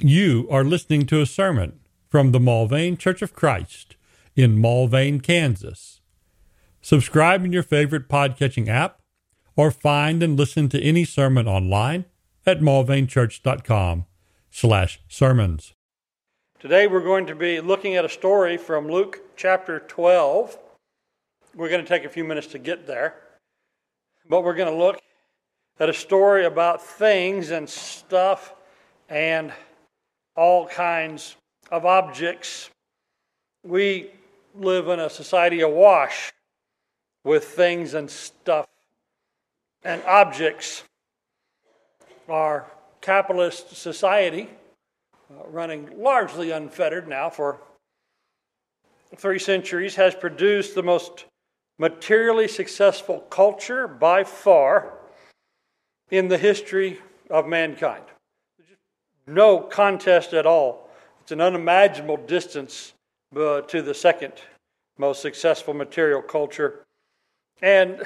You 0.00 0.46
are 0.48 0.62
listening 0.62 1.06
to 1.06 1.20
a 1.20 1.26
sermon 1.26 1.80
from 2.06 2.30
the 2.30 2.38
Mulvane 2.38 2.96
Church 2.96 3.20
of 3.20 3.34
Christ 3.34 3.96
in 4.36 4.56
Mulvane, 4.56 5.20
Kansas. 5.20 6.00
Subscribe 6.80 7.44
in 7.44 7.52
your 7.52 7.64
favorite 7.64 8.08
podcatching 8.08 8.68
app 8.68 9.00
or 9.56 9.72
find 9.72 10.22
and 10.22 10.38
listen 10.38 10.68
to 10.68 10.80
any 10.80 11.04
sermon 11.04 11.48
online 11.48 12.04
at 12.46 12.60
mulvanechurch.com 12.60 14.06
slash 14.52 15.00
sermons. 15.08 15.74
Today 16.60 16.86
we're 16.86 17.02
going 17.02 17.26
to 17.26 17.34
be 17.34 17.60
looking 17.60 17.96
at 17.96 18.04
a 18.04 18.08
story 18.08 18.56
from 18.56 18.86
Luke 18.86 19.18
chapter 19.36 19.80
12. 19.80 20.58
We're 21.56 21.70
going 21.70 21.82
to 21.82 21.88
take 21.88 22.04
a 22.04 22.08
few 22.08 22.22
minutes 22.22 22.46
to 22.48 22.60
get 22.60 22.86
there, 22.86 23.16
but 24.28 24.44
we're 24.44 24.54
going 24.54 24.72
to 24.72 24.78
look 24.78 25.00
at 25.80 25.88
a 25.88 25.94
story 25.94 26.44
about 26.44 26.80
things 26.80 27.50
and 27.50 27.68
stuff 27.68 28.54
and 29.08 29.52
all 30.38 30.68
kinds 30.68 31.34
of 31.72 31.84
objects. 31.84 32.70
We 33.64 34.12
live 34.54 34.86
in 34.86 35.00
a 35.00 35.10
society 35.10 35.62
awash 35.62 36.32
with 37.24 37.44
things 37.44 37.94
and 37.94 38.08
stuff 38.08 38.68
and 39.82 40.00
objects. 40.04 40.84
Our 42.28 42.66
capitalist 43.00 43.74
society, 43.76 44.48
uh, 45.28 45.44
running 45.48 46.00
largely 46.00 46.52
unfettered 46.52 47.08
now 47.08 47.30
for 47.30 47.58
three 49.16 49.40
centuries, 49.40 49.96
has 49.96 50.14
produced 50.14 50.76
the 50.76 50.84
most 50.84 51.24
materially 51.78 52.46
successful 52.46 53.20
culture 53.28 53.88
by 53.88 54.22
far 54.22 54.92
in 56.12 56.28
the 56.28 56.38
history 56.38 57.00
of 57.28 57.48
mankind 57.48 58.04
no 59.28 59.60
contest 59.60 60.32
at 60.32 60.46
all. 60.46 60.88
It's 61.22 61.32
an 61.32 61.40
unimaginable 61.40 62.16
distance 62.16 62.94
uh, 63.36 63.60
to 63.62 63.82
the 63.82 63.94
second 63.94 64.32
most 64.98 65.22
successful 65.22 65.74
material 65.74 66.20
culture. 66.20 66.84
And 67.62 68.02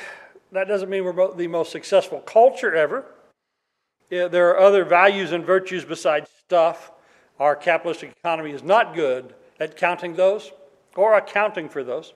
that 0.52 0.68
doesn't 0.68 0.90
mean 0.90 1.04
we're 1.04 1.34
the 1.34 1.48
most 1.48 1.72
successful 1.72 2.20
culture 2.20 2.74
ever. 2.74 3.06
Yeah, 4.10 4.28
there 4.28 4.50
are 4.50 4.58
other 4.58 4.84
values 4.84 5.32
and 5.32 5.44
virtues 5.44 5.84
besides 5.84 6.28
stuff. 6.44 6.92
Our 7.40 7.56
capitalistic 7.56 8.12
economy 8.18 8.50
is 8.50 8.62
not 8.62 8.94
good 8.94 9.34
at 9.58 9.76
counting 9.76 10.14
those 10.14 10.52
or 10.94 11.14
accounting 11.14 11.68
for 11.68 11.82
those. 11.82 12.12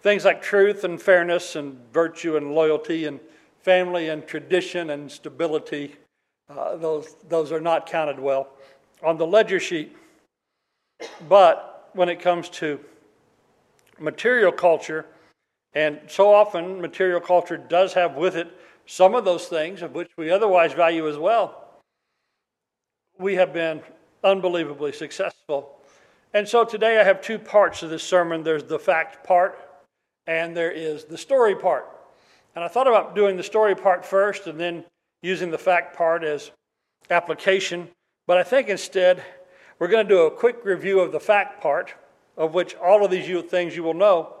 Things 0.00 0.24
like 0.24 0.42
truth 0.42 0.82
and 0.82 1.00
fairness 1.00 1.54
and 1.54 1.78
virtue 1.92 2.36
and 2.36 2.54
loyalty 2.54 3.04
and 3.06 3.20
family 3.60 4.08
and 4.08 4.26
tradition 4.26 4.90
and 4.90 5.10
stability 5.10 5.96
uh, 6.56 6.76
those, 6.76 7.16
those 7.28 7.52
are 7.52 7.60
not 7.60 7.86
counted 7.86 8.18
well 8.18 8.48
on 9.02 9.16
the 9.16 9.26
ledger 9.26 9.60
sheet. 9.60 9.96
But 11.28 11.90
when 11.94 12.08
it 12.08 12.20
comes 12.20 12.48
to 12.50 12.80
material 13.98 14.52
culture, 14.52 15.06
and 15.74 16.00
so 16.08 16.32
often 16.32 16.80
material 16.80 17.20
culture 17.20 17.56
does 17.56 17.92
have 17.94 18.14
with 18.14 18.36
it 18.36 18.48
some 18.86 19.14
of 19.14 19.24
those 19.24 19.46
things 19.46 19.82
of 19.82 19.94
which 19.94 20.10
we 20.16 20.30
otherwise 20.30 20.72
value 20.72 21.08
as 21.08 21.16
well, 21.16 21.80
we 23.18 23.34
have 23.36 23.52
been 23.52 23.80
unbelievably 24.24 24.92
successful. 24.92 25.78
And 26.34 26.48
so 26.48 26.64
today 26.64 27.00
I 27.00 27.04
have 27.04 27.20
two 27.20 27.38
parts 27.38 27.82
of 27.82 27.90
this 27.90 28.02
sermon 28.02 28.42
there's 28.42 28.64
the 28.64 28.78
fact 28.78 29.24
part, 29.24 29.58
and 30.26 30.56
there 30.56 30.70
is 30.70 31.04
the 31.04 31.18
story 31.18 31.54
part. 31.54 31.86
And 32.54 32.64
I 32.64 32.68
thought 32.68 32.86
about 32.86 33.14
doing 33.14 33.36
the 33.36 33.42
story 33.42 33.74
part 33.74 34.04
first 34.04 34.46
and 34.46 34.58
then 34.58 34.84
using 35.22 35.50
the 35.50 35.58
fact 35.58 35.96
part 35.96 36.24
as 36.24 36.50
application, 37.10 37.88
but 38.26 38.36
I 38.36 38.42
think 38.42 38.68
instead 38.68 39.22
we're 39.78 39.88
going 39.88 40.06
to 40.06 40.14
do 40.14 40.22
a 40.22 40.30
quick 40.30 40.64
review 40.64 41.00
of 41.00 41.12
the 41.12 41.20
fact 41.20 41.62
part, 41.62 41.94
of 42.36 42.54
which 42.54 42.74
all 42.76 43.04
of 43.04 43.10
these 43.10 43.42
things 43.50 43.76
you 43.76 43.82
will 43.82 43.94
know, 43.94 44.34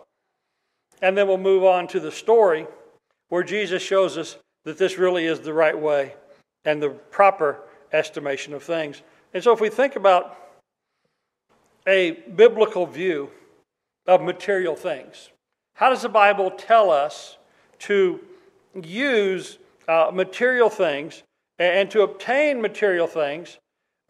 and 1.00 1.16
then 1.16 1.26
we'll 1.26 1.38
move 1.38 1.64
on 1.64 1.86
to 1.88 2.00
the 2.00 2.12
story 2.12 2.66
where 3.28 3.42
Jesus 3.42 3.82
shows 3.82 4.16
us 4.18 4.36
that 4.64 4.78
this 4.78 4.98
really 4.98 5.26
is 5.26 5.40
the 5.40 5.52
right 5.52 5.78
way 5.78 6.14
and 6.64 6.82
the 6.82 6.90
proper 6.90 7.60
estimation 7.92 8.54
of 8.54 8.62
things. 8.62 9.02
And 9.34 9.42
so 9.42 9.52
if 9.52 9.60
we 9.60 9.68
think 9.68 9.96
about 9.96 10.38
a 11.86 12.12
biblical 12.36 12.86
view 12.86 13.30
of 14.06 14.22
material 14.22 14.76
things, 14.76 15.30
how 15.74 15.90
does 15.90 16.02
the 16.02 16.08
Bible 16.08 16.50
tell 16.50 16.90
us 16.90 17.38
to 17.80 18.20
use 18.82 19.58
uh, 19.88 20.10
material 20.12 20.70
things 20.70 21.22
and 21.58 21.90
to 21.90 22.02
obtain 22.02 22.60
material 22.60 23.06
things, 23.06 23.58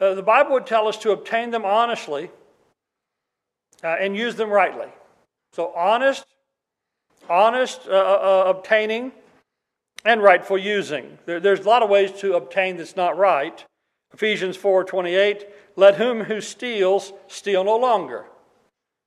uh, 0.01 0.15
the 0.15 0.23
Bible 0.23 0.53
would 0.53 0.67
tell 0.67 0.89
us 0.89 0.97
to 0.99 1.11
obtain 1.13 1.51
them 1.51 1.65
honestly 1.65 2.31
uh, 3.85 3.97
and 4.01 4.17
use 4.17 4.37
them 4.37 4.51
rightly. 4.51 4.89
So, 5.53 5.73
honest, 5.75 6.25
honest 7.29 7.87
uh, 7.87 7.91
uh, 7.91 7.95
uh 7.95 8.51
obtaining, 8.51 9.13
and 10.05 10.23
rightful 10.23 10.59
using. 10.59 11.19
There, 11.27 11.41
there's 11.41 11.61
a 11.61 11.69
lot 11.69 11.83
of 11.83 11.91
ways 11.91 12.13
to 12.21 12.35
obtain 12.35 12.77
that's 12.77 12.97
not 12.97 13.17
right. 13.17 13.65
Ephesians 14.13 14.57
4:28, 14.57 15.45
let 15.77 15.97
whom 15.97 16.25
who 16.25 16.41
steals 16.41 17.13
steal 17.29 17.65
no 17.65 17.77
longer. 17.77 18.27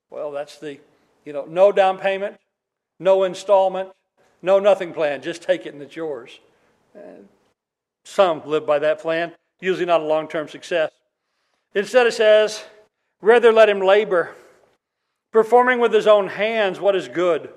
Well, 0.09 0.31
that's 0.31 0.57
the, 0.59 0.79
you 1.25 1.33
know, 1.33 1.45
no 1.45 1.71
down 1.71 1.97
payment, 1.97 2.37
no 2.99 3.23
installment, 3.23 3.89
no 4.41 4.59
nothing 4.59 4.93
plan. 4.93 5.21
Just 5.21 5.41
take 5.41 5.65
it 5.65 5.73
and 5.73 5.81
it's 5.81 5.95
yours. 5.95 6.39
Some 8.05 8.43
live 8.45 8.65
by 8.65 8.79
that 8.79 8.99
plan, 8.99 9.33
usually 9.59 9.85
not 9.85 10.01
a 10.01 10.05
long 10.05 10.27
term 10.27 10.47
success. 10.47 10.91
Instead, 11.73 12.07
it 12.07 12.13
says, 12.13 12.63
rather 13.21 13.51
let 13.51 13.67
him 13.67 13.81
labor, 13.81 14.35
performing 15.33 15.79
with 15.79 15.91
his 15.91 16.07
own 16.07 16.27
hands 16.27 16.79
what 16.79 16.95
is 16.95 17.07
good, 17.07 17.49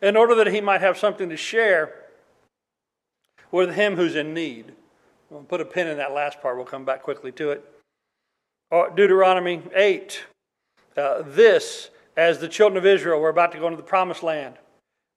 in 0.00 0.16
order 0.16 0.34
that 0.36 0.48
he 0.48 0.60
might 0.60 0.80
have 0.80 0.96
something 0.96 1.28
to 1.28 1.36
share 1.36 1.94
with 3.50 3.74
him 3.74 3.96
who's 3.96 4.14
in 4.14 4.32
need. 4.32 4.72
We'll 5.30 5.42
put 5.42 5.60
a 5.60 5.64
pin 5.64 5.88
in 5.88 5.96
that 5.96 6.12
last 6.12 6.40
part, 6.40 6.56
we'll 6.56 6.66
come 6.66 6.84
back 6.84 7.02
quickly 7.02 7.32
to 7.32 7.50
it. 7.50 7.64
Oh, 8.70 8.88
Deuteronomy 8.88 9.62
8. 9.74 10.24
Uh, 10.96 11.22
this, 11.22 11.90
as 12.16 12.38
the 12.38 12.48
children 12.48 12.76
of 12.76 12.86
Israel 12.86 13.20
were 13.20 13.28
about 13.28 13.52
to 13.52 13.58
go 13.58 13.66
into 13.66 13.76
the 13.76 13.82
promised 13.82 14.22
land, 14.22 14.56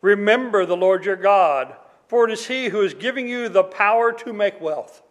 remember 0.01 0.65
the 0.65 0.77
Lord 0.77 1.05
your 1.05 1.15
God 1.15 1.75
for 2.13 2.29
it 2.29 2.31
is 2.31 2.45
he 2.45 2.67
who 2.67 2.81
is 2.81 2.93
giving 2.93 3.27
you 3.27 3.49
the 3.49 3.63
power 3.63 4.13
to 4.13 4.31
make 4.31 4.61
wealth, 4.61 5.01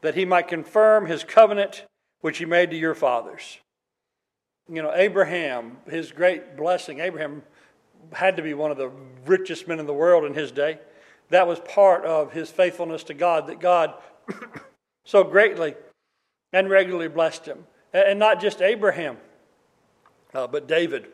that 0.00 0.14
he 0.14 0.24
might 0.24 0.48
confirm 0.48 1.04
his 1.04 1.22
covenant 1.22 1.84
which 2.22 2.38
he 2.38 2.46
made 2.46 2.70
to 2.70 2.76
your 2.78 2.94
fathers. 2.94 3.58
You 4.70 4.80
know, 4.80 4.90
Abraham, 4.94 5.76
his 5.86 6.12
great 6.12 6.56
blessing, 6.56 7.00
Abraham 7.00 7.42
had 8.14 8.38
to 8.38 8.42
be 8.42 8.54
one 8.54 8.70
of 8.70 8.78
the 8.78 8.90
richest 9.26 9.68
men 9.68 9.78
in 9.78 9.84
the 9.84 9.92
world 9.92 10.24
in 10.24 10.32
his 10.32 10.50
day. 10.50 10.78
That 11.28 11.46
was 11.46 11.60
part 11.60 12.06
of 12.06 12.32
his 12.32 12.48
faithfulness 12.48 13.04
to 13.04 13.12
God, 13.12 13.48
that 13.48 13.60
God 13.60 13.92
so 15.04 15.24
greatly 15.24 15.74
and 16.54 16.70
regularly 16.70 17.08
blessed 17.08 17.44
him. 17.44 17.66
And 17.92 18.18
not 18.18 18.40
just 18.40 18.62
Abraham, 18.62 19.18
uh, 20.32 20.46
but 20.46 20.66
David, 20.66 21.08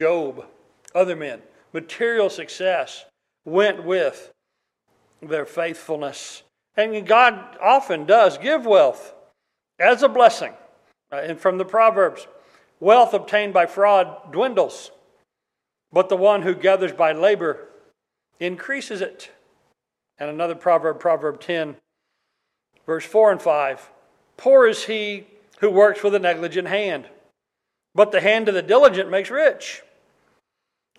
Job, 0.00 0.46
other 0.96 1.14
men 1.14 1.42
material 1.74 2.30
success 2.30 3.04
went 3.44 3.84
with 3.84 4.32
their 5.20 5.44
faithfulness. 5.44 6.44
And 6.76 7.06
God 7.06 7.58
often 7.60 8.06
does 8.06 8.38
give 8.38 8.64
wealth 8.64 9.14
as 9.78 10.02
a 10.02 10.08
blessing. 10.08 10.52
Uh, 11.12 11.16
and 11.16 11.38
from 11.38 11.58
the 11.58 11.64
Proverbs, 11.64 12.26
wealth 12.80 13.12
obtained 13.12 13.52
by 13.52 13.66
fraud 13.66 14.32
dwindles, 14.32 14.90
but 15.92 16.08
the 16.08 16.16
one 16.16 16.42
who 16.42 16.54
gathers 16.54 16.92
by 16.92 17.12
labor 17.12 17.68
increases 18.40 19.00
it. 19.00 19.30
And 20.18 20.30
another 20.30 20.54
proverb, 20.54 21.00
Proverb 21.00 21.40
10, 21.40 21.76
verse 22.86 23.04
4 23.04 23.32
and 23.32 23.42
5 23.42 23.90
Poor 24.36 24.66
is 24.66 24.84
he 24.84 25.26
who 25.60 25.70
works 25.70 26.02
with 26.02 26.14
a 26.14 26.18
negligent 26.18 26.68
hand, 26.68 27.06
but 27.94 28.10
the 28.10 28.20
hand 28.20 28.48
of 28.48 28.54
the 28.54 28.62
diligent 28.62 29.10
makes 29.10 29.30
rich. 29.30 29.82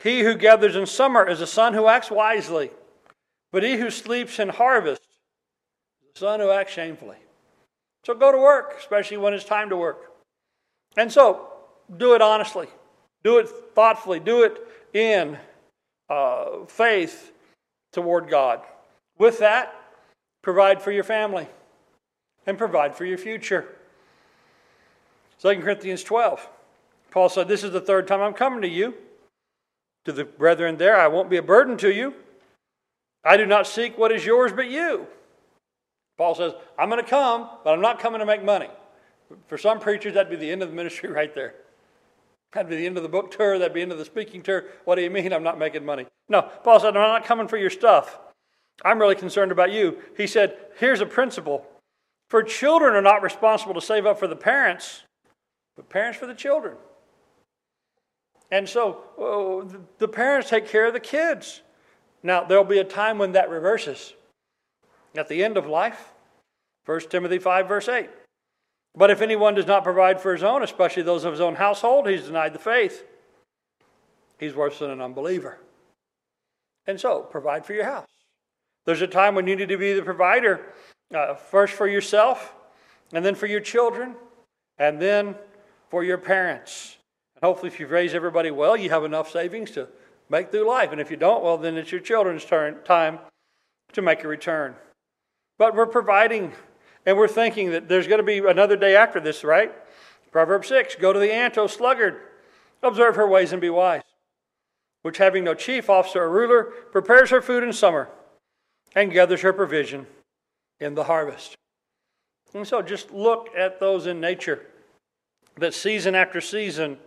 He 0.02 0.22
who 0.22 0.36
gathers 0.36 0.76
in 0.76 0.86
summer 0.86 1.28
is 1.28 1.42
a 1.42 1.48
son 1.48 1.74
who 1.74 1.88
acts 1.88 2.12
wisely, 2.12 2.72
but 3.52 3.64
he 3.64 3.78
who 3.78 3.90
sleeps 3.90 4.40
in 4.40 4.50
harvest 4.50 5.02
is 5.02 6.22
a 6.22 6.26
son 6.26 6.40
who 6.40 6.52
acts 6.52 6.74
shamefully. 6.74 7.18
So 8.06 8.14
go 8.14 8.32
to 8.32 8.38
work, 8.38 8.76
especially 8.78 9.18
when 9.18 9.34
it's 9.34 9.46
time 9.46 9.70
to 9.70 9.78
work. 9.78 10.12
And 10.96 11.12
so 11.12 11.48
do 11.98 12.14
it 12.14 12.22
honestly, 12.22 12.68
do 13.24 13.40
it 13.40 13.50
thoughtfully, 13.74 14.20
do 14.20 14.44
it 14.44 14.60
in 14.94 15.38
uh, 16.10 16.66
faith 16.68 17.32
toward 17.92 18.30
God. 18.30 18.62
With 19.18 19.40
that, 19.40 19.74
provide 20.42 20.82
for 20.82 20.92
your 20.92 21.04
family 21.04 21.48
and 22.46 22.58
provide 22.58 22.96
for 22.96 23.06
your 23.06 23.18
future. 23.18 23.66
2 25.42 25.62
Corinthians 25.62 26.04
12. 26.04 26.48
Paul 27.12 27.30
said, 27.30 27.48
This 27.48 27.64
is 27.64 27.72
the 27.72 27.82
third 27.82 28.08
time 28.08 28.22
I'm 28.22 28.34
coming 28.34 28.62
to 28.62 28.68
you 28.68 28.94
to 30.06 30.12
the 30.12 30.24
brethren 30.24 30.78
there, 30.78 30.96
I 30.96 31.08
won't 31.08 31.30
be 31.30 31.38
a 31.38 31.44
burden 31.44 31.78
to 31.78 31.92
you. 31.92 32.14
I 33.24 33.38
do 33.38 33.46
not 33.46 33.68
seek 33.68 33.98
what 33.98 34.12
is 34.12 34.26
yours 34.26 34.54
but 34.54 34.70
you. 34.70 35.08
Paul 36.18 36.36
says, 36.36 36.54
I'm 36.78 36.90
going 36.90 37.04
to 37.04 37.10
come, 37.10 37.50
but 37.64 37.74
I'm 37.74 37.82
not 37.82 38.00
coming 38.00 38.20
to 38.20 38.26
make 38.26 38.44
money. 38.44 38.70
For 39.48 39.58
some 39.58 39.80
preachers, 39.80 40.14
that'd 40.14 40.30
be 40.30 40.36
the 40.36 40.50
end 40.50 40.62
of 40.62 40.70
the 40.70 40.76
ministry 40.76 41.10
right 41.12 41.34
there. 41.34 41.56
That'd 42.54 42.70
be 42.70 42.78
the 42.78 42.86
end 42.86 42.96
of 42.98 43.04
the 43.04 43.10
book 43.10 43.32
tour. 43.32 43.60
That'd 43.60 43.74
be 43.74 43.82
the 43.82 43.84
end 43.84 43.92
of 43.92 43.98
the 43.98 44.06
speaking 44.06 44.42
tour. 44.42 44.66
What 44.86 44.96
do 44.96 45.02
you 45.02 45.10
mean 45.10 45.34
I'm 45.34 45.44
not 45.44 45.60
making 45.60 45.86
money? 45.86 46.06
No, 46.30 46.42
Paul 46.64 46.80
said, 46.80 46.90
I'm 46.90 46.94
not 46.94 47.26
coming 47.26 47.48
for 47.48 47.58
your 47.58 47.70
stuff. 47.70 48.18
I'm 48.84 49.00
really 49.00 49.16
concerned 49.16 49.52
about 49.52 49.72
you. 49.72 49.98
He 50.16 50.28
said, 50.28 50.58
Here's 50.78 51.02
a 51.02 51.06
principle. 51.06 51.66
For 52.30 52.44
children 52.44 52.94
are 52.96 53.02
not 53.02 53.22
responsible 53.22 53.74
to 53.74 53.82
save 53.82 54.06
up 54.06 54.20
for 54.20 54.28
the 54.28 54.36
parents, 54.36 55.04
but 55.76 55.90
parents 55.90 56.18
for 56.18 56.28
the 56.28 56.34
children. 56.34 56.76
And 58.52 58.68
so 58.68 59.02
oh, 59.18 59.70
the 59.98 60.08
parents 60.08 60.50
take 60.50 60.68
care 60.68 60.86
of 60.86 60.94
the 60.94 61.00
kids. 61.00 61.62
Now, 62.24 62.44
there'll 62.44 62.64
be 62.64 62.80
a 62.80 62.84
time 62.84 63.20
when 63.20 63.34
that 63.34 63.50
reverses. 63.50 64.14
At 65.16 65.30
the 65.30 65.44
end 65.44 65.58
of 65.58 65.68
life, 65.68 66.12
1 66.86 67.02
Timothy 67.02 67.38
5, 67.40 67.68
verse 67.68 67.88
8. 67.88 68.10
But 68.96 69.12
if 69.12 69.22
anyone 69.22 69.56
does 69.56 69.68
not 69.68 69.84
provide 69.84 70.20
for 70.20 70.34
his 70.34 70.44
own, 70.44 70.64
especially 70.64 71.04
those 71.04 71.24
of 71.24 71.32
his 71.32 71.42
own 71.42 71.56
household, 71.56 72.08
he's 72.08 72.24
denied 72.24 72.54
the 72.54 72.60
faith. 72.60 73.06
He's 74.40 74.56
worse 74.56 74.80
than 74.80 74.90
an 74.90 75.02
unbeliever. 75.02 75.60
And 76.88 77.00
so, 77.00 77.22
provide 77.22 77.66
for 77.66 77.74
your 77.74 77.86
house. 77.86 78.08
There's 78.86 79.02
a 79.02 79.08
time 79.08 79.36
when 79.36 79.48
you 79.48 79.56
need 79.56 79.70
to 79.70 79.78
be 79.78 79.94
the 79.94 80.04
provider, 80.04 80.62
uh, 81.14 81.34
first 81.34 81.74
for 81.74 81.88
yourself, 81.88 82.54
and 83.12 83.26
then 83.26 83.36
for 83.36 83.48
your 83.48 83.60
children, 83.60 84.16
and 84.78 85.02
then 85.02 85.36
for 85.90 86.04
your 86.04 86.18
parents. 86.18 86.95
And 87.36 87.44
hopefully, 87.44 87.68
if 87.68 87.80
you've 87.80 87.92
raised 87.92 88.16
everybody 88.16 88.52
well, 88.52 88.78
you 88.78 88.90
have 88.90 89.04
enough 89.04 89.32
savings 89.32 89.72
to 89.72 89.88
make 90.30 90.52
through 90.52 90.68
life. 90.68 90.92
And 90.92 91.02
if 91.02 91.12
you 91.12 91.18
don't, 91.18 91.44
well, 91.44 91.58
then 91.58 91.78
it's 91.78 91.92
your 91.92 92.02
children's 92.02 92.46
turn, 92.46 92.78
time 92.84 93.20
to 93.94 94.02
make 94.02 94.24
a 94.24 94.28
return. 94.28 94.76
But 95.58 95.76
we're 95.76 95.86
providing 95.86 96.54
and 97.06 97.18
we're 97.18 97.28
thinking 97.28 97.72
that 97.72 97.88
there's 97.88 98.08
going 98.08 98.20
to 98.20 98.24
be 98.24 98.40
another 98.40 98.76
day 98.76 98.96
after 98.96 99.20
this, 99.20 99.44
right? 99.44 99.74
Proverbs 100.32 100.68
6 100.68 100.96
Go 100.96 101.14
to 101.14 101.20
the 101.20 101.34
ant, 101.34 101.58
O 101.58 101.68
sluggard, 101.68 102.20
observe 102.82 103.16
her 103.16 103.28
ways 103.28 103.52
and 103.52 103.62
be 103.62 103.70
wise, 103.70 104.02
which 105.04 105.18
having 105.18 105.44
no 105.44 105.54
chief 105.54 105.90
officer 105.90 106.24
or 106.24 106.30
ruler, 106.30 106.64
prepares 106.92 107.30
her 107.30 107.42
food 107.42 107.64
in 107.64 107.74
summer 107.74 108.10
and 108.96 109.12
gathers 109.12 109.42
her 109.42 109.54
provision 109.54 110.08
in 110.80 110.96
the 110.96 111.04
harvest. 111.04 111.56
And 112.54 112.68
so 112.68 112.82
just 112.82 113.12
look 113.12 113.50
at 113.56 113.80
those 113.80 114.08
in 114.08 114.20
nature 114.20 114.66
that 115.58 115.74
season 115.74 116.16
after 116.16 116.42
season 116.42 116.98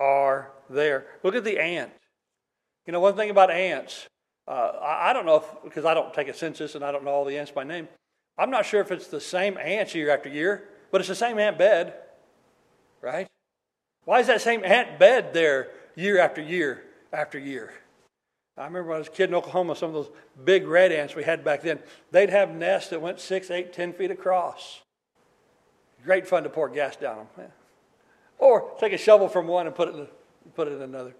are 0.00 0.50
there. 0.68 1.06
Look 1.22 1.34
at 1.36 1.44
the 1.44 1.60
ant. 1.60 1.92
You 2.86 2.92
know, 2.92 3.00
one 3.00 3.14
thing 3.14 3.30
about 3.30 3.50
ants, 3.50 4.08
uh, 4.48 4.72
I, 4.82 5.10
I, 5.10 5.12
don't 5.12 5.26
know 5.26 5.36
if, 5.36 5.44
because 5.62 5.84
I 5.84 5.94
don't 5.94 6.12
take 6.12 6.28
a 6.28 6.34
census 6.34 6.74
and 6.74 6.84
I 6.84 6.90
don't 6.90 7.04
know 7.04 7.10
all 7.10 7.24
the 7.24 7.38
ants 7.38 7.52
by 7.52 7.62
name, 7.62 7.86
I'm 8.38 8.50
not 8.50 8.66
sure 8.66 8.80
if 8.80 8.90
it's 8.90 9.06
the 9.06 9.20
same 9.20 9.58
ants 9.58 9.94
year 9.94 10.10
after 10.10 10.28
year, 10.28 10.68
but 10.90 11.00
it's 11.00 11.08
the 11.08 11.14
same 11.14 11.38
ant 11.38 11.58
bed, 11.58 11.94
right? 13.00 13.28
Why 14.04 14.20
is 14.20 14.26
that 14.28 14.40
same 14.40 14.64
ant 14.64 14.98
bed 14.98 15.34
there 15.34 15.68
year 15.94 16.18
after 16.18 16.40
year 16.40 16.82
after 17.12 17.38
year? 17.38 17.74
I 18.56 18.64
remember 18.64 18.88
when 18.88 18.96
I 18.96 18.98
was 18.98 19.08
a 19.08 19.12
kid 19.12 19.30
in 19.30 19.34
Oklahoma, 19.34 19.76
some 19.76 19.88
of 19.88 19.94
those 19.94 20.10
big 20.44 20.66
red 20.66 20.90
ants 20.92 21.14
we 21.14 21.22
had 21.22 21.44
back 21.44 21.62
then, 21.62 21.78
they'd 22.10 22.30
have 22.30 22.50
nests 22.50 22.90
that 22.90 23.00
went 23.00 23.20
six, 23.20 23.50
eight, 23.50 23.72
ten 23.72 23.92
feet 23.92 24.10
across. 24.10 24.80
Great 26.04 26.26
fun 26.26 26.42
to 26.42 26.48
pour 26.48 26.68
gas 26.68 26.96
down 26.96 27.26
them. 27.36 27.52
Or 28.40 28.72
take 28.80 28.92
a 28.92 28.98
shovel 28.98 29.28
from 29.28 29.46
one 29.46 29.66
and 29.66 29.74
put 29.74 29.88
it 29.88 29.94
in, 29.94 30.06
put 30.54 30.66
it 30.66 30.72
in 30.72 30.82
another. 30.82 31.14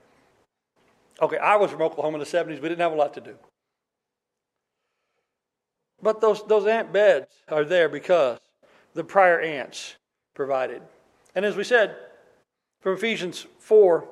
Okay, 1.21 1.37
I 1.37 1.57
was 1.57 1.71
from 1.71 1.83
Oklahoma 1.83 2.19
in 2.19 2.21
the 2.21 2.27
70s. 2.27 2.63
We 2.63 2.69
didn't 2.69 2.81
have 2.81 2.93
a 2.93 2.97
lot 2.97 3.15
to 3.15 3.21
do. 3.21 3.37
But 6.03 6.21
those, 6.23 6.43
those 6.47 6.67
ant 6.67 6.93
beds 6.93 7.27
are 7.49 7.65
there 7.65 7.91
because 7.91 8.39
the 8.95 9.05
prior 9.05 9.39
ants 9.39 9.97
provided. 10.35 10.81
And 11.35 11.45
as 11.45 11.57
we 11.57 11.65
said 11.65 11.95
from 12.81 12.95
Ephesians 12.95 13.47
4 13.59 14.09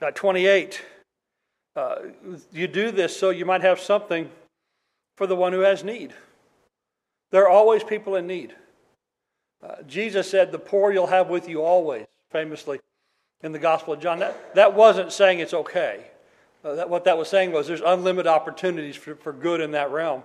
uh, 0.00 0.10
28, 0.12 0.82
uh, 1.76 1.96
you 2.52 2.66
do 2.66 2.90
this 2.90 3.14
so 3.14 3.30
you 3.30 3.44
might 3.44 3.60
have 3.60 3.78
something 3.78 4.30
for 5.16 5.26
the 5.26 5.36
one 5.36 5.52
who 5.52 5.60
has 5.60 5.84
need. 5.84 6.14
There 7.30 7.44
are 7.44 7.50
always 7.50 7.84
people 7.84 8.16
in 8.16 8.26
need. 8.26 8.54
Uh, 9.62 9.82
Jesus 9.86 10.30
said, 10.30 10.52
The 10.52 10.58
poor 10.58 10.92
you'll 10.92 11.06
have 11.06 11.28
with 11.28 11.48
you 11.48 11.62
always, 11.62 12.06
famously 12.36 12.78
in 13.42 13.52
the 13.52 13.58
Gospel 13.58 13.94
of 13.94 14.00
John. 14.00 14.18
That, 14.18 14.54
that 14.56 14.74
wasn't 14.74 15.10
saying 15.10 15.38
it's 15.38 15.54
okay. 15.54 16.04
Uh, 16.62 16.74
that, 16.74 16.90
what 16.90 17.04
that 17.04 17.16
was 17.16 17.28
saying 17.28 17.50
was 17.50 17.66
there's 17.66 17.80
unlimited 17.80 18.26
opportunities 18.26 18.94
for, 18.94 19.14
for 19.14 19.32
good 19.32 19.62
in 19.62 19.70
that 19.70 19.90
realm. 19.90 20.22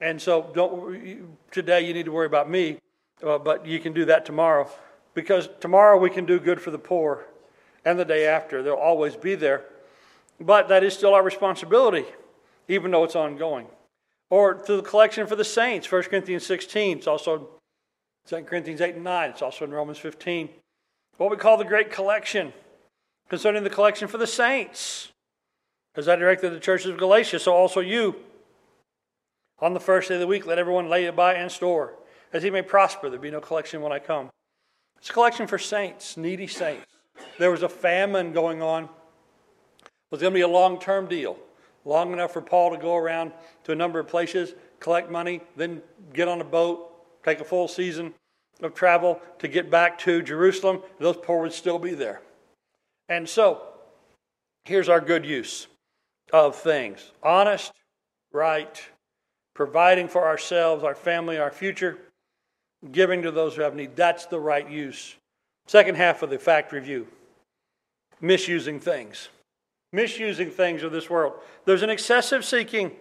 And 0.00 0.20
so 0.20 0.50
don't 0.52 1.38
today 1.52 1.82
you 1.86 1.94
need 1.94 2.06
to 2.06 2.10
worry 2.10 2.26
about 2.26 2.50
me, 2.50 2.78
uh, 3.24 3.38
but 3.38 3.64
you 3.64 3.78
can 3.78 3.92
do 3.92 4.04
that 4.06 4.26
tomorrow 4.26 4.68
because 5.14 5.48
tomorrow 5.60 5.96
we 5.96 6.10
can 6.10 6.26
do 6.26 6.40
good 6.40 6.60
for 6.60 6.72
the 6.72 6.78
poor 6.78 7.24
and 7.84 7.96
the 7.96 8.04
day 8.04 8.26
after. 8.26 8.64
They'll 8.64 8.74
always 8.74 9.14
be 9.14 9.36
there. 9.36 9.62
But 10.40 10.66
that 10.70 10.82
is 10.82 10.92
still 10.92 11.14
our 11.14 11.22
responsibility, 11.22 12.04
even 12.66 12.90
though 12.90 13.04
it's 13.04 13.14
ongoing. 13.14 13.68
Or 14.28 14.58
through 14.58 14.78
the 14.78 14.88
collection 14.88 15.28
for 15.28 15.36
the 15.36 15.44
saints, 15.44 15.92
1 15.92 16.02
Corinthians 16.04 16.44
16. 16.44 16.98
It's 16.98 17.06
also 17.06 17.48
2 18.26 18.42
Corinthians 18.42 18.80
8 18.80 18.96
and 18.96 19.04
9. 19.04 19.30
It's 19.30 19.42
also 19.42 19.64
in 19.64 19.70
Romans 19.70 19.98
15. 19.98 20.48
What 21.18 21.30
we 21.30 21.36
call 21.36 21.56
the 21.56 21.64
Great 21.64 21.90
Collection, 21.90 22.52
concerning 23.28 23.64
the 23.64 23.70
collection 23.70 24.08
for 24.08 24.18
the 24.18 24.26
saints. 24.26 25.12
As 25.94 26.08
I 26.08 26.16
directed 26.16 26.50
the 26.50 26.60
churches 26.60 26.90
of 26.90 26.98
Galatia, 26.98 27.38
so 27.38 27.52
also 27.52 27.80
you 27.80 28.16
on 29.58 29.74
the 29.74 29.80
first 29.80 30.08
day 30.08 30.14
of 30.14 30.20
the 30.20 30.26
week, 30.26 30.46
let 30.46 30.58
everyone 30.58 30.88
lay 30.88 31.04
it 31.04 31.14
by 31.14 31.34
and 31.34 31.50
store, 31.50 31.94
as 32.32 32.42
he 32.42 32.50
may 32.50 32.62
prosper. 32.62 33.10
There 33.10 33.18
be 33.18 33.30
no 33.30 33.40
collection 33.40 33.82
when 33.82 33.92
I 33.92 33.98
come. 33.98 34.30
It's 34.98 35.10
a 35.10 35.12
collection 35.12 35.46
for 35.46 35.58
saints, 35.58 36.16
needy 36.16 36.46
saints. 36.46 36.86
There 37.38 37.50
was 37.50 37.62
a 37.62 37.68
famine 37.68 38.32
going 38.32 38.62
on. 38.62 38.84
It 38.84 39.90
was 40.10 40.20
going 40.20 40.32
to 40.32 40.36
be 40.36 40.42
a 40.42 40.48
long 40.48 40.80
term 40.80 41.06
deal, 41.06 41.36
long 41.84 42.12
enough 42.12 42.32
for 42.32 42.40
Paul 42.40 42.70
to 42.70 42.78
go 42.78 42.96
around 42.96 43.32
to 43.64 43.72
a 43.72 43.76
number 43.76 43.98
of 43.98 44.08
places, 44.08 44.54
collect 44.80 45.10
money, 45.10 45.42
then 45.56 45.82
get 46.12 46.26
on 46.26 46.40
a 46.40 46.44
boat, 46.44 47.22
take 47.22 47.40
a 47.40 47.44
full 47.44 47.68
season 47.68 48.14
of 48.62 48.74
travel 48.74 49.20
to 49.38 49.48
get 49.48 49.70
back 49.70 49.98
to 50.00 50.22
Jerusalem. 50.22 50.82
Those 50.98 51.16
poor 51.16 51.42
would 51.42 51.52
still 51.52 51.78
be 51.78 51.94
there. 51.94 52.22
And 53.08 53.28
so, 53.28 53.62
here's 54.64 54.88
our 54.88 55.00
good 55.00 55.26
use 55.26 55.66
of 56.32 56.56
things 56.56 57.10
honest, 57.22 57.72
right, 58.32 58.82
providing 59.54 60.08
for 60.08 60.26
ourselves, 60.26 60.84
our 60.84 60.94
family, 60.94 61.38
our 61.38 61.50
future, 61.50 61.98
giving 62.90 63.22
to 63.22 63.30
those 63.30 63.54
who 63.54 63.62
have 63.62 63.74
need. 63.74 63.96
That's 63.96 64.26
the 64.26 64.40
right 64.40 64.68
use. 64.68 65.16
Second 65.66 65.96
half 65.96 66.22
of 66.22 66.30
the 66.30 66.38
fact 66.38 66.72
review 66.72 67.06
misusing 68.22 68.80
things. 68.80 69.28
Misusing 69.92 70.50
things 70.50 70.82
of 70.82 70.92
this 70.92 71.10
world. 71.10 71.34
There's 71.66 71.82
an 71.82 71.90
excessive 71.90 72.46
seeking. 72.46 72.92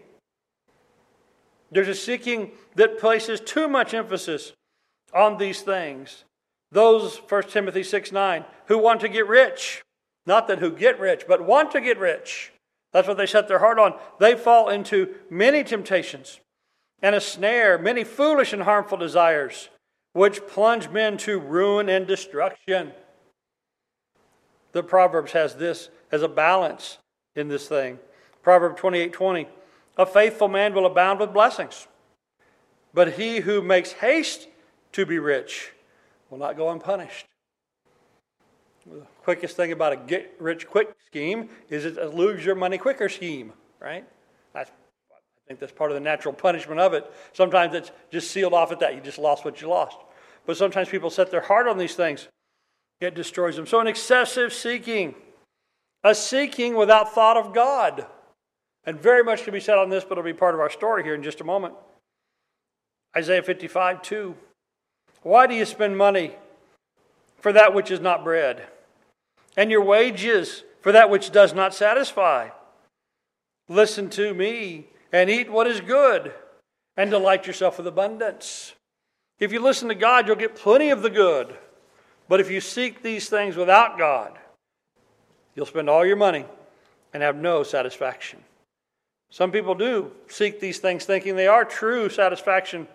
There's 1.72 1.88
a 1.88 1.96
seeking 1.96 2.52
that 2.76 3.00
places 3.00 3.40
too 3.40 3.70
much 3.70 3.94
emphasis 3.94 4.52
on 5.14 5.38
these 5.38 5.62
things. 5.62 6.24
Those, 6.72 7.18
1 7.18 7.44
Timothy 7.44 7.84
6 7.84 8.12
9, 8.12 8.46
who 8.68 8.78
want 8.78 9.02
to 9.02 9.10
get 9.10 9.28
rich. 9.28 9.84
Not 10.26 10.48
that 10.48 10.60
who 10.60 10.72
get 10.72 11.00
rich, 11.00 11.26
but 11.28 11.46
want 11.46 11.72
to 11.72 11.82
get 11.82 12.00
rich. 12.00 12.52
That's 12.94 13.08
what 13.08 13.18
they 13.18 13.26
set 13.26 13.48
their 13.48 13.60
heart 13.60 13.80
on. 13.80 13.96
They 14.20 14.36
fall 14.36 14.70
into 14.70 15.16
many 15.30 15.64
temptations 15.64 16.40
and 17.02 17.16
a 17.16 17.22
snare, 17.22 17.78
many 17.78 18.04
foolish 18.04 18.54
and 18.54 18.64
harmful 18.64 18.98
desires, 18.98 19.70
which 20.14 20.46
plunge 20.48 20.90
men 20.90 21.18
to 21.18 21.40
ruin 21.40 21.90
and 21.90 22.06
destruction. 22.06 22.92
The 24.74 24.84
Proverbs 24.84 25.32
has 25.32 25.56
this 25.56 25.90
as 26.12 26.22
a 26.22 26.28
balance 26.28 27.00
in 27.36 27.48
this 27.48 27.68
thing. 27.68 28.00
Proverb 28.44 28.78
28 28.78 29.14
20. 29.14 29.48
A 29.98 30.06
faithful 30.06 30.48
man 30.48 30.74
will 30.74 30.86
abound 30.86 31.20
with 31.20 31.34
blessings, 31.34 31.88
but 32.94 33.14
he 33.14 33.42
who 33.42 33.62
makes 33.62 33.92
haste 33.94 34.48
to 34.94 35.06
be 35.06 35.20
rich 35.20 35.72
will 36.30 36.38
not 36.38 36.58
go 36.58 36.70
unpunished. 36.70 37.28
The 38.86 39.06
quickest 39.24 39.56
thing 39.56 39.72
about 39.72 39.94
a 39.94 39.98
get 39.98 40.36
rich 40.40 40.68
quick 40.68 40.96
scheme 41.06 41.50
is 41.70 41.86
it's 41.86 41.98
a 41.98 42.08
lose 42.08 42.44
your 42.44 42.56
money 42.56 42.78
quicker 42.78 43.10
scheme, 43.10 43.54
right? 43.80 44.06
That's, 44.54 44.72
I 45.12 45.48
think 45.48 45.60
that's 45.60 45.72
part 45.72 45.92
of 45.92 45.96
the 45.96 46.02
natural 46.02 46.34
punishment 46.34 46.80
of 46.80 46.94
it. 46.94 47.10
Sometimes 47.34 47.76
it's 47.76 47.92
just 48.10 48.32
sealed 48.32 48.54
off 48.54 48.72
at 48.72 48.80
that. 48.80 48.96
You 48.96 49.02
just 49.02 49.20
lost 49.20 49.46
what 49.46 49.62
you 49.62 49.68
lost. 49.68 49.98
But 50.46 50.58
sometimes 50.58 50.90
people 50.90 51.12
set 51.12 51.30
their 51.30 51.42
heart 51.42 51.68
on 51.68 51.78
these 51.78 51.96
things, 51.96 52.28
it 53.00 53.14
destroys 53.14 53.56
them. 53.56 53.66
So, 53.66 53.80
an 53.80 53.88
excessive 53.88 54.54
seeking, 54.54 55.16
a 56.04 56.16
seeking 56.16 56.76
without 56.76 57.14
thought 57.14 57.38
of 57.38 57.54
God. 57.54 58.06
And 58.84 59.00
very 59.00 59.24
much 59.24 59.44
can 59.44 59.54
be 59.54 59.60
said 59.60 59.78
on 59.78 59.90
this, 59.90 60.04
but 60.04 60.14
it'll 60.14 60.24
be 60.24 60.34
part 60.34 60.56
of 60.56 60.60
our 60.60 60.70
story 60.70 61.04
here 61.04 61.14
in 61.14 61.22
just 61.22 61.42
a 61.42 61.44
moment. 61.44 61.76
Isaiah 63.16 63.44
55 63.44 64.02
2. 64.02 64.36
Why 65.24 65.48
do 65.48 65.54
you 65.54 65.66
spend 65.66 65.98
money 65.98 66.36
for 67.42 67.52
that 67.52 67.74
which 67.74 67.92
is 67.92 68.00
not 68.00 68.24
bread, 68.24 68.68
and 69.58 69.72
your 69.72 69.84
wages 69.84 70.64
for 70.80 70.92
that 70.92 71.10
which 71.10 71.32
does 71.32 71.54
not 71.54 71.74
satisfy. 71.74 72.50
Listen 73.68 74.10
to 74.12 74.34
me 74.34 74.88
and 75.12 75.30
eat 75.30 75.52
what 75.52 75.68
is 75.68 75.82
good, 75.82 76.34
and 76.96 77.10
delight 77.10 77.48
yourself 77.48 77.78
with 77.78 77.88
abundance. 77.88 78.74
If 79.40 79.52
you 79.52 79.60
listen 79.60 79.90
to 79.90 79.96
God, 79.96 80.28
you'll 80.28 80.36
get 80.36 80.56
plenty 80.56 80.90
of 80.90 81.02
the 81.02 81.10
good. 81.10 81.58
But 82.30 82.40
if 82.40 82.50
you 82.50 82.62
seek 82.62 83.02
these 83.02 83.28
things 83.28 83.56
without 83.56 83.98
God, 83.98 84.38
you'll 85.56 85.66
spend 85.66 85.90
all 85.90 86.06
your 86.06 86.16
money 86.16 86.46
and 87.14 87.24
have 87.24 87.36
no 87.36 87.64
satisfaction. 87.64 88.40
Some 89.30 89.52
people 89.52 89.76
do 89.76 90.12
seek 90.28 90.60
these 90.60 90.78
things 90.78 91.06
thinking 91.06 91.36
they 91.36 91.48
are 91.48 91.66
true 91.66 92.10
satisfaction 92.10 92.88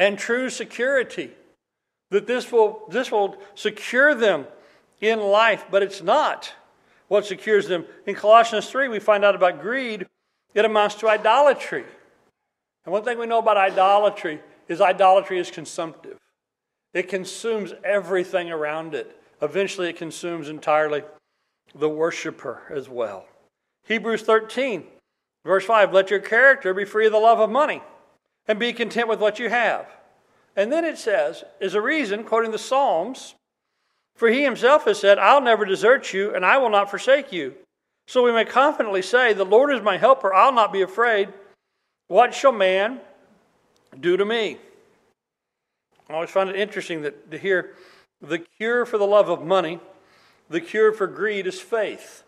and 0.00 0.18
true 0.18 0.48
security, 0.48 1.30
that 2.10 2.26
this 2.26 2.50
will, 2.50 2.86
this 2.88 3.12
will 3.12 3.36
secure 3.54 4.14
them 4.14 4.46
in 5.02 5.20
life, 5.20 5.66
but 5.70 5.82
it's 5.82 6.02
not 6.02 6.54
what 7.08 7.26
secures 7.26 7.68
them. 7.68 7.84
In 8.06 8.14
Colossians 8.14 8.70
3, 8.70 8.88
we 8.88 8.98
find 8.98 9.26
out 9.26 9.34
about 9.34 9.60
greed, 9.60 10.06
it 10.54 10.64
amounts 10.64 10.94
to 10.96 11.08
idolatry. 11.08 11.84
And 12.86 12.92
one 12.94 13.04
thing 13.04 13.18
we 13.18 13.26
know 13.26 13.40
about 13.40 13.58
idolatry 13.58 14.40
is 14.68 14.80
idolatry 14.80 15.38
is 15.38 15.50
consumptive. 15.50 16.16
It 16.94 17.10
consumes 17.10 17.74
everything 17.84 18.50
around 18.50 18.94
it. 18.94 19.20
Eventually, 19.42 19.90
it 19.90 19.96
consumes 19.96 20.48
entirely 20.48 21.02
the 21.74 21.90
worshiper 21.90 22.62
as 22.70 22.88
well. 22.88 23.26
Hebrews 23.86 24.22
13, 24.22 24.82
verse 25.44 25.66
5 25.66 25.92
Let 25.92 26.10
your 26.10 26.20
character 26.20 26.72
be 26.72 26.86
free 26.86 27.04
of 27.04 27.12
the 27.12 27.18
love 27.18 27.38
of 27.38 27.50
money 27.50 27.82
and 28.46 28.58
be 28.58 28.72
content 28.72 29.08
with 29.08 29.20
what 29.20 29.38
you 29.38 29.48
have. 29.48 29.86
And 30.56 30.72
then 30.72 30.84
it 30.84 30.98
says, 30.98 31.44
is 31.60 31.74
a 31.74 31.80
reason, 31.80 32.24
quoting 32.24 32.50
the 32.50 32.58
Psalms, 32.58 33.34
for 34.16 34.28
he 34.28 34.42
himself 34.42 34.84
has 34.84 34.98
said, 34.98 35.18
I'll 35.18 35.40
never 35.40 35.64
desert 35.64 36.12
you, 36.12 36.34
and 36.34 36.44
I 36.44 36.58
will 36.58 36.70
not 36.70 36.90
forsake 36.90 37.32
you. 37.32 37.54
So 38.06 38.22
we 38.22 38.32
may 38.32 38.44
confidently 38.44 39.02
say, 39.02 39.32
The 39.32 39.44
Lord 39.44 39.72
is 39.72 39.82
my 39.82 39.96
helper, 39.96 40.34
I'll 40.34 40.52
not 40.52 40.72
be 40.72 40.82
afraid. 40.82 41.28
What 42.08 42.34
shall 42.34 42.52
man 42.52 43.00
do 43.98 44.16
to 44.16 44.24
me? 44.24 44.58
I 46.08 46.14
always 46.14 46.30
find 46.30 46.50
it 46.50 46.56
interesting 46.56 47.02
that, 47.02 47.30
to 47.30 47.38
hear 47.38 47.74
the 48.20 48.40
cure 48.40 48.84
for 48.84 48.98
the 48.98 49.06
love 49.06 49.28
of 49.28 49.44
money, 49.44 49.80
the 50.48 50.60
cure 50.60 50.92
for 50.92 51.06
greed 51.06 51.46
is 51.46 51.60
faith. 51.60 52.24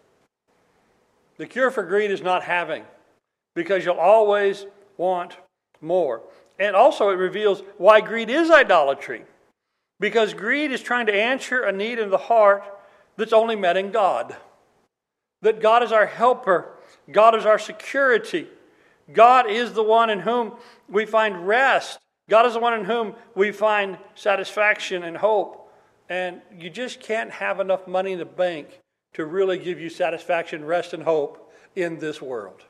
The 1.36 1.46
cure 1.46 1.70
for 1.72 1.82
greed 1.82 2.12
is 2.12 2.22
not 2.22 2.44
having, 2.44 2.84
because 3.54 3.84
you'll 3.84 3.96
always 3.96 4.66
want 4.96 5.36
more. 5.82 6.22
And 6.58 6.76
also, 6.76 7.10
it 7.10 7.14
reveals 7.14 7.62
why 7.78 8.00
greed 8.00 8.30
is 8.30 8.50
idolatry. 8.50 9.24
Because 9.98 10.34
greed 10.34 10.72
is 10.72 10.82
trying 10.82 11.06
to 11.06 11.14
answer 11.14 11.62
a 11.62 11.72
need 11.72 11.98
in 11.98 12.10
the 12.10 12.18
heart 12.18 12.64
that's 13.16 13.32
only 13.32 13.56
met 13.56 13.76
in 13.76 13.90
God. 13.90 14.36
That 15.42 15.60
God 15.60 15.82
is 15.82 15.92
our 15.92 16.06
helper, 16.06 16.68
God 17.10 17.34
is 17.34 17.46
our 17.46 17.58
security, 17.58 18.46
God 19.12 19.50
is 19.50 19.72
the 19.72 19.82
one 19.82 20.10
in 20.10 20.20
whom 20.20 20.52
we 20.88 21.04
find 21.04 21.46
rest, 21.46 21.98
God 22.28 22.46
is 22.46 22.54
the 22.54 22.60
one 22.60 22.74
in 22.74 22.84
whom 22.84 23.14
we 23.34 23.52
find 23.52 23.98
satisfaction 24.14 25.02
and 25.02 25.16
hope. 25.16 25.72
And 26.08 26.40
you 26.56 26.70
just 26.70 27.00
can't 27.00 27.30
have 27.30 27.60
enough 27.60 27.86
money 27.86 28.12
in 28.12 28.18
the 28.18 28.24
bank 28.24 28.80
to 29.14 29.24
really 29.24 29.58
give 29.58 29.80
you 29.80 29.88
satisfaction, 29.88 30.64
rest, 30.64 30.94
and 30.94 31.02
hope 31.02 31.52
in 31.74 31.98
this 31.98 32.22
world. 32.22 32.62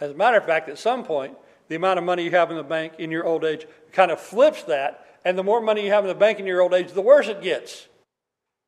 As 0.00 0.10
a 0.10 0.14
matter 0.14 0.36
of 0.36 0.44
fact, 0.44 0.68
at 0.68 0.78
some 0.78 1.04
point, 1.04 1.36
the 1.68 1.76
amount 1.76 1.98
of 1.98 2.04
money 2.04 2.24
you 2.24 2.30
have 2.30 2.50
in 2.50 2.56
the 2.56 2.62
bank 2.62 2.94
in 2.98 3.10
your 3.10 3.24
old 3.24 3.44
age 3.44 3.66
kind 3.92 4.10
of 4.10 4.20
flips 4.20 4.62
that. 4.64 5.18
And 5.24 5.36
the 5.36 5.42
more 5.42 5.60
money 5.60 5.84
you 5.84 5.90
have 5.90 6.04
in 6.04 6.08
the 6.08 6.14
bank 6.14 6.38
in 6.38 6.46
your 6.46 6.60
old 6.60 6.72
age, 6.72 6.92
the 6.92 7.02
worse 7.02 7.28
it 7.28 7.42
gets. 7.42 7.88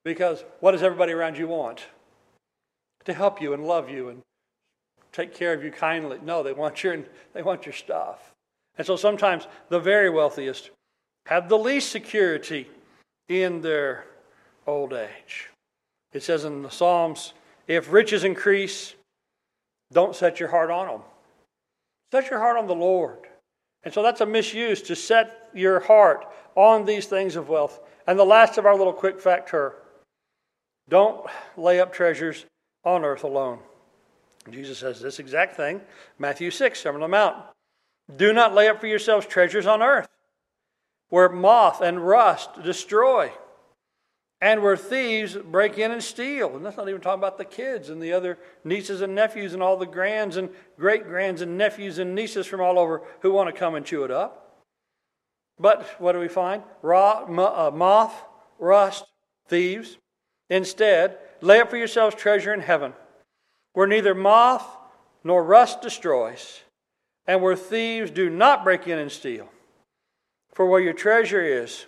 Because 0.04 0.44
what 0.60 0.72
does 0.72 0.82
everybody 0.82 1.12
around 1.12 1.38
you 1.38 1.48
want? 1.48 1.86
To 3.04 3.14
help 3.14 3.40
you 3.40 3.52
and 3.52 3.64
love 3.64 3.88
you 3.88 4.08
and 4.08 4.22
take 5.12 5.34
care 5.34 5.52
of 5.52 5.62
you 5.62 5.70
kindly. 5.70 6.18
No, 6.22 6.42
they 6.42 6.52
want 6.52 6.82
your, 6.82 7.04
they 7.32 7.42
want 7.42 7.66
your 7.66 7.72
stuff. 7.72 8.34
And 8.76 8.86
so 8.86 8.96
sometimes 8.96 9.46
the 9.68 9.80
very 9.80 10.10
wealthiest 10.10 10.70
have 11.26 11.48
the 11.48 11.58
least 11.58 11.90
security 11.90 12.68
in 13.28 13.60
their 13.60 14.04
old 14.66 14.92
age. 14.92 15.50
It 16.12 16.22
says 16.22 16.44
in 16.44 16.62
the 16.62 16.70
Psalms, 16.70 17.34
if 17.66 17.92
riches 17.92 18.24
increase, 18.24 18.94
don't 19.92 20.16
set 20.16 20.40
your 20.40 20.48
heart 20.48 20.70
on 20.70 20.86
them. 20.86 21.00
Set 22.12 22.30
your 22.30 22.38
heart 22.38 22.56
on 22.56 22.66
the 22.66 22.74
Lord. 22.74 23.26
And 23.84 23.92
so 23.92 24.02
that's 24.02 24.20
a 24.20 24.26
misuse 24.26 24.82
to 24.82 24.96
set 24.96 25.50
your 25.54 25.80
heart 25.80 26.26
on 26.54 26.84
these 26.84 27.06
things 27.06 27.36
of 27.36 27.48
wealth. 27.48 27.80
And 28.06 28.18
the 28.18 28.24
last 28.24 28.58
of 28.58 28.66
our 28.66 28.76
little 28.76 28.92
quick 28.92 29.20
factor 29.20 29.74
don't 30.88 31.26
lay 31.56 31.80
up 31.80 31.92
treasures 31.92 32.46
on 32.84 33.04
earth 33.04 33.24
alone. 33.24 33.58
Jesus 34.50 34.78
says 34.78 35.00
this 35.00 35.18
exact 35.18 35.56
thing, 35.56 35.80
Matthew 36.18 36.50
6, 36.50 36.80
Sermon 36.80 37.02
on 37.02 37.10
the 37.10 37.16
Mount. 37.16 37.36
Do 38.16 38.32
not 38.32 38.54
lay 38.54 38.68
up 38.68 38.80
for 38.80 38.86
yourselves 38.86 39.26
treasures 39.26 39.66
on 39.66 39.82
earth, 39.82 40.08
where 41.10 41.28
moth 41.28 41.82
and 41.82 42.06
rust 42.06 42.62
destroy 42.62 43.30
and 44.40 44.62
where 44.62 44.76
thieves 44.76 45.34
break 45.34 45.78
in 45.78 45.90
and 45.90 46.02
steal. 46.02 46.54
And 46.54 46.64
that's 46.64 46.76
not 46.76 46.88
even 46.88 47.00
talking 47.00 47.20
about 47.20 47.38
the 47.38 47.44
kids 47.44 47.90
and 47.90 48.00
the 48.00 48.12
other 48.12 48.38
nieces 48.64 49.00
and 49.00 49.14
nephews 49.14 49.52
and 49.52 49.62
all 49.62 49.76
the 49.76 49.86
grands 49.86 50.36
and 50.36 50.50
great 50.78 51.04
grands 51.04 51.42
and 51.42 51.58
nephews 51.58 51.98
and 51.98 52.14
nieces 52.14 52.46
from 52.46 52.60
all 52.60 52.78
over 52.78 53.02
who 53.20 53.32
want 53.32 53.52
to 53.52 53.58
come 53.58 53.74
and 53.74 53.84
chew 53.84 54.04
it 54.04 54.10
up. 54.10 54.62
But 55.58 55.84
what 55.98 56.12
do 56.12 56.20
we 56.20 56.28
find? 56.28 56.62
Raw, 56.82 57.24
uh, 57.24 57.70
moth, 57.72 58.14
rust, 58.60 59.04
thieves. 59.48 59.96
Instead, 60.48 61.18
lay 61.40 61.60
up 61.60 61.70
for 61.70 61.76
yourselves 61.76 62.14
treasure 62.14 62.54
in 62.54 62.60
heaven, 62.60 62.92
where 63.72 63.88
neither 63.88 64.14
moth 64.14 64.64
nor 65.24 65.42
rust 65.42 65.82
destroys, 65.82 66.60
and 67.26 67.42
where 67.42 67.56
thieves 67.56 68.12
do 68.12 68.30
not 68.30 68.62
break 68.62 68.86
in 68.86 68.98
and 68.98 69.10
steal. 69.10 69.48
For 70.54 70.64
where 70.64 70.80
your 70.80 70.92
treasure 70.92 71.42
is, 71.42 71.86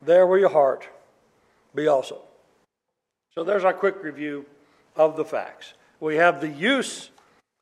there 0.00 0.26
will 0.26 0.38
your 0.38 0.48
heart 0.50 0.88
be 1.74 1.86
also. 1.86 2.22
So 3.34 3.44
there's 3.44 3.64
our 3.64 3.72
quick 3.72 4.02
review 4.02 4.46
of 4.96 5.16
the 5.16 5.24
facts. 5.24 5.74
We 6.00 6.16
have 6.16 6.40
the 6.40 6.48
use 6.48 7.10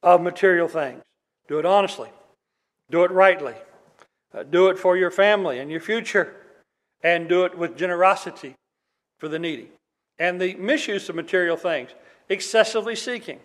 of 0.03 0.21
material 0.21 0.69
things. 0.69 1.03
Do 1.49 1.59
it 1.59 1.67
honestly, 1.67 2.11
do 2.91 3.05
it 3.05 3.11
rightly, 3.11 3.55
uh, 4.35 4.43
do 4.43 4.69
it 4.69 4.79
for 4.79 4.97
your 4.97 5.11
family 5.11 5.59
and 5.59 5.71
your 5.71 5.81
future, 5.81 6.35
and 7.03 7.29
do 7.29 7.45
it 7.45 7.57
with 7.57 7.77
generosity 7.77 8.55
for 9.19 9.29
the 9.29 9.39
needy. 9.39 9.71
And 10.19 10.41
the 10.41 10.55
misuse 10.55 11.09
of 11.09 11.15
material 11.15 11.57
things, 11.57 11.91
excessively 12.29 12.97
seeking, 12.97 13.41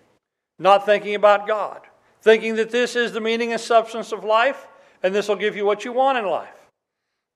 not 0.58 0.86
thinking 0.86 1.16
about 1.16 1.48
God, 1.48 1.82
thinking 2.22 2.56
that 2.56 2.72
this 2.72 2.96
is 2.96 3.12
the 3.12 3.22
meaning 3.22 3.52
and 3.52 3.62
substance 3.62 4.12
of 4.12 4.24
life, 4.24 4.68
and 5.04 5.14
this 5.14 5.28
will 5.28 5.36
give 5.36 5.56
you 5.56 5.66
what 5.66 5.86
you 5.86 5.92
want 5.92 6.18
in 6.18 6.26
life, 6.26 6.70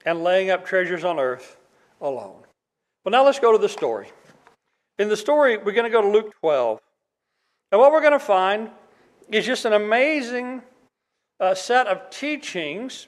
and 0.05 0.23
laying 0.23 0.49
up 0.49 0.65
treasures 0.65 1.03
on 1.03 1.19
earth 1.19 1.57
alone. 2.01 2.43
Well, 3.05 3.11
now 3.11 3.23
let's 3.23 3.39
go 3.39 3.51
to 3.51 3.59
the 3.59 3.69
story. 3.69 4.07
In 4.97 5.09
the 5.09 5.17
story, 5.17 5.57
we're 5.57 5.73
going 5.73 5.89
to 5.89 5.91
go 5.91 6.01
to 6.01 6.07
Luke 6.07 6.33
12. 6.39 6.79
And 7.71 7.79
what 7.79 7.91
we're 7.91 8.01
going 8.01 8.13
to 8.13 8.19
find 8.19 8.71
is 9.29 9.45
just 9.45 9.65
an 9.65 9.73
amazing 9.73 10.63
uh, 11.39 11.53
set 11.53 11.85
of 11.85 12.09
teachings 12.09 13.05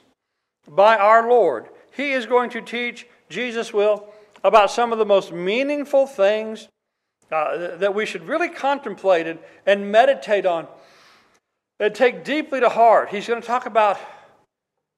by 0.68 0.96
our 0.96 1.28
Lord. 1.28 1.66
He 1.96 2.12
is 2.12 2.26
going 2.26 2.50
to 2.50 2.60
teach, 2.60 3.08
Jesus 3.28 3.72
will, 3.72 4.06
about 4.44 4.70
some 4.70 4.92
of 4.92 4.98
the 4.98 5.04
most 5.04 5.32
meaningful 5.32 6.06
things 6.06 6.68
uh, 7.32 7.76
that 7.78 7.92
we 7.92 8.06
should 8.06 8.28
really 8.28 8.48
contemplate 8.48 9.26
and, 9.26 9.40
and 9.66 9.90
meditate 9.90 10.46
on 10.46 10.68
and 11.80 11.92
take 11.92 12.22
deeply 12.22 12.60
to 12.60 12.68
heart. 12.68 13.08
He's 13.08 13.26
going 13.26 13.40
to 13.40 13.46
talk 13.46 13.66
about 13.66 13.98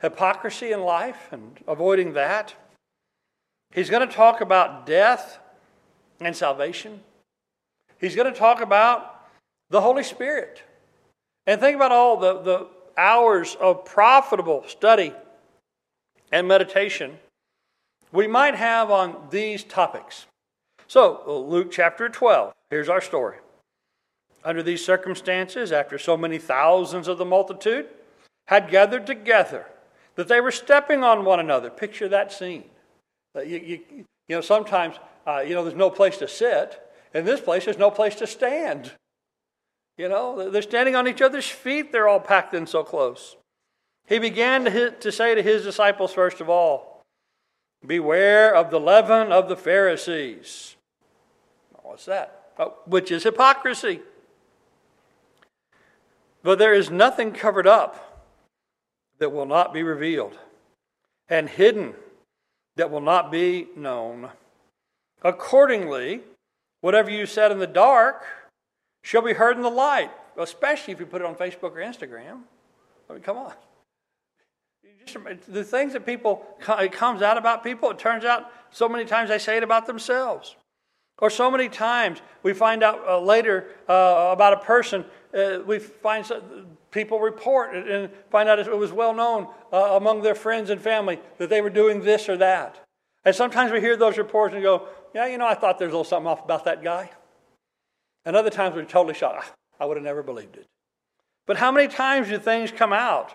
hypocrisy 0.03 0.73
in 0.73 0.83
life 0.83 1.29
and 1.33 1.59
avoiding 1.67 2.13
that. 2.13 2.55
He's 3.73 3.91
going 3.91 4.07
to 4.07 4.15
talk 4.15 4.41
about 4.41 4.87
death 4.87 5.39
and 6.21 6.37
salvation. 6.37 7.01
He's 8.01 8.17
going 8.17 8.33
to 8.33 8.39
talk 8.39 8.61
about 8.61 9.29
the 9.69 9.81
Holy 9.81 10.03
Spirit. 10.03 10.63
And 11.47 11.61
think 11.61 11.77
about 11.77 11.93
all 11.93 12.17
the, 12.17 12.41
the 12.41 12.69
hours 12.97 13.57
of 13.61 13.85
profitable 13.85 14.65
study 14.67 15.13
and 16.33 16.47
meditation 16.47 17.19
we 18.13 18.27
might 18.27 18.57
have 18.57 18.91
on 18.91 19.29
these 19.31 19.63
topics. 19.63 20.27
So, 20.89 21.23
Luke 21.27 21.71
chapter 21.71 22.09
12, 22.09 22.53
here's 22.71 22.89
our 22.89 23.01
story. 23.01 23.37
Under 24.45 24.63
these 24.63 24.85
circumstances, 24.85 25.71
after 25.71 25.99
so 25.99 26.17
many 26.17 26.39
thousands 26.39 27.07
of 27.07 27.19
the 27.19 27.25
multitude 27.25 27.87
had 28.47 28.71
gathered 28.71 29.07
together, 29.07 29.67
that 30.17 30.27
they 30.27 30.41
were 30.41 30.51
stepping 30.51 31.05
on 31.05 31.25
one 31.25 31.39
another. 31.39 31.71
Picture 31.71 32.09
that 32.09 32.33
scene. 32.33 32.65
Uh, 33.35 33.41
you, 33.41 33.59
you, 33.59 33.81
you 34.29 34.37
know, 34.37 34.41
sometimes, 34.41 34.97
uh, 35.27 35.41
you 35.41 35.55
know, 35.55 35.63
there's 35.63 35.77
no 35.77 35.91
place 35.91 36.19
to 36.19 36.29
sit. 36.29 36.81
In 37.15 37.25
this 37.25 37.41
place, 37.41 37.65
there's 37.65 37.79
no 37.79 37.91
place 37.91 38.15
to 38.17 38.27
stand. 38.27 38.93
You 39.97 40.09
know, 40.09 40.51
they're 40.51 40.63
standing 40.63 40.97
on 40.97 41.07
each 41.09 41.21
other's 41.21 41.49
feet. 41.49 41.93
They're 41.93 42.09
all 42.09 42.21
packed 42.21 42.55
in 42.55 42.67
so 42.67 42.83
close. 42.83 43.37
He 44.07 44.19
began 44.19 44.65
to, 44.65 44.91
to 44.91 45.13
say 45.13 45.35
to 45.35 45.43
his 45.43 45.63
disciples, 45.63 46.13
first 46.13 46.41
of 46.41 46.49
all, 46.49 46.91
Beware 47.87 48.55
of 48.55 48.71
the 48.71 48.81
leaven 48.81 49.33
of 49.33 49.49
the 49.49 49.57
Pharisees. 49.57 50.77
What's 51.83 52.05
that? 52.05 52.53
Oh, 52.59 52.75
which 52.85 53.11
is 53.11 53.23
hypocrisy. 53.23 54.01
But 56.43 56.59
there 56.59 56.75
is 56.75 56.91
nothing 56.91 57.33
covered 57.33 57.67
up 57.67 58.29
that 59.19 59.33
will 59.33 59.47
not 59.47 59.73
be 59.73 59.83
revealed, 59.83 60.39
and 61.29 61.49
hidden 61.49 61.95
that 62.77 62.91
will 62.91 63.01
not 63.01 63.31
be 63.31 63.69
known. 63.77 64.31
Accordingly, 65.23 66.21
whatever 66.81 67.11
you 67.11 67.27
said 67.27 67.53
in 67.53 67.59
the 67.59 67.67
dark 67.67 68.25
shall 69.03 69.23
be 69.23 69.33
heard 69.33 69.57
in 69.57 69.63
the 69.63 69.71
light, 69.71 70.11
especially 70.39 70.93
if 70.93 71.01
you 71.01 71.07
put 71.07 71.21
it 71.21 71.27
on 71.27 71.35
Facebook 71.35 71.73
or 71.73 71.77
Instagram. 71.77 72.41
I 73.09 73.15
mean, 73.15 73.23
come 73.23 73.37
on. 73.37 73.53
Just, 75.05 75.17
the 75.49 75.65
things 75.65 75.95
that 75.95 76.05
people, 76.05 76.47
it 76.69 76.93
comes 76.93 77.23
out 77.23 77.39
about 77.39 77.65
people, 77.65 77.91
it 77.91 77.99
turns 77.99 78.25
out 78.25 78.51
so 78.71 78.89
many 78.89 79.05
times 79.05 79.31
they 79.31 79.39
say 79.39 79.57
it 79.57 79.63
about 79.63 79.87
themselves. 79.87 80.57
Or 81.19 81.31
so 81.31 81.51
many 81.51 81.69
times 81.69 82.21
we 82.43 82.53
find 82.55 82.83
out 82.83 83.07
uh, 83.07 83.21
later 83.21 83.69
uh, 83.89 84.31
about 84.33 84.55
a 84.55 84.59
person, 84.59 85.05
uh, 85.35 85.59
we 85.67 85.79
find 85.79 86.25
people 86.91 87.21
report 87.21 87.75
and 87.75 88.11
find 88.31 88.49
out 88.49 88.59
it 88.59 88.77
was 88.77 88.93
well 88.93 89.15
known 89.15 89.49
uh, 89.73 89.97
among 89.97 90.23
their 90.23 90.35
friends 90.35 90.71
and 90.71 90.81
family 90.81 91.21
that 91.39 91.49
they 91.49 91.61
were 91.61 91.71
doing 91.71 92.01
this 92.03 92.29
or 92.29 92.37
that. 92.39 92.87
And 93.25 93.35
sometimes 93.35 93.73
we 93.73 93.81
hear 93.81 93.97
those 93.97 94.19
reports 94.19 94.55
and 94.55 94.63
go, 94.63 94.89
yeah, 95.15 95.27
you 95.27 95.39
know, 95.39 95.47
I 95.47 95.55
thought 95.55 95.79
there's 95.79 95.93
a 95.93 95.97
little 95.97 96.05
something 96.05 96.27
off 96.27 96.45
about 96.45 96.65
that 96.65 96.83
guy. 96.83 97.11
And 98.25 98.37
other 98.37 98.51
times 98.51 98.75
we're 98.75 98.85
totally 98.85 99.15
shocked. 99.15 99.53
I 99.79 99.85
would 99.85 99.97
have 99.97 100.05
never 100.05 100.23
believed 100.23 100.57
it. 100.57 100.67
But 101.47 101.57
how 101.57 101.73
many 101.73 101.89
times 101.89 102.29
do 102.29 102.39
things 102.39 102.71
come 102.71 102.93
out 102.93 103.35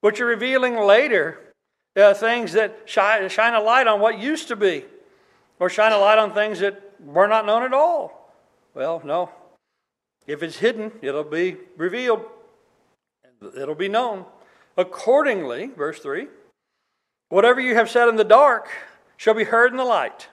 which 0.00 0.20
are 0.20 0.26
revealing 0.26 0.76
later 0.76 1.54
uh, 1.96 2.14
things 2.14 2.52
that 2.52 2.82
shine, 2.86 3.28
shine 3.28 3.54
a 3.54 3.60
light 3.60 3.86
on 3.86 4.00
what 4.00 4.18
used 4.18 4.48
to 4.48 4.56
be 4.56 4.84
or 5.58 5.68
shine 5.68 5.92
a 5.92 5.98
light 5.98 6.18
on 6.18 6.32
things 6.32 6.60
that 6.60 6.92
were 7.00 7.28
not 7.28 7.46
known 7.46 7.62
at 7.62 7.72
all? 7.72 8.32
Well, 8.74 9.02
no. 9.04 9.30
If 10.26 10.42
it's 10.42 10.58
hidden, 10.58 10.92
it'll 11.02 11.24
be 11.24 11.56
revealed, 11.76 12.24
it'll 13.56 13.74
be 13.74 13.88
known. 13.88 14.24
Accordingly, 14.76 15.66
verse 15.66 15.98
3 15.98 16.28
whatever 17.28 17.60
you 17.60 17.74
have 17.74 17.88
said 17.88 18.08
in 18.08 18.16
the 18.16 18.24
dark 18.24 18.68
shall 19.16 19.34
be 19.34 19.44
heard 19.44 19.70
in 19.70 19.78
the 19.78 19.84
light. 19.84 20.28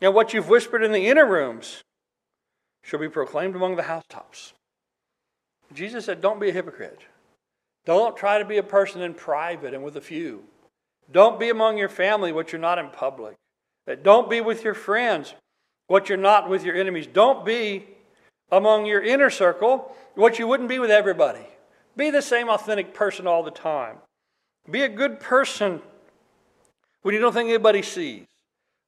And 0.00 0.14
what 0.14 0.34
you've 0.34 0.48
whispered 0.48 0.82
in 0.82 0.92
the 0.92 1.08
inner 1.08 1.26
rooms 1.26 1.82
shall 2.82 3.00
be 3.00 3.08
proclaimed 3.08 3.56
among 3.56 3.76
the 3.76 3.84
housetops. 3.84 4.52
Jesus 5.72 6.04
said, 6.04 6.20
Don't 6.20 6.40
be 6.40 6.50
a 6.50 6.52
hypocrite. 6.52 7.00
Don't 7.86 8.16
try 8.16 8.38
to 8.38 8.44
be 8.44 8.58
a 8.58 8.62
person 8.62 9.00
in 9.00 9.14
private 9.14 9.72
and 9.72 9.82
with 9.82 9.96
a 9.96 10.00
few. 10.00 10.44
Don't 11.10 11.40
be 11.40 11.50
among 11.50 11.78
your 11.78 11.88
family 11.88 12.32
what 12.32 12.52
you're 12.52 12.60
not 12.60 12.78
in 12.78 12.90
public. 12.90 13.36
Don't 14.02 14.28
be 14.28 14.40
with 14.40 14.64
your 14.64 14.74
friends 14.74 15.34
what 15.86 16.08
you're 16.08 16.18
not 16.18 16.48
with 16.48 16.64
your 16.64 16.74
enemies. 16.76 17.06
Don't 17.06 17.44
be 17.44 17.86
among 18.50 18.86
your 18.86 19.02
inner 19.02 19.30
circle 19.30 19.94
what 20.14 20.38
you 20.38 20.46
wouldn't 20.46 20.68
be 20.68 20.78
with 20.78 20.90
everybody. 20.90 21.46
Be 21.96 22.10
the 22.10 22.22
same 22.22 22.48
authentic 22.48 22.92
person 22.92 23.26
all 23.26 23.42
the 23.42 23.50
time. 23.50 23.96
Be 24.70 24.82
a 24.82 24.88
good 24.88 25.20
person 25.20 25.80
when 27.02 27.14
you 27.14 27.20
don't 27.20 27.32
think 27.32 27.48
anybody 27.48 27.82
sees. 27.82 28.24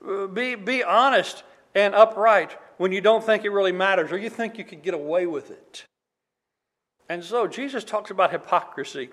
Uh, 0.07 0.27
be, 0.27 0.55
be 0.55 0.83
honest 0.83 1.43
and 1.75 1.95
upright 1.95 2.57
when 2.77 2.93
you 2.93 3.01
don't 3.01 3.25
think 3.25 3.45
it 3.45 3.51
really 3.51 3.73
matters 3.73 4.13
or 4.13 4.19
you 4.19 4.29
think 4.29 4.59
you 4.59 4.65
could 4.65 4.83
get 4.83 4.95
away 4.95 5.27
with 5.27 5.51
it. 5.51 5.85
And 7.09 7.25
so 7.25 7.47
Jesus 7.47 7.85
talks 7.85 8.11
about 8.11 8.31
hypocrisy. 8.31 9.11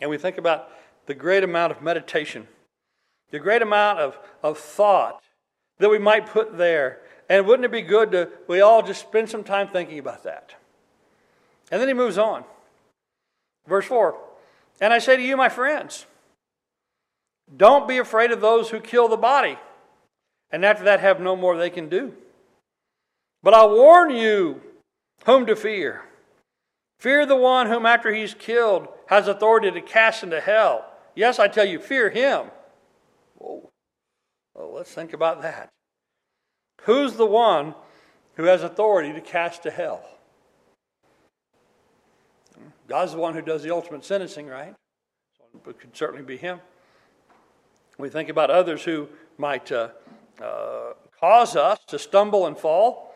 And 0.00 0.10
we 0.10 0.18
think 0.18 0.38
about 0.38 0.70
the 1.06 1.14
great 1.14 1.44
amount 1.44 1.72
of 1.72 1.82
meditation, 1.82 2.48
the 3.30 3.38
great 3.38 3.62
amount 3.62 4.00
of, 4.00 4.18
of 4.42 4.58
thought 4.58 5.22
that 5.78 5.88
we 5.88 5.98
might 5.98 6.26
put 6.26 6.56
there. 6.58 7.02
And 7.28 7.46
wouldn't 7.46 7.64
it 7.64 7.72
be 7.72 7.82
good 7.82 8.12
to 8.12 8.28
we 8.48 8.60
all 8.60 8.82
just 8.82 9.00
spend 9.00 9.30
some 9.30 9.44
time 9.44 9.68
thinking 9.68 9.98
about 9.98 10.24
that? 10.24 10.54
And 11.70 11.80
then 11.80 11.88
he 11.88 11.94
moves 11.94 12.18
on. 12.18 12.44
Verse 13.66 13.86
4 13.86 14.18
And 14.80 14.92
I 14.92 14.98
say 14.98 15.16
to 15.16 15.22
you, 15.22 15.36
my 15.36 15.48
friends, 15.48 16.06
don't 17.56 17.88
be 17.88 17.98
afraid 17.98 18.30
of 18.30 18.40
those 18.40 18.70
who 18.70 18.80
kill 18.80 19.08
the 19.08 19.16
body, 19.16 19.58
and 20.50 20.64
after 20.64 20.84
that 20.84 21.00
have 21.00 21.20
no 21.20 21.36
more 21.36 21.56
they 21.56 21.70
can 21.70 21.88
do. 21.88 22.14
But 23.42 23.54
I 23.54 23.66
warn 23.66 24.10
you 24.10 24.62
whom 25.26 25.46
to 25.46 25.56
fear. 25.56 26.02
Fear 26.98 27.26
the 27.26 27.36
one 27.36 27.66
whom, 27.66 27.84
after 27.84 28.14
he's 28.14 28.34
killed, 28.34 28.88
has 29.08 29.28
authority 29.28 29.70
to 29.70 29.80
cast 29.82 30.22
into 30.22 30.40
hell. 30.40 30.90
Yes, 31.14 31.38
I 31.38 31.48
tell 31.48 31.66
you, 31.66 31.78
fear 31.78 32.08
him. 32.08 32.46
Whoa. 33.36 33.70
Well, 34.54 34.72
let's 34.72 34.92
think 34.92 35.12
about 35.12 35.42
that. 35.42 35.68
Who's 36.82 37.14
the 37.14 37.26
one 37.26 37.74
who 38.36 38.44
has 38.44 38.62
authority 38.62 39.12
to 39.12 39.20
cast 39.20 39.62
to 39.64 39.70
hell? 39.70 40.02
God's 42.88 43.12
the 43.12 43.18
one 43.18 43.34
who 43.34 43.42
does 43.42 43.62
the 43.62 43.70
ultimate 43.70 44.04
sentencing, 44.04 44.46
right? 44.46 44.74
So 45.38 45.70
it 45.70 45.80
could 45.80 45.96
certainly 45.96 46.24
be 46.24 46.36
him. 46.36 46.60
We 47.98 48.08
think 48.08 48.28
about 48.28 48.50
others 48.50 48.82
who 48.82 49.08
might 49.38 49.70
uh, 49.70 49.88
uh, 50.42 50.92
cause 51.18 51.56
us 51.56 51.78
to 51.88 51.98
stumble 51.98 52.46
and 52.46 52.56
fall 52.56 53.14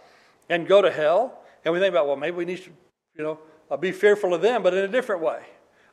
and 0.49 0.67
go 0.67 0.81
to 0.81 0.91
hell. 0.91 1.41
And 1.65 1.75
we 1.75 1.81
think 1.81 1.93
about, 1.93 2.07
well, 2.07 2.17
maybe 2.17 2.37
we 2.37 2.45
need 2.45 2.63
to, 2.65 2.71
you 3.17 3.25
know, 3.25 3.39
uh, 3.71 3.77
be 3.77 3.93
fearful 3.93 4.33
of 4.33 4.41
them, 4.41 4.63
but 4.63 4.73
in 4.73 4.85
a 4.85 4.89
different 4.89 5.21
way. 5.21 5.43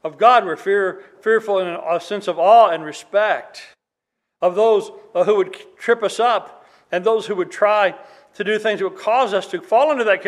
Of 0.04 0.18
God, 0.18 0.46
we're 0.46 0.56
fear, 0.56 1.04
fearful 1.22 1.60
in 1.60 1.68
a 1.68 2.00
sense 2.00 2.28
of 2.28 2.38
awe 2.38 2.70
and 2.70 2.84
respect. 2.84 3.64
Of 4.42 4.56
those 4.56 4.92
uh, 5.16 5.24
who 5.24 5.38
would 5.38 5.58
trip 5.78 6.04
us 6.04 6.20
up 6.20 6.68
and 6.92 7.04
those 7.04 7.26
who 7.26 7.36
would 7.36 7.52
try 7.52 7.96
to 8.36 8.44
do 8.44 8.60
things 8.60 8.80
that 8.80 8.90
would 8.90 9.00
cause 9.00 9.34
us 9.34 9.48
to 9.48 9.62
fall 9.62 9.92
into 9.92 10.04
that 10.04 10.22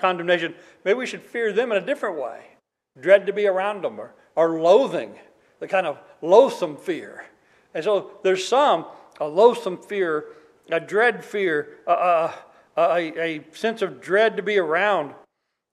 condemnation. 0.00 0.54
Maybe 0.84 0.98
we 0.98 1.06
should 1.06 1.22
fear 1.22 1.52
them 1.52 1.72
in 1.72 1.82
a 1.82 1.84
different 1.84 2.16
way. 2.16 2.53
Dread 3.00 3.26
to 3.26 3.32
be 3.32 3.46
around 3.46 3.82
them 3.82 3.98
or, 3.98 4.14
or 4.36 4.60
loathing, 4.60 5.14
the 5.58 5.68
kind 5.68 5.86
of 5.86 5.98
loathsome 6.22 6.76
fear. 6.76 7.26
And 7.74 7.82
so 7.82 8.12
there's 8.22 8.46
some, 8.46 8.86
a 9.20 9.26
loathsome 9.26 9.78
fear, 9.78 10.26
a 10.70 10.80
dread 10.80 11.24
fear, 11.24 11.78
uh, 11.86 11.90
uh, 11.90 12.32
a, 12.76 13.20
a 13.20 13.44
sense 13.52 13.82
of 13.82 14.00
dread 14.00 14.36
to 14.36 14.42
be 14.42 14.58
around, 14.58 15.14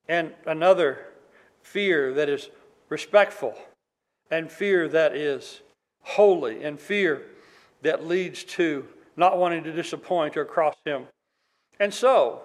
and 0.07 0.33
another 0.45 1.05
fear 1.61 2.13
that 2.13 2.27
is 2.27 2.49
respectful, 2.89 3.55
and 4.29 4.51
fear 4.51 4.87
that 4.87 5.15
is 5.15 5.61
holy, 6.01 6.63
and 6.63 6.79
fear 6.79 7.23
that 7.83 8.05
leads 8.07 8.43
to 8.43 8.87
not 9.15 9.37
wanting 9.37 9.63
to 9.63 9.71
disappoint 9.71 10.37
or 10.37 10.45
cross 10.45 10.75
him. 10.85 11.05
And 11.79 11.93
so, 11.93 12.41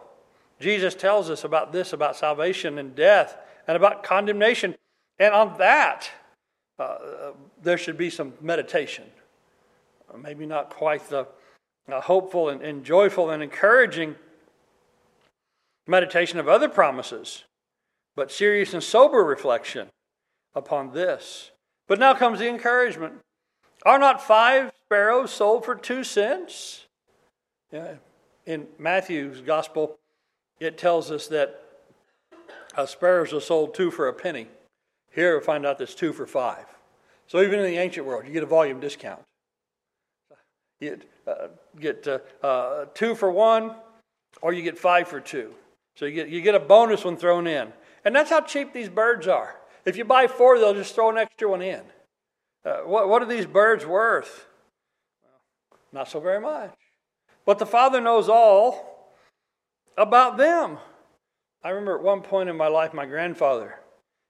Jesus 0.61 0.95
tells 0.95 1.29
us 1.31 1.45
about 1.45 1.73
this 1.73 1.93
about 1.93 2.17
salvation 2.17 2.79
and 2.79 2.95
death 2.95 3.37
and 3.67 3.77
about 3.77 4.03
condemnation. 4.03 4.75
And 5.19 5.35
on 5.35 5.59
that, 5.59 6.11
uh, 6.79 7.33
there 7.63 7.79
should 7.79 7.97
be 7.97 8.11
some 8.11 8.35
meditation. 8.41 9.05
Maybe 10.17 10.47
not 10.47 10.71
quite 10.71 11.09
the 11.09 11.27
uh, 11.91 12.01
hopeful 12.01 12.49
and, 12.49 12.63
and 12.63 12.85
joyful 12.85 13.31
and 13.31 13.43
encouraging 13.43 14.17
meditation 15.87 16.39
of 16.39 16.49
other 16.49 16.69
promises, 16.69 17.45
but 18.15 18.33
serious 18.33 18.75
and 18.75 18.83
sober 18.83 19.25
reflection 19.25 19.89
upon 20.55 20.93
this. 20.93 21.53
But 21.87 21.99
now 21.99 22.15
comes 22.15 22.41
the 22.41 22.49
encouragement. 22.49 23.15
Are 23.85 23.99
not 23.99 24.23
five 24.23 24.73
sparrows 24.87 25.31
sold 25.31 25.65
for 25.65 25.75
two 25.75 26.03
cents? 26.03 26.87
Yeah. 27.73 27.95
In 28.47 28.67
Matthew's 28.79 29.41
gospel, 29.41 29.99
it 30.59 30.79
tells 30.79 31.11
us 31.11 31.29
that 31.29 31.63
uh, 32.77 32.87
sparrows 32.87 33.33
are 33.33 33.41
sold 33.41 33.75
two 33.75 33.91
for 33.91 34.09
a 34.09 34.13
penny. 34.13 34.49
Here 35.13 35.41
find 35.41 35.65
out 35.65 35.79
that's 35.79 35.95
two 35.95 36.13
for 36.13 36.27
five. 36.27 36.67
So 37.27 37.43
even 37.43 37.59
in 37.59 37.65
the 37.65 37.79
ancient 37.79 38.07
world, 38.07 38.27
you 38.27 38.33
get 38.33 38.43
a 38.43 38.47
volume 38.47 38.81
discount. 38.81 39.23
You 40.79 40.99
uh, 41.27 41.49
get 41.81 42.07
uh, 42.07 42.19
uh, 42.43 42.85
two 42.95 43.15
for 43.15 43.31
one, 43.31 43.75
or 44.43 44.53
you 44.53 44.63
get 44.63 44.79
five 44.79 45.09
for 45.09 45.21
two. 45.21 45.55
So 45.97 46.05
you 46.05 46.13
get, 46.13 46.29
you 46.29 46.43
get 46.43 46.55
a 46.55 46.61
bonus 46.61 47.05
one 47.05 47.17
thrown 47.17 47.47
in. 47.47 47.73
And 48.05 48.15
that's 48.15 48.31
how 48.31 48.43
cheap 48.43 48.73
these 48.73 48.91
birds 48.91 49.27
are. 49.27 49.57
If 49.85 49.97
you 49.97 50.05
buy 50.05 50.27
four, 50.27 50.59
they'll 50.59 50.75
just 50.75 50.95
throw 50.95 51.09
an 51.11 51.17
extra 51.17 51.49
one 51.49 51.63
in. 51.63 51.83
Uh, 52.65 52.79
what, 52.79 53.09
what 53.09 53.23
are 53.23 53.27
these 53.27 53.47
birds 53.47 53.87
worth? 53.87 54.47
Not 55.93 56.09
so 56.09 56.21
very 56.21 56.41
much. 56.41 56.75
But 57.47 57.59
the 57.59 57.67
Father 57.67 58.01
knows 58.01 58.29
all 58.29 59.15
about 59.97 60.37
them. 60.37 60.79
I 61.67 61.71
remember 61.71 61.97
at 61.97 62.03
one 62.03 62.23
point 62.23 62.49
in 62.49 62.57
my 62.57 62.69
life, 62.69 62.95
my 62.95 63.07
grandfather, 63.07 63.81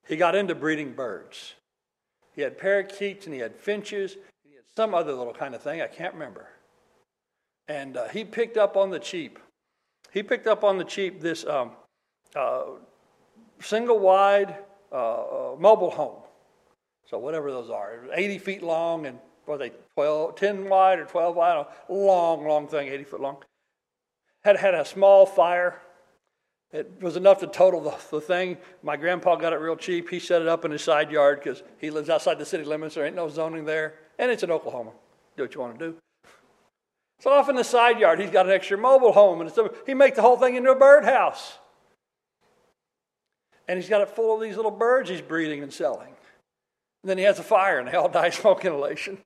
he 0.06 0.16
got 0.16 0.34
into 0.34 0.54
breeding 0.54 0.92
birds. 0.92 1.54
He 2.34 2.42
had 2.42 2.58
parakeets 2.58 3.26
and 3.26 3.34
he 3.34 3.40
had 3.40 3.56
finches. 3.56 4.12
And 4.14 4.50
he 4.50 4.54
had 4.54 4.64
some 4.76 4.94
other 4.94 5.12
little 5.12 5.34
kind 5.34 5.54
of 5.54 5.62
thing, 5.62 5.82
I 5.82 5.86
can't 5.86 6.14
remember. 6.14 6.48
And 7.68 7.96
uh, 7.96 8.08
he 8.08 8.24
picked 8.24 8.56
up 8.56 8.76
on 8.76 8.90
the 8.90 8.98
cheap 8.98 9.38
he 10.16 10.22
picked 10.22 10.46
up 10.46 10.64
on 10.64 10.78
the 10.78 10.84
cheap 10.84 11.20
this 11.20 11.44
um, 11.44 11.72
uh, 12.34 12.62
single 13.60 13.98
wide 13.98 14.56
uh, 14.90 14.94
uh 14.94 15.56
mobile 15.58 15.90
home. 15.90 16.22
So 17.10 17.18
whatever 17.18 17.52
those 17.52 17.68
are, 17.68 18.00
80 18.14 18.38
feet 18.38 18.62
long 18.62 19.04
and 19.04 19.18
were 19.46 19.58
they 19.58 19.72
12, 19.94 20.36
10 20.36 20.68
wide 20.70 20.98
or 20.98 21.04
12 21.04 21.36
wide? 21.36 21.66
Long, 21.90 22.46
long 22.46 22.66
thing, 22.66 22.88
80 22.88 23.04
foot 23.04 23.20
long. 23.20 23.36
Had 24.42 24.56
had 24.56 24.74
a 24.74 24.86
small 24.86 25.26
fire. 25.26 25.82
It 26.76 27.00
was 27.00 27.16
enough 27.16 27.38
to 27.38 27.46
total 27.46 27.80
the, 27.80 27.94
the 28.10 28.20
thing. 28.20 28.58
My 28.82 28.98
grandpa 28.98 29.36
got 29.36 29.54
it 29.54 29.56
real 29.56 29.76
cheap. 29.76 30.10
He 30.10 30.20
set 30.20 30.42
it 30.42 30.48
up 30.48 30.66
in 30.66 30.70
his 30.70 30.82
side 30.82 31.10
yard 31.10 31.40
because 31.42 31.62
he 31.78 31.88
lives 31.88 32.10
outside 32.10 32.38
the 32.38 32.44
city 32.44 32.64
limits. 32.64 32.96
There 32.96 33.06
ain't 33.06 33.16
no 33.16 33.30
zoning 33.30 33.64
there. 33.64 33.94
And 34.18 34.30
it's 34.30 34.42
in 34.42 34.50
Oklahoma. 34.50 34.90
Do 35.38 35.44
what 35.44 35.54
you 35.54 35.60
want 35.62 35.78
to 35.78 35.86
do. 35.86 35.96
So 37.20 37.30
off 37.30 37.48
in 37.48 37.56
the 37.56 37.64
side 37.64 37.98
yard, 37.98 38.20
he's 38.20 38.30
got 38.30 38.44
an 38.44 38.52
extra 38.52 38.76
mobile 38.76 39.12
home, 39.12 39.40
and 39.40 39.50
he 39.86 39.94
make 39.94 40.16
the 40.16 40.20
whole 40.20 40.36
thing 40.36 40.54
into 40.54 40.70
a 40.70 40.76
birdhouse. 40.78 41.56
And 43.66 43.78
he's 43.78 43.88
got 43.88 44.02
it 44.02 44.10
full 44.10 44.34
of 44.34 44.42
these 44.42 44.56
little 44.56 44.70
birds 44.70 45.08
he's 45.08 45.22
breeding 45.22 45.62
and 45.62 45.72
selling. 45.72 46.12
And 47.02 47.10
then 47.10 47.16
he 47.16 47.24
has 47.24 47.38
a 47.38 47.42
fire, 47.42 47.78
and 47.78 47.88
they 47.88 47.94
all 47.94 48.08
die 48.10 48.28
smoke 48.28 48.66
inhalation, 48.66 49.16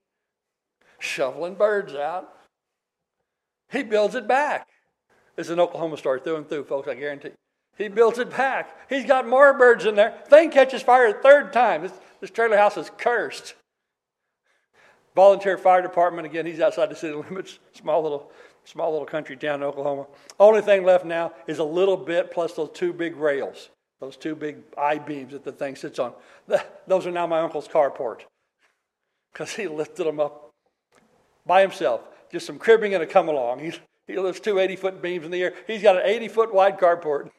shoveling 1.00 1.56
birds 1.56 1.94
out. 1.94 2.32
He 3.72 3.82
builds 3.82 4.14
it 4.14 4.28
back. 4.28 4.68
Is 5.40 5.48
an 5.48 5.58
Oklahoma 5.58 5.96
story 5.96 6.20
through 6.20 6.36
and 6.36 6.46
through, 6.46 6.64
folks, 6.64 6.86
I 6.86 6.94
guarantee. 6.94 7.30
He 7.78 7.88
builds 7.88 8.18
it 8.18 8.28
back. 8.28 8.90
He's 8.90 9.06
got 9.06 9.26
more 9.26 9.56
birds 9.56 9.86
in 9.86 9.94
there. 9.94 10.22
Thing 10.26 10.50
catches 10.50 10.82
fire 10.82 11.06
a 11.06 11.14
third 11.14 11.50
time. 11.50 11.80
This, 11.80 11.92
this 12.20 12.30
trailer 12.30 12.58
house 12.58 12.76
is 12.76 12.90
cursed. 12.98 13.54
Volunteer 15.16 15.56
fire 15.56 15.80
department, 15.80 16.26
again, 16.26 16.44
he's 16.44 16.60
outside 16.60 16.90
the 16.90 16.94
city 16.94 17.14
limits, 17.30 17.58
small 17.72 18.02
little, 18.02 18.30
small 18.64 18.92
little 18.92 19.06
country 19.06 19.34
town 19.34 19.60
in 19.60 19.62
Oklahoma. 19.62 20.04
Only 20.38 20.60
thing 20.60 20.84
left 20.84 21.06
now 21.06 21.32
is 21.46 21.58
a 21.58 21.64
little 21.64 21.96
bit 21.96 22.30
plus 22.30 22.52
those 22.52 22.68
two 22.74 22.92
big 22.92 23.16
rails, 23.16 23.70
those 23.98 24.18
two 24.18 24.34
big 24.34 24.58
I 24.76 24.98
beams 24.98 25.32
that 25.32 25.44
the 25.44 25.52
thing 25.52 25.74
sits 25.74 25.98
on. 25.98 26.12
Those 26.86 27.06
are 27.06 27.10
now 27.10 27.26
my 27.26 27.40
uncle's 27.40 27.66
carport 27.66 28.24
because 29.32 29.54
he 29.54 29.66
lifted 29.68 30.04
them 30.04 30.20
up 30.20 30.50
by 31.46 31.62
himself. 31.62 32.02
Just 32.30 32.46
some 32.46 32.58
cribbing 32.58 32.92
and 32.92 33.02
a 33.02 33.06
come 33.06 33.30
along. 33.30 33.60
He, 33.60 33.72
he 34.10 34.18
lifts 34.18 34.40
two 34.40 34.58
80 34.58 34.76
foot 34.76 35.02
beams 35.02 35.24
in 35.24 35.30
the 35.30 35.42
air. 35.42 35.54
He's 35.66 35.82
got 35.82 35.96
an 35.96 36.02
80 36.04 36.28
foot 36.28 36.54
wide 36.54 36.78
carport. 36.78 37.30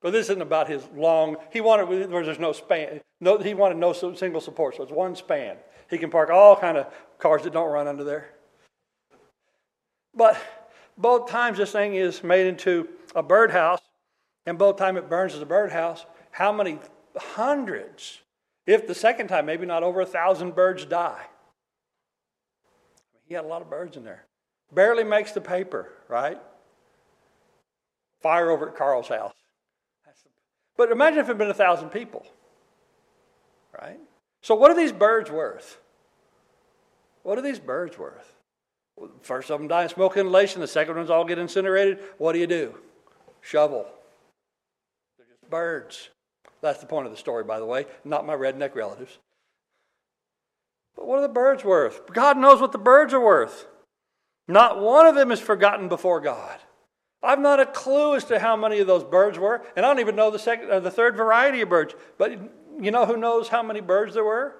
But 0.00 0.12
this 0.12 0.30
isn't 0.30 0.40
about 0.40 0.68
his 0.68 0.82
long. 0.94 1.36
He 1.52 1.60
wanted 1.60 2.10
where 2.10 2.24
there's 2.24 2.38
no 2.38 2.52
span. 2.52 3.00
No, 3.20 3.38
he 3.38 3.52
wanted 3.52 3.76
no 3.76 3.92
single 3.92 4.40
support, 4.40 4.76
so 4.76 4.82
it's 4.82 4.92
one 4.92 5.14
span. 5.14 5.56
He 5.90 5.98
can 5.98 6.10
park 6.10 6.30
all 6.30 6.56
kind 6.56 6.78
of 6.78 6.86
cars 7.18 7.42
that 7.42 7.52
don't 7.52 7.70
run 7.70 7.86
under 7.86 8.04
there. 8.04 8.30
But 10.14 10.40
both 10.96 11.28
times 11.28 11.58
this 11.58 11.72
thing 11.72 11.96
is 11.96 12.24
made 12.24 12.46
into 12.46 12.88
a 13.14 13.22
birdhouse, 13.22 13.80
and 14.46 14.58
both 14.58 14.76
time 14.76 14.96
it 14.96 15.10
burns 15.10 15.34
as 15.34 15.42
a 15.42 15.46
birdhouse. 15.46 16.06
How 16.30 16.52
many 16.52 16.78
hundreds? 17.16 18.20
If 18.66 18.86
the 18.86 18.94
second 18.94 19.28
time, 19.28 19.46
maybe 19.46 19.66
not 19.66 19.82
over 19.82 20.00
a 20.00 20.06
thousand 20.06 20.54
birds 20.54 20.86
die. 20.86 21.26
He 23.26 23.34
had 23.34 23.44
a 23.44 23.48
lot 23.48 23.62
of 23.62 23.68
birds 23.68 23.96
in 23.96 24.04
there. 24.04 24.24
Barely 24.72 25.04
makes 25.04 25.32
the 25.32 25.40
paper, 25.40 25.88
right? 26.08 26.38
Fire 28.20 28.50
over 28.50 28.68
at 28.68 28.76
Carl's 28.76 29.08
house. 29.08 29.34
But 30.76 30.92
imagine 30.92 31.18
if 31.18 31.26
it 31.26 31.28
had 31.28 31.38
been 31.38 31.50
a 31.50 31.54
thousand 31.54 31.90
people, 31.90 32.26
right? 33.78 33.98
So, 34.40 34.54
what 34.54 34.70
are 34.70 34.76
these 34.76 34.92
birds 34.92 35.30
worth? 35.30 35.78
What 37.22 37.36
are 37.36 37.42
these 37.42 37.58
birds 37.58 37.98
worth? 37.98 38.34
Well, 38.96 39.10
first 39.22 39.50
of 39.50 39.58
them 39.58 39.68
die 39.68 39.82
in 39.82 39.88
smoke 39.90 40.16
inhalation, 40.16 40.60
the 40.60 40.66
second 40.66 40.96
ones 40.96 41.10
all 41.10 41.24
get 41.24 41.38
incinerated. 41.38 41.98
What 42.18 42.32
do 42.32 42.38
you 42.38 42.46
do? 42.46 42.74
Shovel. 43.42 43.86
They're 45.18 45.26
just 45.26 45.50
birds. 45.50 46.08
That's 46.62 46.80
the 46.80 46.86
point 46.86 47.06
of 47.06 47.12
the 47.12 47.18
story, 47.18 47.44
by 47.44 47.58
the 47.58 47.66
way, 47.66 47.86
not 48.04 48.26
my 48.26 48.34
redneck 48.34 48.74
relatives. 48.74 49.18
But 50.96 51.06
what 51.06 51.18
are 51.18 51.22
the 51.22 51.28
birds 51.28 51.64
worth? 51.64 52.12
God 52.12 52.36
knows 52.36 52.60
what 52.60 52.72
the 52.72 52.78
birds 52.78 53.14
are 53.14 53.20
worth. 53.20 53.66
Not 54.50 54.80
one 54.80 55.06
of 55.06 55.14
them 55.14 55.30
is 55.30 55.38
forgotten 55.38 55.88
before 55.88 56.20
God. 56.20 56.58
I've 57.22 57.38
not 57.38 57.60
a 57.60 57.66
clue 57.66 58.16
as 58.16 58.24
to 58.24 58.40
how 58.40 58.56
many 58.56 58.80
of 58.80 58.88
those 58.88 59.04
birds 59.04 59.38
were, 59.38 59.62
and 59.76 59.86
I 59.86 59.88
don't 59.88 60.00
even 60.00 60.16
know 60.16 60.32
the 60.32 60.40
second, 60.40 60.70
uh, 60.70 60.80
the 60.80 60.90
third 60.90 61.16
variety 61.16 61.60
of 61.60 61.68
birds. 61.68 61.94
But 62.18 62.32
you 62.80 62.90
know 62.90 63.06
who 63.06 63.16
knows 63.16 63.46
how 63.46 63.62
many 63.62 63.80
birds 63.80 64.14
there 64.14 64.24
were? 64.24 64.56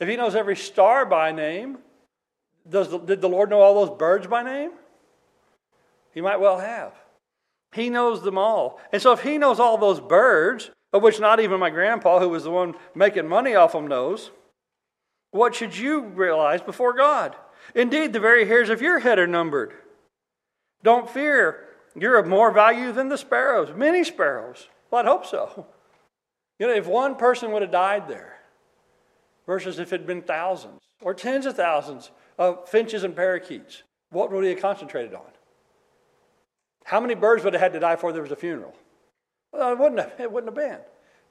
If 0.00 0.08
He 0.08 0.16
knows 0.16 0.34
every 0.34 0.56
star 0.56 1.06
by 1.06 1.30
name, 1.30 1.78
does 2.68 2.90
the, 2.90 2.98
did 2.98 3.20
the 3.20 3.28
Lord 3.28 3.50
know 3.50 3.60
all 3.60 3.86
those 3.86 3.96
birds 3.96 4.26
by 4.26 4.42
name? 4.42 4.72
He 6.12 6.20
might 6.20 6.40
well 6.40 6.58
have. 6.58 6.92
He 7.72 7.88
knows 7.88 8.22
them 8.22 8.36
all, 8.36 8.80
and 8.92 9.00
so 9.00 9.12
if 9.12 9.22
He 9.22 9.38
knows 9.38 9.60
all 9.60 9.78
those 9.78 10.00
birds, 10.00 10.72
of 10.92 11.02
which 11.02 11.20
not 11.20 11.38
even 11.38 11.60
my 11.60 11.70
grandpa, 11.70 12.18
who 12.18 12.30
was 12.30 12.42
the 12.42 12.50
one 12.50 12.74
making 12.96 13.28
money 13.28 13.54
off 13.54 13.72
them, 13.72 13.86
knows, 13.86 14.32
what 15.30 15.54
should 15.54 15.76
you 15.76 16.00
realize 16.00 16.62
before 16.62 16.94
God? 16.94 17.36
Indeed, 17.74 18.12
the 18.12 18.20
very 18.20 18.46
hairs 18.46 18.70
of 18.70 18.80
your 18.80 19.00
head 19.00 19.18
are 19.18 19.26
numbered. 19.26 19.72
Don't 20.82 21.10
fear. 21.10 21.64
You're 21.94 22.18
of 22.18 22.26
more 22.26 22.50
value 22.50 22.92
than 22.92 23.08
the 23.08 23.18
sparrows, 23.18 23.74
many 23.74 24.04
sparrows. 24.04 24.68
Well, 24.90 25.00
I'd 25.00 25.08
hope 25.08 25.26
so. 25.26 25.66
You 26.58 26.68
know, 26.68 26.74
if 26.74 26.86
one 26.86 27.16
person 27.16 27.52
would 27.52 27.62
have 27.62 27.70
died 27.70 28.08
there, 28.08 28.36
versus 29.46 29.78
if 29.78 29.92
it 29.92 30.00
had 30.00 30.06
been 30.06 30.22
thousands 30.22 30.80
or 31.00 31.14
tens 31.14 31.46
of 31.46 31.56
thousands 31.56 32.10
of 32.38 32.68
finches 32.68 33.04
and 33.04 33.14
parakeets, 33.14 33.82
what 34.10 34.30
would 34.30 34.44
he 34.44 34.50
have 34.50 34.60
concentrated 34.60 35.14
on? 35.14 35.30
How 36.84 37.00
many 37.00 37.14
birds 37.14 37.44
would 37.44 37.52
have 37.54 37.62
had 37.62 37.72
to 37.72 37.80
die 37.80 37.94
before 37.94 38.12
there 38.12 38.22
was 38.22 38.30
a 38.30 38.36
funeral? 38.36 38.74
Well, 39.52 39.72
it 39.72 39.78
wouldn't 39.78 40.00
have, 40.00 40.20
it 40.20 40.30
wouldn't 40.30 40.56
have 40.56 40.70
been. 40.70 40.80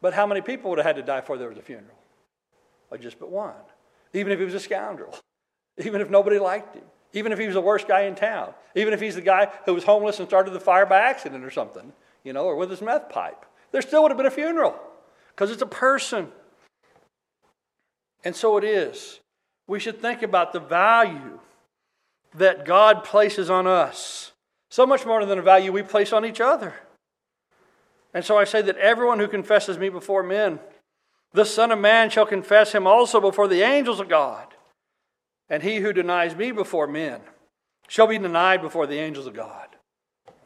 But 0.01 0.13
how 0.13 0.25
many 0.25 0.41
people 0.41 0.69
would 0.69 0.79
have 0.79 0.85
had 0.85 0.95
to 0.97 1.01
die 1.01 1.21
before 1.21 1.37
there 1.37 1.49
was 1.49 1.57
a 1.57 1.61
funeral? 1.61 1.97
Or 2.91 2.97
just 2.97 3.19
but 3.19 3.29
one. 3.29 3.53
Even 4.13 4.31
if 4.31 4.39
he 4.39 4.45
was 4.45 4.53
a 4.53 4.59
scoundrel. 4.59 5.15
Even 5.77 6.01
if 6.01 6.09
nobody 6.09 6.39
liked 6.39 6.75
him. 6.75 6.83
Even 7.13 7.31
if 7.31 7.39
he 7.39 7.45
was 7.45 7.55
the 7.55 7.61
worst 7.61 7.87
guy 7.87 8.01
in 8.01 8.15
town. 8.15 8.53
Even 8.75 8.93
if 8.93 9.01
he's 9.01 9.15
the 9.15 9.21
guy 9.21 9.49
who 9.65 9.73
was 9.73 9.83
homeless 9.83 10.19
and 10.19 10.27
started 10.27 10.51
the 10.51 10.59
fire 10.59 10.85
by 10.85 10.99
accident 10.99 11.43
or 11.43 11.51
something, 11.51 11.93
you 12.23 12.33
know, 12.33 12.45
or 12.45 12.55
with 12.55 12.69
his 12.69 12.81
meth 12.81 13.09
pipe. 13.09 13.45
There 13.71 13.81
still 13.81 14.01
would 14.03 14.11
have 14.11 14.17
been 14.17 14.25
a 14.25 14.31
funeral 14.31 14.79
because 15.29 15.51
it's 15.51 15.61
a 15.61 15.67
person. 15.67 16.29
And 18.23 18.35
so 18.35 18.57
it 18.57 18.63
is. 18.63 19.19
We 19.67 19.79
should 19.79 20.01
think 20.01 20.21
about 20.23 20.53
the 20.53 20.59
value 20.59 21.39
that 22.35 22.65
God 22.65 23.03
places 23.03 23.49
on 23.49 23.65
us, 23.67 24.33
so 24.69 24.85
much 24.85 25.05
more 25.05 25.25
than 25.25 25.37
the 25.37 25.43
value 25.43 25.71
we 25.71 25.83
place 25.83 26.11
on 26.11 26.25
each 26.25 26.41
other. 26.41 26.73
And 28.13 28.23
so 28.23 28.37
I 28.37 28.45
say 28.45 28.61
that 28.61 28.77
everyone 28.77 29.19
who 29.19 29.27
confesses 29.27 29.77
me 29.77 29.89
before 29.89 30.23
men, 30.23 30.59
the 31.33 31.45
Son 31.45 31.71
of 31.71 31.79
Man 31.79 32.09
shall 32.09 32.25
confess 32.25 32.73
him 32.73 32.87
also 32.87 33.19
before 33.19 33.47
the 33.47 33.61
angels 33.61 33.99
of 33.99 34.07
God. 34.07 34.54
And 35.49 35.61
he 35.61 35.77
who 35.77 35.93
denies 35.93 36.35
me 36.35 36.51
before 36.51 36.87
men 36.87 37.21
shall 37.87 38.07
be 38.07 38.17
denied 38.17 38.61
before 38.61 38.87
the 38.87 38.97
angels 38.97 39.27
of 39.27 39.35
God. 39.35 39.67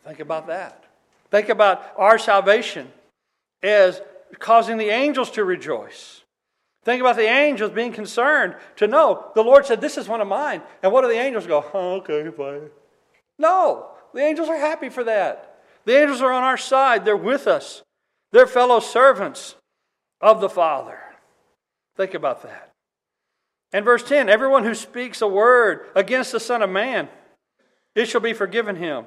Think 0.06 0.20
about 0.20 0.48
that. 0.48 0.84
Think 1.32 1.50
about 1.50 1.94
our 1.98 2.18
salvation 2.18 2.92
as 3.62 4.02
causing 4.40 4.78
the 4.78 4.90
angels 4.90 5.32
to 5.32 5.44
rejoice. 5.44 6.24
Think 6.84 7.02
about 7.02 7.18
the 7.18 7.28
angels 7.28 7.72
being 7.72 7.92
concerned 7.92 8.56
to 8.78 8.88
know 8.88 9.32
the 9.36 9.44
Lord 9.44 9.66
said, 9.66 9.82
This 9.82 9.98
is 9.98 10.08
one 10.08 10.22
of 10.22 10.28
mine. 10.28 10.62
And 10.82 10.92
what 10.92 11.02
do 11.02 11.08
the 11.08 11.20
angels 11.20 11.46
go? 11.46 11.66
Oh, 11.74 11.96
okay, 11.98 12.30
fine. 12.32 12.70
No, 13.38 13.92
the 14.14 14.22
angels 14.22 14.50
are 14.50 14.58
happy 14.58 14.90
for 14.90 15.04
that. 15.04 15.62
The 15.86 15.98
angels 15.98 16.22
are 16.22 16.32
on 16.32 16.44
our 16.44 16.58
side, 16.58 17.06
they're 17.06 17.18
with 17.18 17.48
us, 17.48 17.84
they're 18.32 18.48
fellow 18.48 18.80
servants 18.80 19.56
of 20.22 20.42
the 20.42 20.50
Father. 20.50 21.00
Think 21.96 22.14
about 22.14 22.44
that. 22.44 22.72
And 23.72 23.86
verse 23.86 24.04
10 24.04 24.30
Everyone 24.30 24.64
who 24.64 24.76
speaks 24.76 25.22
a 25.22 25.28
word 25.28 25.88
against 25.96 26.32
the 26.32 26.40
Son 26.40 26.62
of 26.62 26.70
Man, 26.70 27.08
it 27.96 28.08
shall 28.08 28.22
be 28.22 28.34
forgiven 28.34 28.76
him. 28.76 29.06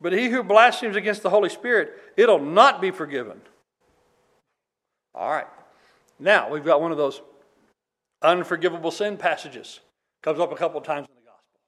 But 0.00 0.12
he 0.12 0.28
who 0.28 0.42
blasphemes 0.42 0.96
against 0.96 1.22
the 1.22 1.30
Holy 1.30 1.48
Spirit, 1.48 1.92
it'll 2.16 2.40
not 2.40 2.80
be 2.80 2.90
forgiven. 2.90 3.40
All 5.14 5.30
right. 5.30 5.46
Now, 6.18 6.50
we've 6.50 6.64
got 6.64 6.80
one 6.80 6.92
of 6.92 6.98
those 6.98 7.20
unforgivable 8.20 8.90
sin 8.90 9.16
passages. 9.16 9.80
Comes 10.22 10.40
up 10.40 10.52
a 10.52 10.56
couple 10.56 10.78
of 10.78 10.86
times 10.86 11.06
in 11.08 11.14
the 11.14 11.30
gospel. 11.30 11.60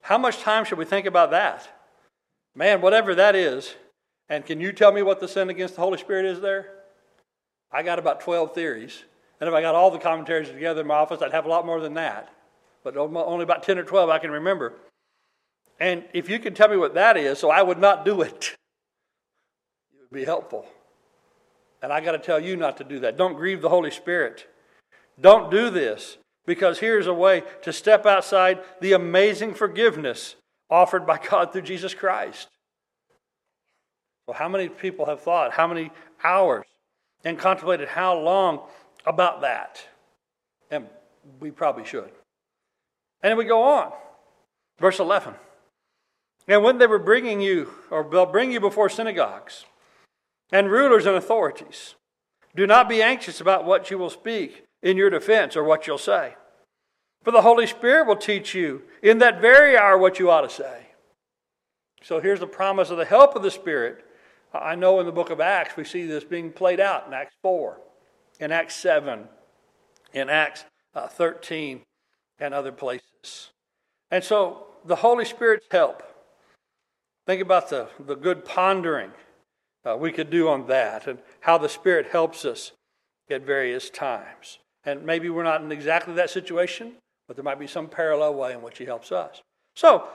How 0.00 0.18
much 0.18 0.40
time 0.40 0.64
should 0.64 0.78
we 0.78 0.84
think 0.84 1.06
about 1.06 1.30
that? 1.32 1.68
Man, 2.54 2.80
whatever 2.80 3.14
that 3.14 3.34
is, 3.34 3.74
and 4.28 4.44
can 4.44 4.60
you 4.60 4.72
tell 4.72 4.92
me 4.92 5.02
what 5.02 5.20
the 5.20 5.28
sin 5.28 5.50
against 5.50 5.74
the 5.74 5.82
Holy 5.82 5.98
Spirit 5.98 6.26
is 6.26 6.40
there? 6.40 6.70
I 7.70 7.82
got 7.82 7.98
about 7.98 8.20
12 8.20 8.54
theories. 8.54 9.04
And 9.42 9.48
if 9.48 9.54
I 9.56 9.60
got 9.60 9.74
all 9.74 9.90
the 9.90 9.98
commentaries 9.98 10.50
together 10.50 10.82
in 10.82 10.86
my 10.86 10.94
office, 10.94 11.20
I'd 11.20 11.32
have 11.32 11.46
a 11.46 11.48
lot 11.48 11.66
more 11.66 11.80
than 11.80 11.94
that. 11.94 12.32
But 12.84 12.96
only 12.96 13.42
about 13.42 13.64
10 13.64 13.76
or 13.76 13.82
12 13.82 14.08
I 14.08 14.20
can 14.20 14.30
remember. 14.30 14.74
And 15.80 16.04
if 16.12 16.30
you 16.30 16.38
could 16.38 16.54
tell 16.54 16.68
me 16.68 16.76
what 16.76 16.94
that 16.94 17.16
is, 17.16 17.40
so 17.40 17.50
I 17.50 17.60
would 17.60 17.78
not 17.78 18.04
do 18.04 18.22
it, 18.22 18.56
it 19.92 19.98
would 19.98 20.16
be 20.16 20.24
helpful. 20.24 20.64
And 21.82 21.92
I 21.92 22.00
got 22.00 22.12
to 22.12 22.20
tell 22.20 22.38
you 22.38 22.56
not 22.56 22.76
to 22.76 22.84
do 22.84 23.00
that. 23.00 23.16
Don't 23.16 23.34
grieve 23.34 23.62
the 23.62 23.68
Holy 23.68 23.90
Spirit. 23.90 24.46
Don't 25.20 25.50
do 25.50 25.70
this 25.70 26.18
because 26.46 26.78
here's 26.78 27.08
a 27.08 27.12
way 27.12 27.42
to 27.62 27.72
step 27.72 28.06
outside 28.06 28.60
the 28.80 28.92
amazing 28.92 29.54
forgiveness 29.54 30.36
offered 30.70 31.04
by 31.04 31.18
God 31.18 31.52
through 31.52 31.62
Jesus 31.62 31.94
Christ. 31.94 32.46
Well, 34.28 34.36
how 34.36 34.48
many 34.48 34.68
people 34.68 35.06
have 35.06 35.20
thought, 35.20 35.54
how 35.54 35.66
many 35.66 35.90
hours, 36.22 36.64
and 37.24 37.36
contemplated 37.36 37.88
how 37.88 38.16
long 38.16 38.60
about 39.06 39.40
that. 39.42 39.84
And 40.70 40.86
we 41.40 41.50
probably 41.50 41.84
should. 41.84 42.10
And 43.22 43.38
we 43.38 43.44
go 43.44 43.62
on. 43.62 43.92
Verse 44.78 44.98
11. 44.98 45.34
And 46.48 46.64
when 46.64 46.78
they 46.78 46.86
were 46.86 46.98
bringing 46.98 47.40
you, 47.40 47.72
or 47.90 48.06
they'll 48.10 48.26
bring 48.26 48.50
you 48.50 48.60
before 48.60 48.88
synagogues 48.88 49.64
and 50.50 50.70
rulers 50.70 51.06
and 51.06 51.16
authorities, 51.16 51.94
do 52.56 52.66
not 52.66 52.88
be 52.88 53.00
anxious 53.02 53.40
about 53.40 53.64
what 53.64 53.90
you 53.90 53.98
will 53.98 54.10
speak 54.10 54.64
in 54.82 54.96
your 54.96 55.10
defense 55.10 55.56
or 55.56 55.64
what 55.64 55.86
you'll 55.86 55.98
say. 55.98 56.34
For 57.22 57.30
the 57.30 57.42
Holy 57.42 57.66
Spirit 57.66 58.06
will 58.06 58.16
teach 58.16 58.54
you 58.54 58.82
in 59.02 59.18
that 59.18 59.40
very 59.40 59.76
hour 59.76 59.96
what 59.96 60.18
you 60.18 60.30
ought 60.30 60.40
to 60.40 60.50
say. 60.50 60.86
So 62.02 62.20
here's 62.20 62.40
the 62.40 62.48
promise 62.48 62.90
of 62.90 62.98
the 62.98 63.04
help 63.04 63.36
of 63.36 63.42
the 63.42 63.50
Spirit. 63.50 64.04
I 64.52 64.74
know 64.74 64.98
in 64.98 65.06
the 65.06 65.12
book 65.12 65.30
of 65.30 65.40
Acts 65.40 65.76
we 65.76 65.84
see 65.84 66.04
this 66.04 66.24
being 66.24 66.50
played 66.50 66.80
out 66.80 67.06
in 67.06 67.14
Acts 67.14 67.36
4, 67.42 67.78
in 68.42 68.50
Acts 68.50 68.74
7, 68.74 69.28
in 70.12 70.28
Acts 70.28 70.64
uh, 70.96 71.06
13, 71.06 71.82
and 72.40 72.52
other 72.52 72.72
places. 72.72 73.52
And 74.10 74.24
so 74.24 74.66
the 74.84 74.96
Holy 74.96 75.24
Spirit's 75.24 75.66
help. 75.70 76.02
Think 77.24 77.40
about 77.40 77.70
the, 77.70 77.86
the 78.04 78.16
good 78.16 78.44
pondering 78.44 79.12
uh, 79.86 79.96
we 79.96 80.10
could 80.10 80.28
do 80.28 80.48
on 80.48 80.66
that 80.66 81.06
and 81.06 81.20
how 81.38 81.56
the 81.56 81.68
Spirit 81.68 82.08
helps 82.08 82.44
us 82.44 82.72
at 83.30 83.42
various 83.42 83.88
times. 83.88 84.58
And 84.84 85.06
maybe 85.06 85.30
we're 85.30 85.44
not 85.44 85.62
in 85.62 85.70
exactly 85.70 86.14
that 86.14 86.28
situation, 86.28 86.94
but 87.28 87.36
there 87.36 87.44
might 87.44 87.60
be 87.60 87.68
some 87.68 87.86
parallel 87.86 88.34
way 88.34 88.52
in 88.54 88.60
which 88.60 88.78
He 88.78 88.84
helps 88.84 89.12
us. 89.12 89.40
So, 89.76 90.08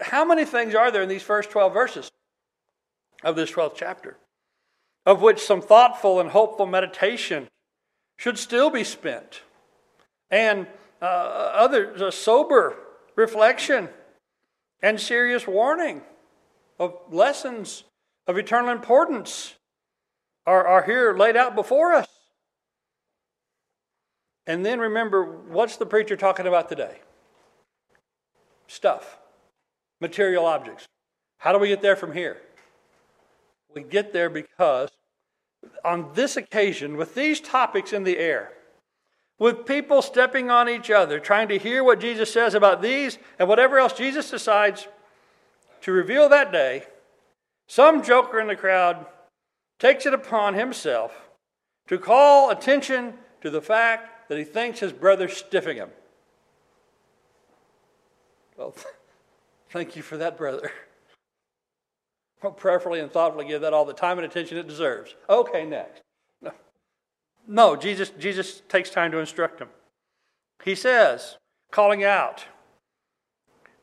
how 0.00 0.24
many 0.24 0.46
things 0.46 0.74
are 0.74 0.90
there 0.90 1.02
in 1.02 1.08
these 1.10 1.22
first 1.22 1.50
12 1.50 1.74
verses 1.74 2.10
of 3.22 3.36
this 3.36 3.52
12th 3.52 3.74
chapter? 3.76 4.16
Of 5.04 5.20
which 5.20 5.40
some 5.40 5.60
thoughtful 5.60 6.18
and 6.18 6.30
hopeful 6.30 6.64
meditation 6.64 7.48
should 8.18 8.36
still 8.36 8.68
be 8.68 8.84
spent, 8.84 9.42
and 10.30 10.66
uh, 11.00 11.04
others, 11.04 12.02
a 12.02 12.12
sober 12.12 12.76
reflection 13.16 13.88
and 14.82 15.00
serious 15.00 15.46
warning 15.46 16.02
of 16.78 16.94
lessons 17.10 17.84
of 18.26 18.36
eternal 18.36 18.70
importance 18.70 19.54
are, 20.46 20.66
are 20.66 20.82
here 20.82 21.16
laid 21.16 21.36
out 21.36 21.54
before 21.54 21.94
us. 21.94 22.08
And 24.46 24.64
then 24.64 24.80
remember, 24.80 25.24
what's 25.24 25.76
the 25.76 25.86
preacher 25.86 26.16
talking 26.16 26.46
about 26.46 26.68
today? 26.68 27.00
Stuff, 28.66 29.18
material 30.00 30.46
objects. 30.46 30.86
How 31.38 31.52
do 31.52 31.58
we 31.58 31.68
get 31.68 31.82
there 31.82 31.96
from 31.96 32.12
here? 32.12 32.38
We 33.74 33.82
get 33.82 34.12
there 34.12 34.30
because 34.30 34.90
on 35.84 36.10
this 36.14 36.36
occasion, 36.36 36.96
with 36.96 37.14
these 37.14 37.40
topics 37.40 37.92
in 37.92 38.04
the 38.04 38.18
air, 38.18 38.52
with 39.38 39.66
people 39.66 40.02
stepping 40.02 40.50
on 40.50 40.68
each 40.68 40.90
other, 40.90 41.20
trying 41.20 41.48
to 41.48 41.58
hear 41.58 41.84
what 41.84 42.00
Jesus 42.00 42.32
says 42.32 42.54
about 42.54 42.82
these 42.82 43.18
and 43.38 43.48
whatever 43.48 43.78
else 43.78 43.92
Jesus 43.92 44.30
decides 44.30 44.88
to 45.82 45.92
reveal 45.92 46.28
that 46.28 46.52
day, 46.52 46.84
some 47.66 48.02
joker 48.02 48.40
in 48.40 48.48
the 48.48 48.56
crowd 48.56 49.06
takes 49.78 50.06
it 50.06 50.14
upon 50.14 50.54
himself 50.54 51.28
to 51.86 51.98
call 51.98 52.50
attention 52.50 53.14
to 53.40 53.50
the 53.50 53.62
fact 53.62 54.28
that 54.28 54.38
he 54.38 54.44
thinks 54.44 54.80
his 54.80 54.92
brother's 54.92 55.40
stiffing 55.40 55.76
him. 55.76 55.90
Well, 58.56 58.74
thank 59.70 59.94
you 59.94 60.02
for 60.02 60.16
that, 60.16 60.36
brother. 60.36 60.72
Prayerfully 62.40 63.00
and 63.00 63.10
thoughtfully 63.10 63.46
give 63.46 63.62
that 63.62 63.72
all 63.72 63.84
the 63.84 63.92
time 63.92 64.18
and 64.18 64.24
attention 64.24 64.58
it 64.58 64.68
deserves. 64.68 65.14
Okay, 65.28 65.66
next. 65.66 66.02
No, 66.40 66.52
no 67.46 67.76
Jesus, 67.76 68.10
Jesus 68.18 68.62
takes 68.68 68.90
time 68.90 69.10
to 69.10 69.18
instruct 69.18 69.60
him. 69.60 69.68
He 70.64 70.74
says, 70.74 71.36
calling 71.70 72.04
out 72.04 72.44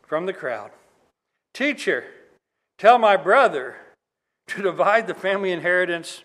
from 0.08 0.26
the 0.26 0.34
crowd, 0.34 0.72
Teacher, 1.54 2.06
tell 2.78 2.98
my 2.98 3.18
brother 3.18 3.78
to 4.48 4.62
divide 4.62 5.08
the 5.08 5.14
family 5.14 5.52
inheritance 5.52 6.24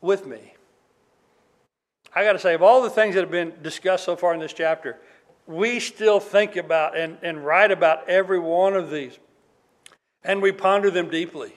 with 0.00 0.26
me. 0.26 0.54
I 2.14 2.24
got 2.24 2.32
to 2.32 2.38
say, 2.38 2.54
of 2.54 2.62
all 2.62 2.82
the 2.82 2.90
things 2.90 3.14
that 3.14 3.20
have 3.20 3.30
been 3.30 3.54
discussed 3.62 4.04
so 4.04 4.16
far 4.16 4.34
in 4.34 4.40
this 4.40 4.52
chapter, 4.52 4.98
we 5.46 5.80
still 5.80 6.18
think 6.18 6.56
about 6.56 6.96
and, 6.96 7.18
and 7.22 7.44
write 7.44 7.70
about 7.70 8.08
every 8.08 8.38
one 8.38 8.74
of 8.74 8.90
these 8.90 9.18
and 10.26 10.42
we 10.42 10.52
ponder 10.52 10.90
them 10.90 11.08
deeply. 11.08 11.54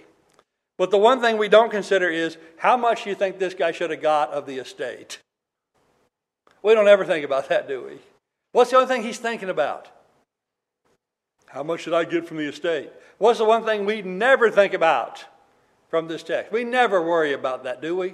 But 0.78 0.92
the 0.92 0.98
one 0.98 1.20
thing 1.20 1.38
we 1.38 1.50
don't 1.50 1.72
consider 1.72 2.08
is 2.08 2.38
how 2.58 2.78
much 2.78 3.06
you 3.06 3.16
think 3.16 3.38
this 3.38 3.54
guy 3.54 3.74
should 3.74 3.90
have 3.90 4.02
got 4.02 4.30
of 4.30 4.46
the 4.46 4.60
estate. 4.60 5.20
We 6.64 6.74
don't 6.74 6.88
ever 6.88 7.04
think 7.04 7.26
about 7.26 7.50
that, 7.50 7.68
do 7.68 7.84
we? 7.84 8.00
What's 8.54 8.72
the 8.72 8.78
only 8.78 8.88
thing 8.88 9.04
he's 9.04 9.18
thinking 9.18 9.50
about? 9.50 9.90
How 11.48 11.64
much 11.64 11.82
should 11.82 11.94
I 11.94 12.06
get 12.06 12.28
from 12.28 12.38
the 12.38 12.48
estate? 12.48 12.92
What's 13.18 13.40
the 13.40 13.46
one 13.46 13.66
thing 13.66 13.86
we 13.86 14.02
never 14.02 14.50
think 14.52 14.74
about 14.74 15.26
from 15.90 16.08
this 16.08 16.24
text? 16.24 16.52
We 16.52 16.64
never 16.64 17.02
worry 17.02 17.34
about 17.34 17.64
that, 17.64 17.82
do 17.82 17.96
we? 17.96 18.14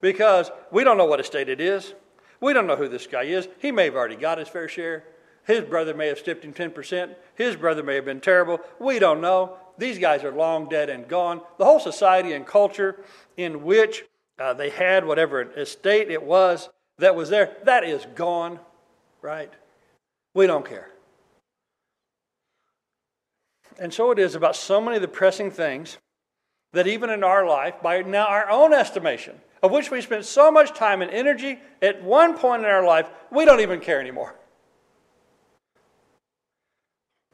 Because 0.00 0.50
we 0.70 0.84
don't 0.84 0.98
know 0.98 1.04
what 1.04 1.20
estate 1.20 1.48
it 1.48 1.60
is. 1.60 1.94
We 2.40 2.52
don't 2.52 2.66
know 2.66 2.76
who 2.76 2.88
this 2.88 3.06
guy 3.06 3.24
is. 3.24 3.48
He 3.60 3.72
may 3.72 3.86
have 3.86 3.96
already 3.96 4.16
got 4.16 4.38
his 4.38 4.48
fair 4.48 4.68
share. 4.68 5.04
His 5.46 5.62
brother 5.62 5.94
may 5.94 6.08
have 6.08 6.18
stiffed 6.18 6.44
him 6.44 6.52
10%. 6.52 7.14
His 7.34 7.56
brother 7.56 7.82
may 7.82 7.94
have 7.94 8.04
been 8.04 8.20
terrible. 8.20 8.60
We 8.78 8.98
don't 8.98 9.20
know. 9.20 9.56
These 9.78 9.98
guys 9.98 10.24
are 10.24 10.32
long 10.32 10.68
dead 10.68 10.90
and 10.90 11.08
gone. 11.08 11.40
The 11.56 11.64
whole 11.64 11.80
society 11.80 12.32
and 12.32 12.46
culture 12.46 13.02
in 13.36 13.62
which 13.62 14.04
uh, 14.38 14.54
they 14.54 14.70
had 14.70 15.06
whatever 15.06 15.42
estate 15.42 16.10
it 16.10 16.22
was 16.22 16.68
that 16.98 17.14
was 17.14 17.30
there, 17.30 17.56
that 17.64 17.84
is 17.84 18.04
gone, 18.14 18.58
right? 19.22 19.52
We 20.34 20.46
don't 20.46 20.66
care. 20.66 20.90
And 23.78 23.94
so 23.94 24.10
it 24.10 24.18
is 24.18 24.34
about 24.34 24.56
so 24.56 24.80
many 24.80 24.96
of 24.96 25.02
the 25.02 25.08
pressing 25.08 25.50
things 25.50 25.98
that 26.72 26.86
even 26.86 27.10
in 27.10 27.22
our 27.22 27.46
life, 27.46 27.74
by 27.82 28.02
now 28.02 28.26
our 28.26 28.50
own 28.50 28.74
estimation, 28.74 29.40
of 29.62 29.70
which 29.70 29.90
we 29.90 30.00
spent 30.00 30.24
so 30.24 30.50
much 30.50 30.74
time 30.74 31.02
and 31.02 31.10
energy, 31.10 31.60
at 31.80 32.02
one 32.02 32.36
point 32.36 32.64
in 32.64 32.68
our 32.68 32.84
life, 32.84 33.08
we 33.30 33.44
don't 33.44 33.60
even 33.60 33.80
care 33.80 34.00
anymore. 34.00 34.34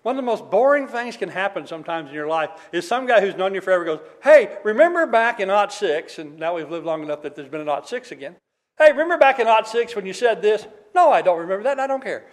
One 0.04 0.18
of 0.18 0.22
the 0.22 0.26
most 0.26 0.50
boring 0.50 0.86
things 0.86 1.16
can 1.16 1.30
happen 1.30 1.66
sometimes 1.66 2.10
in 2.10 2.14
your 2.14 2.26
life 2.26 2.50
is 2.72 2.86
some 2.86 3.06
guy 3.06 3.22
who's 3.22 3.36
known 3.36 3.54
you 3.54 3.62
forever 3.62 3.86
goes, 3.86 4.00
Hey, 4.22 4.58
remember 4.62 5.06
back 5.06 5.40
in 5.40 5.48
Ot 5.48 5.72
6, 5.72 6.18
and 6.18 6.38
now 6.38 6.54
we've 6.54 6.70
lived 6.70 6.84
long 6.84 7.02
enough 7.02 7.22
that 7.22 7.34
there's 7.34 7.48
been 7.48 7.62
an 7.62 7.70
Ot 7.70 7.88
6 7.88 8.12
again. 8.12 8.36
Hey, 8.76 8.92
remember 8.92 9.16
back 9.16 9.38
in 9.38 9.46
Ot 9.46 9.66
6 9.66 9.96
when 9.96 10.04
you 10.04 10.12
said 10.12 10.42
this? 10.42 10.66
No, 10.94 11.10
I 11.10 11.22
don't 11.22 11.38
remember 11.38 11.62
that, 11.62 11.72
and 11.72 11.80
I 11.80 11.86
don't 11.86 12.02
care. 12.02 12.26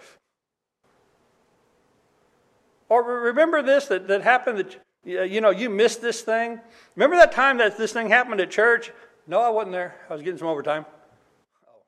Or 2.90 3.02
remember 3.02 3.62
this 3.62 3.86
that, 3.86 4.06
that 4.06 4.20
happened 4.20 4.58
that, 4.58 4.76
you 5.30 5.40
know, 5.40 5.48
you 5.48 5.70
missed 5.70 6.02
this 6.02 6.20
thing? 6.20 6.60
Remember 6.94 7.16
that 7.16 7.32
time 7.32 7.56
that 7.56 7.78
this 7.78 7.94
thing 7.94 8.10
happened 8.10 8.38
at 8.42 8.50
church? 8.50 8.92
No, 9.26 9.40
I 9.40 9.48
wasn't 9.48 9.72
there. 9.72 9.96
I 10.10 10.12
was 10.12 10.20
getting 10.20 10.36
some 10.36 10.48
overtime. 10.48 10.84
Oh. 11.66 11.80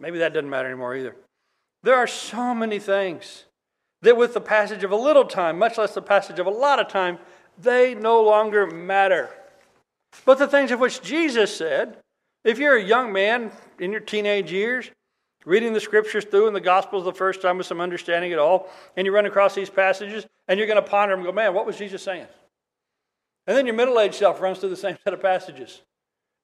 Maybe 0.00 0.16
that 0.20 0.32
doesn't 0.32 0.48
matter 0.48 0.68
anymore 0.68 0.96
either. 0.96 1.14
There 1.82 1.96
are 1.96 2.06
so 2.06 2.54
many 2.54 2.78
things 2.78 3.44
that 4.02 4.16
with 4.16 4.34
the 4.34 4.40
passage 4.40 4.84
of 4.84 4.92
a 4.92 4.96
little 4.96 5.24
time, 5.24 5.58
much 5.58 5.78
less 5.78 5.94
the 5.94 6.02
passage 6.02 6.38
of 6.38 6.46
a 6.46 6.50
lot 6.50 6.78
of 6.78 6.88
time, 6.88 7.18
they 7.60 7.94
no 7.94 8.22
longer 8.22 8.66
matter. 8.66 9.30
But 10.24 10.38
the 10.38 10.46
things 10.46 10.70
of 10.70 10.80
which 10.80 11.02
Jesus 11.02 11.54
said, 11.54 11.98
if 12.44 12.58
you're 12.58 12.76
a 12.76 12.82
young 12.82 13.12
man 13.12 13.50
in 13.78 13.90
your 13.90 14.00
teenage 14.00 14.52
years, 14.52 14.90
reading 15.44 15.72
the 15.72 15.80
scriptures 15.80 16.24
through 16.24 16.46
and 16.46 16.54
the 16.54 16.60
Gospels 16.60 17.04
the 17.04 17.12
first 17.12 17.42
time 17.42 17.58
with 17.58 17.66
some 17.66 17.80
understanding 17.80 18.32
at 18.32 18.38
all, 18.38 18.68
and 18.96 19.06
you 19.06 19.12
run 19.12 19.26
across 19.26 19.54
these 19.54 19.70
passages, 19.70 20.26
and 20.46 20.58
you're 20.58 20.68
going 20.68 20.82
to 20.82 20.88
ponder 20.88 21.14
them 21.14 21.20
and 21.20 21.26
go, 21.26 21.32
man, 21.32 21.54
what 21.54 21.66
was 21.66 21.76
Jesus 21.76 22.02
saying? 22.02 22.26
And 23.46 23.56
then 23.56 23.66
your 23.66 23.74
middle 23.74 23.98
aged 23.98 24.14
self 24.14 24.40
runs 24.40 24.58
through 24.58 24.70
the 24.70 24.76
same 24.76 24.96
set 25.02 25.14
of 25.14 25.22
passages. 25.22 25.82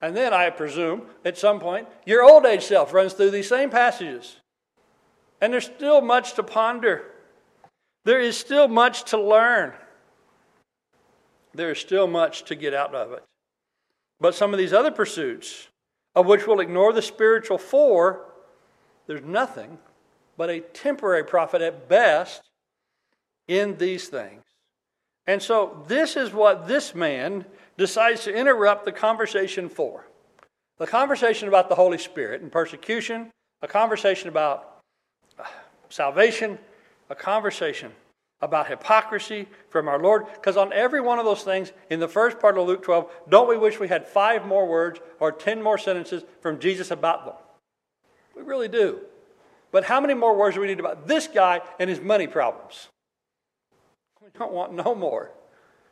And 0.00 0.16
then, 0.16 0.34
I 0.34 0.50
presume, 0.50 1.02
at 1.24 1.38
some 1.38 1.60
point, 1.60 1.86
your 2.04 2.22
old 2.22 2.44
age 2.44 2.64
self 2.64 2.92
runs 2.92 3.12
through 3.12 3.30
these 3.30 3.48
same 3.48 3.70
passages. 3.70 4.36
And 5.40 5.52
there's 5.52 5.66
still 5.66 6.00
much 6.00 6.34
to 6.34 6.42
ponder. 6.42 7.13
There 8.04 8.20
is 8.20 8.36
still 8.36 8.68
much 8.68 9.04
to 9.10 9.20
learn. 9.20 9.72
There 11.54 11.70
is 11.70 11.78
still 11.78 12.06
much 12.06 12.44
to 12.44 12.54
get 12.54 12.74
out 12.74 12.94
of 12.94 13.12
it. 13.12 13.22
But 14.20 14.34
some 14.34 14.52
of 14.52 14.58
these 14.58 14.72
other 14.72 14.90
pursuits, 14.90 15.68
of 16.14 16.26
which 16.26 16.46
we'll 16.46 16.60
ignore 16.60 16.92
the 16.92 17.02
spiritual 17.02 17.58
for, 17.58 18.26
there's 19.06 19.22
nothing 19.22 19.78
but 20.36 20.50
a 20.50 20.60
temporary 20.60 21.24
profit 21.24 21.62
at 21.62 21.88
best 21.88 22.42
in 23.48 23.76
these 23.76 24.08
things. 24.08 24.42
And 25.26 25.42
so, 25.42 25.84
this 25.88 26.16
is 26.16 26.32
what 26.32 26.68
this 26.68 26.94
man 26.94 27.46
decides 27.78 28.24
to 28.24 28.34
interrupt 28.34 28.84
the 28.84 28.92
conversation 28.92 29.68
for 29.68 30.06
the 30.78 30.86
conversation 30.86 31.48
about 31.48 31.68
the 31.68 31.74
Holy 31.74 31.98
Spirit 31.98 32.42
and 32.42 32.50
persecution, 32.50 33.30
a 33.62 33.68
conversation 33.68 34.28
about 34.28 34.80
uh, 35.38 35.44
salvation, 35.88 36.58
a 37.10 37.14
conversation 37.14 37.92
about 38.40 38.68
hypocrisy 38.68 39.48
from 39.70 39.88
our 39.88 39.98
Lord. 39.98 40.26
Because 40.34 40.56
on 40.56 40.72
every 40.72 41.00
one 41.00 41.18
of 41.18 41.24
those 41.24 41.42
things, 41.42 41.72
in 41.90 42.00
the 42.00 42.08
first 42.08 42.38
part 42.38 42.58
of 42.58 42.66
Luke 42.66 42.82
12, 42.82 43.10
don't 43.28 43.48
we 43.48 43.56
wish 43.56 43.80
we 43.80 43.88
had 43.88 44.06
five 44.06 44.46
more 44.46 44.66
words 44.66 45.00
or 45.20 45.32
ten 45.32 45.62
more 45.62 45.78
sentences 45.78 46.22
from 46.40 46.58
Jesus 46.58 46.90
about 46.90 47.24
them? 47.24 47.34
We 48.36 48.42
really 48.42 48.68
do. 48.68 49.00
But 49.70 49.84
how 49.84 50.00
many 50.00 50.14
more 50.14 50.36
words 50.36 50.54
do 50.54 50.60
we 50.60 50.68
need 50.68 50.80
about 50.80 51.08
this 51.08 51.26
guy 51.26 51.60
and 51.78 51.90
his 51.90 52.00
money 52.00 52.26
problems? 52.26 52.88
We 54.22 54.28
don't 54.38 54.52
want 54.52 54.72
no 54.72 54.94
more. 54.94 55.30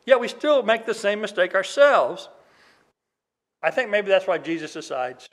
Yet 0.04 0.20
we 0.20 0.28
still 0.28 0.62
make 0.62 0.86
the 0.86 0.94
same 0.94 1.20
mistake 1.20 1.54
ourselves. 1.54 2.28
I 3.62 3.70
think 3.70 3.90
maybe 3.90 4.08
that's 4.08 4.26
why 4.26 4.38
Jesus 4.38 4.72
decides 4.72 5.28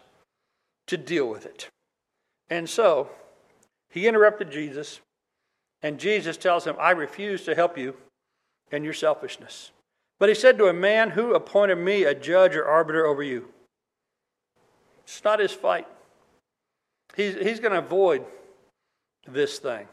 to 0.88 0.98
deal 0.98 1.28
with 1.28 1.46
it. 1.46 1.70
And 2.50 2.70
so 2.70 3.10
he 3.90 4.08
interrupted 4.08 4.52
Jesus, 4.52 5.00
and 5.82 6.00
Jesus 6.00 6.38
tells 6.38 6.66
him, 6.66 6.76
I 6.80 6.92
refuse 6.92 7.46
to 7.46 7.56
help 7.56 7.78
you 7.78 7.96
in 8.72 8.84
your 8.84 8.94
selfishness. 8.94 9.72
But 10.20 10.30
he 10.30 10.36
said 10.36 10.58
to 10.58 10.68
a 10.68 10.74
man, 10.74 11.12
Who 11.12 11.34
appointed 11.34 11.78
me 11.78 12.04
a 12.04 12.14
judge 12.14 12.56
or 12.56 12.66
arbiter 12.66 13.06
over 13.06 13.24
you? 13.24 13.48
It's 15.04 15.24
not 15.24 15.40
his 15.40 15.54
fight. 15.54 15.88
He's, 17.16 17.36
he's 17.36 17.60
going 17.60 17.74
to 17.74 17.80
avoid 17.80 18.26
this 19.28 19.60
thing. 19.60 19.88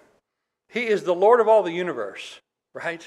He 0.69 0.87
is 0.87 1.05
the 1.05 1.15
Lord 1.15 1.41
of 1.41 1.49
all 1.49 1.63
the 1.63 1.73
universe, 1.73 2.41
right? 2.75 3.07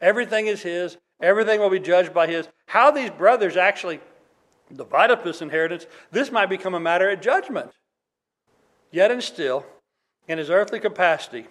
Everything 0.00 0.46
is 0.46 0.62
his. 0.62 0.98
Everything 1.20 1.60
will 1.60 1.70
be 1.70 1.80
judged 1.80 2.12
by 2.12 2.26
his. 2.26 2.48
How 2.66 2.90
these 2.90 3.10
brothers 3.10 3.56
actually 3.56 4.00
divide 4.74 5.10
up 5.10 5.24
this 5.24 5.42
inheritance, 5.42 5.86
this 6.10 6.30
might 6.30 6.48
become 6.48 6.74
a 6.74 6.80
matter 6.80 7.10
of 7.10 7.20
judgment. 7.20 7.70
Yet 8.90 9.10
and 9.10 9.22
still, 9.22 9.64
in 10.28 10.38
his 10.38 10.50
earthly 10.50 10.80
capacity, 10.80 11.46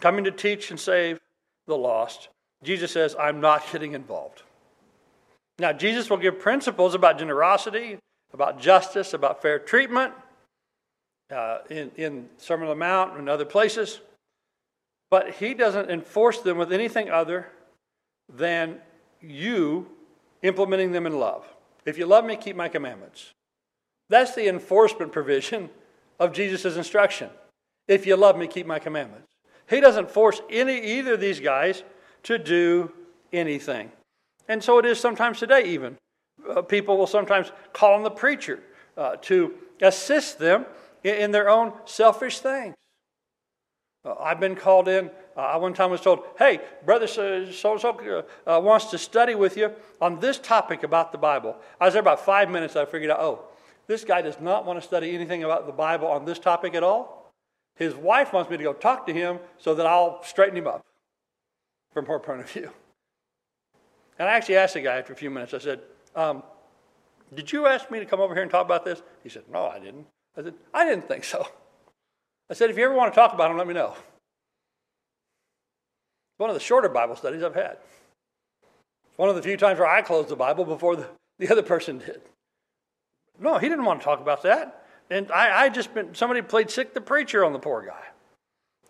coming 0.00 0.24
to 0.24 0.30
teach 0.30 0.70
and 0.70 0.78
save 0.78 1.18
the 1.66 1.76
lost, 1.76 2.28
Jesus 2.62 2.92
says, 2.92 3.14
I'm 3.18 3.40
not 3.40 3.62
getting 3.72 3.92
involved. 3.92 4.42
Now, 5.58 5.72
Jesus 5.72 6.10
will 6.10 6.16
give 6.16 6.40
principles 6.40 6.94
about 6.94 7.18
generosity, 7.18 7.98
about 8.32 8.60
justice, 8.60 9.14
about 9.14 9.40
fair 9.40 9.58
treatment 9.58 10.12
uh, 11.30 11.58
in, 11.70 11.90
in 11.96 12.28
Sermon 12.38 12.68
on 12.68 12.70
the 12.70 12.78
Mount 12.78 13.18
and 13.18 13.28
other 13.28 13.44
places. 13.44 14.00
But 15.10 15.34
he 15.34 15.54
doesn't 15.54 15.90
enforce 15.90 16.40
them 16.40 16.58
with 16.58 16.72
anything 16.72 17.10
other 17.10 17.46
than 18.32 18.80
you 19.20 19.86
implementing 20.42 20.92
them 20.92 21.06
in 21.06 21.18
love. 21.18 21.46
If 21.86 21.98
you 21.98 22.06
love 22.06 22.24
me, 22.24 22.36
keep 22.36 22.56
my 22.56 22.68
commandments. 22.68 23.32
That's 24.08 24.34
the 24.34 24.48
enforcement 24.48 25.12
provision 25.12 25.70
of 26.18 26.32
Jesus' 26.32 26.76
instruction. 26.76 27.30
If 27.86 28.06
you 28.06 28.16
love 28.16 28.36
me, 28.36 28.46
keep 28.46 28.66
my 28.66 28.78
commandments. 28.78 29.28
He 29.68 29.80
doesn't 29.80 30.10
force 30.10 30.40
any 30.50 30.98
either 30.98 31.14
of 31.14 31.20
these 31.20 31.40
guys 31.40 31.82
to 32.24 32.38
do 32.38 32.92
anything. 33.32 33.90
And 34.48 34.62
so 34.62 34.78
it 34.78 34.84
is 34.84 35.00
sometimes 35.00 35.38
today, 35.38 35.64
even. 35.64 35.96
Uh, 36.48 36.62
people 36.62 36.98
will 36.98 37.06
sometimes 37.06 37.52
call 37.72 37.94
on 37.94 38.02
the 38.02 38.10
preacher 38.10 38.60
uh, 38.96 39.16
to 39.22 39.54
assist 39.80 40.38
them 40.38 40.66
in, 41.02 41.14
in, 41.16 41.30
their 41.30 41.48
own 41.48 41.72
selfish 41.86 42.40
things. 42.40 42.74
Uh, 44.04 44.14
I've 44.20 44.40
been 44.40 44.54
called 44.54 44.88
in. 44.88 45.10
Uh, 45.36 45.40
I 45.40 45.56
one 45.56 45.72
time 45.72 45.90
was 45.90 46.02
told, 46.02 46.24
hey, 46.38 46.60
brother 46.84 47.06
so 47.06 47.44
and 47.44 47.54
so 47.54 48.24
uh, 48.46 48.60
wants 48.60 48.86
to 48.86 48.98
study 48.98 49.34
with 49.34 49.56
you 49.56 49.72
on 50.00 50.20
this 50.20 50.38
topic 50.38 50.82
about 50.82 51.12
the 51.12 51.18
Bible. 51.18 51.56
I 51.80 51.86
was 51.86 51.94
there 51.94 52.00
about 52.00 52.24
five 52.24 52.50
minutes. 52.50 52.76
I 52.76 52.84
figured 52.84 53.10
out, 53.10 53.20
oh, 53.20 53.44
this 53.86 54.04
guy 54.04 54.20
does 54.20 54.40
not 54.40 54.66
want 54.66 54.80
to 54.80 54.86
study 54.86 55.14
anything 55.14 55.44
about 55.44 55.66
the 55.66 55.72
Bible 55.72 56.08
on 56.08 56.24
this 56.24 56.38
topic 56.38 56.74
at 56.74 56.82
all. 56.82 57.23
His 57.76 57.94
wife 57.94 58.32
wants 58.32 58.50
me 58.50 58.56
to 58.56 58.62
go 58.62 58.72
talk 58.72 59.06
to 59.06 59.12
him 59.12 59.38
so 59.58 59.74
that 59.74 59.86
I'll 59.86 60.22
straighten 60.22 60.56
him 60.56 60.66
up 60.66 60.84
from 61.92 62.06
her 62.06 62.18
point 62.18 62.40
of 62.40 62.50
view. 62.50 62.70
And 64.18 64.28
I 64.28 64.32
actually 64.32 64.56
asked 64.56 64.74
the 64.74 64.80
guy 64.80 64.96
after 64.96 65.12
a 65.12 65.16
few 65.16 65.30
minutes, 65.30 65.54
I 65.54 65.58
said, 65.58 65.80
um, 66.14 66.42
Did 67.34 67.50
you 67.50 67.66
ask 67.66 67.90
me 67.90 67.98
to 67.98 68.06
come 68.06 68.20
over 68.20 68.34
here 68.34 68.42
and 68.42 68.50
talk 68.50 68.64
about 68.64 68.84
this? 68.84 69.02
He 69.22 69.28
said, 69.28 69.44
No, 69.50 69.66
I 69.66 69.78
didn't. 69.78 70.06
I 70.36 70.42
said, 70.42 70.54
I 70.72 70.84
didn't 70.84 71.08
think 71.08 71.24
so. 71.24 71.46
I 72.50 72.54
said, 72.54 72.70
If 72.70 72.78
you 72.78 72.84
ever 72.84 72.94
want 72.94 73.12
to 73.12 73.16
talk 73.18 73.34
about 73.34 73.50
him, 73.50 73.58
let 73.58 73.66
me 73.66 73.74
know. 73.74 73.94
One 76.36 76.50
of 76.50 76.54
the 76.54 76.60
shorter 76.60 76.88
Bible 76.88 77.16
studies 77.16 77.42
I've 77.42 77.54
had. 77.54 77.78
One 79.16 79.28
of 79.28 79.36
the 79.36 79.42
few 79.42 79.56
times 79.56 79.78
where 79.78 79.88
I 79.88 80.02
closed 80.02 80.28
the 80.28 80.36
Bible 80.36 80.64
before 80.64 80.96
the, 80.96 81.08
the 81.38 81.48
other 81.48 81.62
person 81.62 81.98
did. 81.98 82.20
No, 83.38 83.58
he 83.58 83.68
didn't 83.68 83.84
want 83.84 84.00
to 84.00 84.04
talk 84.04 84.20
about 84.20 84.42
that. 84.42 84.83
And 85.10 85.30
I, 85.30 85.64
I 85.64 85.68
just 85.68 85.94
been, 85.94 86.14
somebody 86.14 86.42
played 86.42 86.70
sick 86.70 86.94
the 86.94 87.00
preacher 87.00 87.44
on 87.44 87.52
the 87.52 87.58
poor 87.58 87.84
guy. 87.84 88.04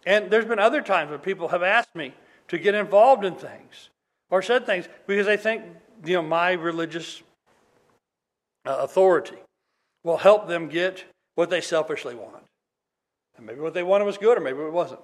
And 0.06 0.30
there's 0.30 0.44
been 0.44 0.58
other 0.58 0.82
times 0.82 1.10
when 1.10 1.20
people 1.20 1.48
have 1.48 1.62
asked 1.62 1.94
me 1.94 2.14
to 2.48 2.58
get 2.58 2.74
involved 2.74 3.24
in 3.24 3.34
things 3.34 3.90
or 4.30 4.42
said 4.42 4.66
things 4.66 4.88
because 5.06 5.26
they 5.26 5.36
think, 5.36 5.64
you 6.04 6.14
know, 6.14 6.22
my 6.22 6.52
religious 6.52 7.22
uh, 8.66 8.76
authority 8.80 9.36
will 10.02 10.18
help 10.18 10.46
them 10.46 10.68
get 10.68 11.04
what 11.34 11.50
they 11.50 11.60
selfishly 11.60 12.14
want. 12.14 12.44
And 13.36 13.46
maybe 13.46 13.60
what 13.60 13.74
they 13.74 13.82
wanted 13.82 14.04
was 14.04 14.18
good 14.18 14.38
or 14.38 14.40
maybe 14.40 14.58
it 14.58 14.72
wasn't. 14.72 15.00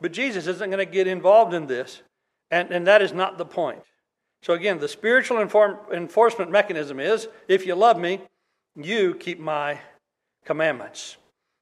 But 0.00 0.12
Jesus 0.12 0.46
isn't 0.46 0.70
going 0.70 0.84
to 0.84 0.90
get 0.90 1.06
involved 1.06 1.54
in 1.54 1.66
this, 1.66 2.02
and, 2.50 2.72
and 2.72 2.86
that 2.88 3.02
is 3.02 3.12
not 3.12 3.38
the 3.38 3.44
point. 3.44 3.82
So, 4.42 4.54
again, 4.54 4.80
the 4.80 4.88
spiritual 4.88 5.38
inform, 5.38 5.78
enforcement 5.92 6.50
mechanism 6.50 6.98
is 6.98 7.28
if 7.46 7.64
you 7.64 7.76
love 7.76 7.98
me, 7.98 8.20
you 8.74 9.14
keep 9.14 9.38
my 9.38 9.78
commandments. 10.44 11.16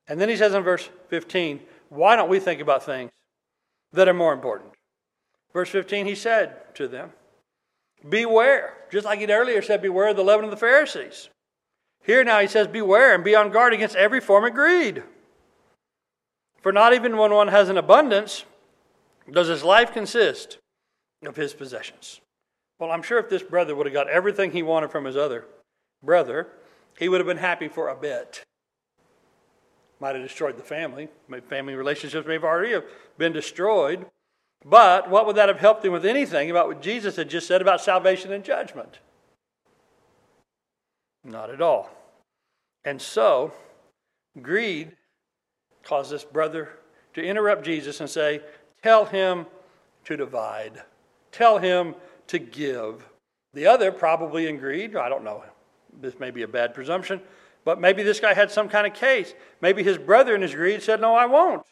And 0.09 0.21
then 0.21 0.29
he 0.29 0.37
says 0.37 0.55
in 0.55 0.63
verse 0.63 0.89
15, 1.09 1.61
why 1.89 2.17
don't 2.17 2.29
we 2.29 2.41
think 2.41 2.61
about 2.61 2.85
things 2.85 3.11
that 3.93 4.09
are 4.09 4.15
more 4.15 4.33
important? 4.33 4.73
Verse 5.53 5.71
15, 5.71 6.07
he 6.07 6.15
said 6.15 6.75
to 6.77 6.89
them, 6.89 7.13
Beware, 8.09 8.75
just 8.91 9.05
like 9.05 9.19
he'd 9.19 9.31
earlier 9.31 9.61
said, 9.61 9.83
Beware 9.83 10.09
of 10.09 10.17
the 10.17 10.25
leaven 10.25 10.45
of 10.45 10.51
the 10.51 10.57
Pharisees. 10.57 11.29
Here 12.03 12.25
now 12.25 12.41
he 12.41 12.47
says, 12.47 12.67
Beware 12.67 13.15
and 13.15 13.23
be 13.23 13.35
on 13.35 13.51
guard 13.51 13.75
against 13.75 13.97
every 13.97 14.21
form 14.21 14.45
of 14.45 14.55
greed. 14.55 15.03
For 16.63 16.73
not 16.73 16.95
even 16.95 17.17
when 17.17 17.33
one 17.33 17.49
has 17.49 17.69
an 17.69 17.79
abundance 17.79 18.45
does 19.31 19.49
his 19.49 19.63
life 19.63 19.93
consist 19.93 20.59
of 21.25 21.37
his 21.37 21.53
possessions. 21.53 22.21
Well, 22.79 22.91
I'm 22.91 23.03
sure 23.03 23.19
if 23.19 23.29
this 23.29 23.43
brother 23.43 23.75
would 23.75 23.87
have 23.87 23.93
got 23.93 24.09
everything 24.09 24.53
he 24.53 24.63
wanted 24.63 24.91
from 24.91 25.05
his 25.05 25.17
other 25.17 25.47
brother, 26.03 26.49
he 26.99 27.09
would 27.09 27.21
have 27.21 27.27
been 27.27 27.37
happy 27.37 27.69
for 27.69 27.89
a 27.89 27.97
bit. 27.97 28.43
Might 30.01 30.15
have 30.15 30.25
destroyed 30.25 30.57
the 30.57 30.63
family. 30.63 31.09
Family 31.49 31.75
relationships 31.75 32.27
may 32.27 32.35
have 32.35 32.45
already 32.45 32.73
have 32.73 32.85
been 33.19 33.33
destroyed. 33.33 34.07
But 34.65 35.09
what 35.09 35.27
would 35.27 35.37
that 35.37 35.49
have 35.49 35.61
helped 35.61 35.85
him 35.85 35.93
with 35.93 36.05
anything 36.05 36.51
about 36.51 36.69
what 36.69 36.83
Jesus 36.83 37.17
had 37.17 37.31
just 37.31 37.47
said 37.47 37.63
about 37.63 37.81
salvation 37.81 38.33
and 38.33 38.45
judgment? 38.45 38.99
Not 41.25 41.51
at 41.51 41.61
all. 41.61 41.91
And 42.85 43.01
so, 43.01 43.53
greed 44.41 44.93
caused 45.83 46.11
this 46.11 46.25
brother 46.25 46.71
to 47.15 47.23
interrupt 47.23 47.65
Jesus 47.65 48.01
and 48.01 48.09
say, 48.09 48.41
Tell 48.83 49.05
him 49.05 49.47
to 50.05 50.17
divide, 50.17 50.83
tell 51.33 51.59
him 51.59 51.95
to 52.29 52.39
give. 52.39 53.07
The 53.53 53.67
other, 53.67 53.93
probably 53.93 54.47
in 54.47 54.57
greed, 54.57 54.97
I 54.97 55.09
don't 55.09 55.25
know, 55.25 55.45
this 56.01 56.19
may 56.19 56.31
be 56.31 56.43
a 56.43 56.49
bad 56.49 56.73
presumption, 56.73 57.21
but 57.65 57.81
maybe 57.81 58.03
this 58.03 58.21
guy 58.21 58.35
had 58.35 58.51
some 58.51 58.69
kind 58.69 58.87
of 58.87 58.95
case. 58.95 59.35
Maybe 59.61 59.83
his 59.83 59.99
brother 59.99 60.35
in 60.35 60.43
his 60.43 60.55
greed 60.55 60.83
said, 60.83 61.01
No, 61.01 61.15
I 61.15 61.27
won't. 61.27 61.63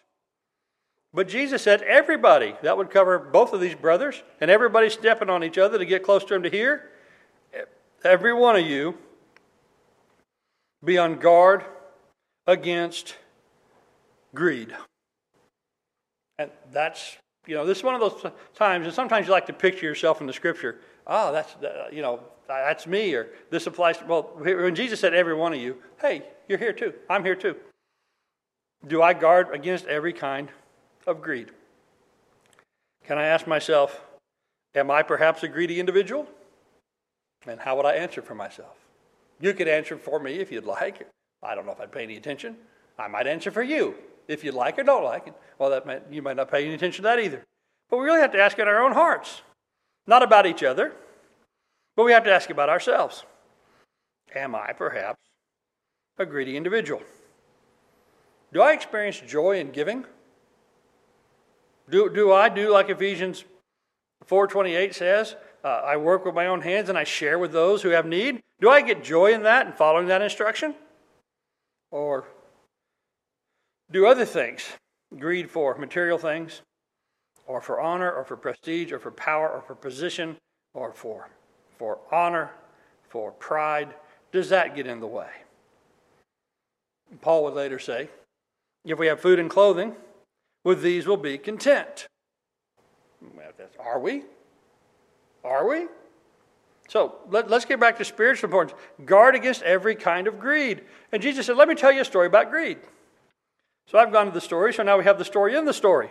But 1.15 1.29
Jesus 1.29 1.63
said, 1.63 1.83
Everybody, 1.83 2.55
that 2.63 2.77
would 2.77 2.91
cover 2.91 3.19
both 3.19 3.53
of 3.53 3.61
these 3.61 3.75
brothers, 3.75 4.23
and 4.41 4.51
everybody 4.51 4.91
stepping 4.91 5.31
on 5.31 5.43
each 5.43 5.59
other 5.59 5.79
to 5.79 5.85
get 5.85 6.03
close 6.03 6.25
to 6.25 6.35
him 6.35 6.43
to 6.43 6.51
hear. 6.51 6.91
Every 8.05 8.33
one 8.33 8.57
of 8.57 8.67
you 8.67 8.97
be 10.85 10.99
on 10.99 11.17
guard 11.17 11.65
against 12.47 13.17
greed. 14.35 14.75
And 16.39 16.51
that's, 16.73 17.17
you 17.47 17.57
know, 17.57 17.67
this 17.67 17.79
is 17.79 17.85
one 17.85 17.95
of 17.95 18.01
those 18.01 18.33
times, 18.55 18.87
and 18.87 18.95
sometimes 18.95 19.27
you 19.27 19.33
like 19.33 19.47
to 19.47 19.53
picture 19.53 19.87
yourself 19.87 20.21
in 20.21 20.27
the 20.27 20.33
scripture. 20.33 20.79
Oh, 21.07 21.33
that's, 21.33 21.57
you 21.91 22.03
know, 22.03 22.21
that's 22.49 22.87
me, 22.87 23.15
or 23.15 23.29
this 23.51 23.67
applies 23.67 23.99
to, 23.99 24.07
well, 24.07 24.33
when 24.35 24.75
Jesus 24.75 25.01
said 25.01 25.15
every 25.15 25.35
one 25.35 25.53
of 25.53 25.61
you, 25.61 25.77
hey, 26.01 26.25
you're 26.49 26.59
here 26.59 26.73
too. 26.73 26.95
I'm 27.09 27.23
here 27.23 27.37
too. 27.37 27.55
Do 28.87 29.03
I 29.03 29.13
guard 29.13 29.49
against 29.53 29.85
every 29.87 30.13
kind 30.13 30.49
of 31.07 31.21
greed? 31.21 31.51
Can 33.05 33.19
I 33.19 33.27
ask 33.27 33.47
myself, 33.47 34.01
am 34.75 34.91
I 34.91 35.03
perhaps 35.03 35.43
a 35.43 35.49
greedy 35.49 35.79
individual? 35.79 36.27
And 37.47 37.61
how 37.61 37.77
would 37.77 37.87
I 37.87 37.95
answer 37.95 38.23
for 38.23 38.35
myself? 38.35 38.77
You 39.41 39.55
could 39.55 39.69
answer 39.69 39.97
for 39.97 40.19
me 40.19 40.35
if 40.35 40.51
you'd 40.51 40.65
like. 40.65 41.07
I 41.43 41.55
don't 41.55 41.67
know 41.67 41.73
if 41.73 41.81
I'd 41.81 41.93
pay 41.93 42.03
any 42.03 42.17
attention. 42.17 42.57
I 42.99 43.09
might 43.09 43.27
answer 43.27 43.51
for 43.51 43.63
you 43.63 43.95
if 44.27 44.43
you'd 44.43 44.55
like 44.55 44.79
or 44.79 44.83
don't 44.83 45.05
like 45.05 45.29
it. 45.29 45.35
Well, 45.59 45.71
that 45.71 45.87
might, 45.87 46.03
you 46.11 46.23
might 46.23 46.37
not 46.37 46.51
pay 46.51 46.65
any 46.65 46.75
attention 46.75 47.03
to 47.05 47.09
that 47.09 47.21
either. 47.21 47.45
But 47.91 47.99
we 47.99 48.05
really 48.05 48.21
have 48.21 48.33
to 48.33 48.41
ask 48.41 48.59
in 48.59 48.69
our 48.69 48.83
own 48.83 48.93
hearts, 48.93 49.43
not 50.07 50.23
about 50.23 50.47
each 50.47 50.63
other, 50.63 50.93
but 51.99 52.05
we 52.05 52.13
have 52.13 52.23
to 52.23 52.33
ask 52.33 52.49
about 52.49 52.69
ourselves. 52.69 53.25
Am 54.33 54.55
I 54.55 54.73
perhaps 54.73 55.19
a 56.17 56.25
greedy 56.25 56.57
individual? 56.57 57.03
Do 58.53 58.63
I 58.63 58.73
experience 58.73 59.19
joy 59.19 59.59
in 59.59 59.73
giving? 59.73 60.05
Do, 61.91 62.09
do 62.09 62.33
I 62.33 62.51
do 62.51 62.71
like 62.71 62.89
Ephesians 62.89 63.45
4.28 64.29 64.95
says, 64.95 65.35
uh, 65.65 65.67
I 65.67 65.97
work 65.97 66.25
with 66.25 66.37
my 66.37 66.47
own 66.47 66.61
hands 66.61 66.89
and 66.89 66.97
I 66.97 67.03
share 67.03 67.37
with 67.37 67.51
those 67.51 67.83
who 67.83 67.89
have 67.89 68.07
need? 68.07 68.45
Do 68.61 68.71
I 68.71 68.81
get 68.81 69.03
joy 69.03 69.33
in 69.33 69.43
that 69.43 69.67
and 69.67 69.75
following 69.75 70.07
that 70.07 70.23
instruction? 70.23 70.77
Or 71.91 72.29
do 73.91 74.07
other 74.07 74.25
things, 74.25 74.65
greed 75.19 75.51
for 75.51 75.77
material 75.77 76.17
things, 76.19 76.63
or 77.49 77.61
for 77.61 77.81
honor 77.81 78.13
or 78.13 78.25
for 78.25 78.37
prestige 78.37 78.93
or 78.93 79.01
for 79.01 79.11
power 79.11 79.51
or 79.51 79.63
for 79.63 79.75
position 79.75 80.37
or 80.75 80.93
for, 80.93 81.29
for 81.79 81.99
honor, 82.13 82.51
for 83.09 83.31
pride, 83.33 83.95
does 84.33 84.51
that 84.51 84.77
get 84.77 84.87
in 84.87 85.01
the 85.01 85.07
way? 85.07 85.31
Paul 87.21 87.45
would 87.45 87.55
later 87.55 87.79
say, 87.79 88.09
if 88.85 88.99
we 88.99 89.07
have 89.07 89.21
food 89.21 89.39
and 89.39 89.49
clothing, 89.49 89.95
with 90.65 90.83
these 90.83 91.07
we'll 91.07 91.17
be 91.17 91.39
content. 91.39 92.07
Are 93.79 93.99
we? 93.99 94.25
Are 95.45 95.67
we? 95.67 95.87
So 96.89 97.17
let, 97.31 97.51
us 97.51 97.65
get 97.65 97.81
back 97.81 97.99
to 97.99 98.05
spiritual 98.05 98.49
importance. 98.49 98.79
Guard 99.05 99.35
against 99.35 99.63
every 99.63 99.95
kind 99.95 100.27
of 100.27 100.39
greed. 100.39 100.83
And 101.13 101.23
Jesus 101.23 101.47
said, 101.47 101.57
Let 101.57 101.69
me 101.69 101.75
tell 101.75 101.93
you 101.93 102.01
a 102.01 102.05
story 102.05 102.27
about 102.27 102.51
greed. 102.51 102.79
So 103.87 103.99
I've 103.99 104.13
gone 104.13 104.27
to 104.27 104.33
the 104.33 104.41
story, 104.41 104.75
so 104.75 104.83
now 104.83 104.99
we 104.99 105.05
have 105.05 105.19
the 105.19 105.25
story 105.25 105.57
in 105.57 105.65
the 105.65 105.73
story. 105.73 106.11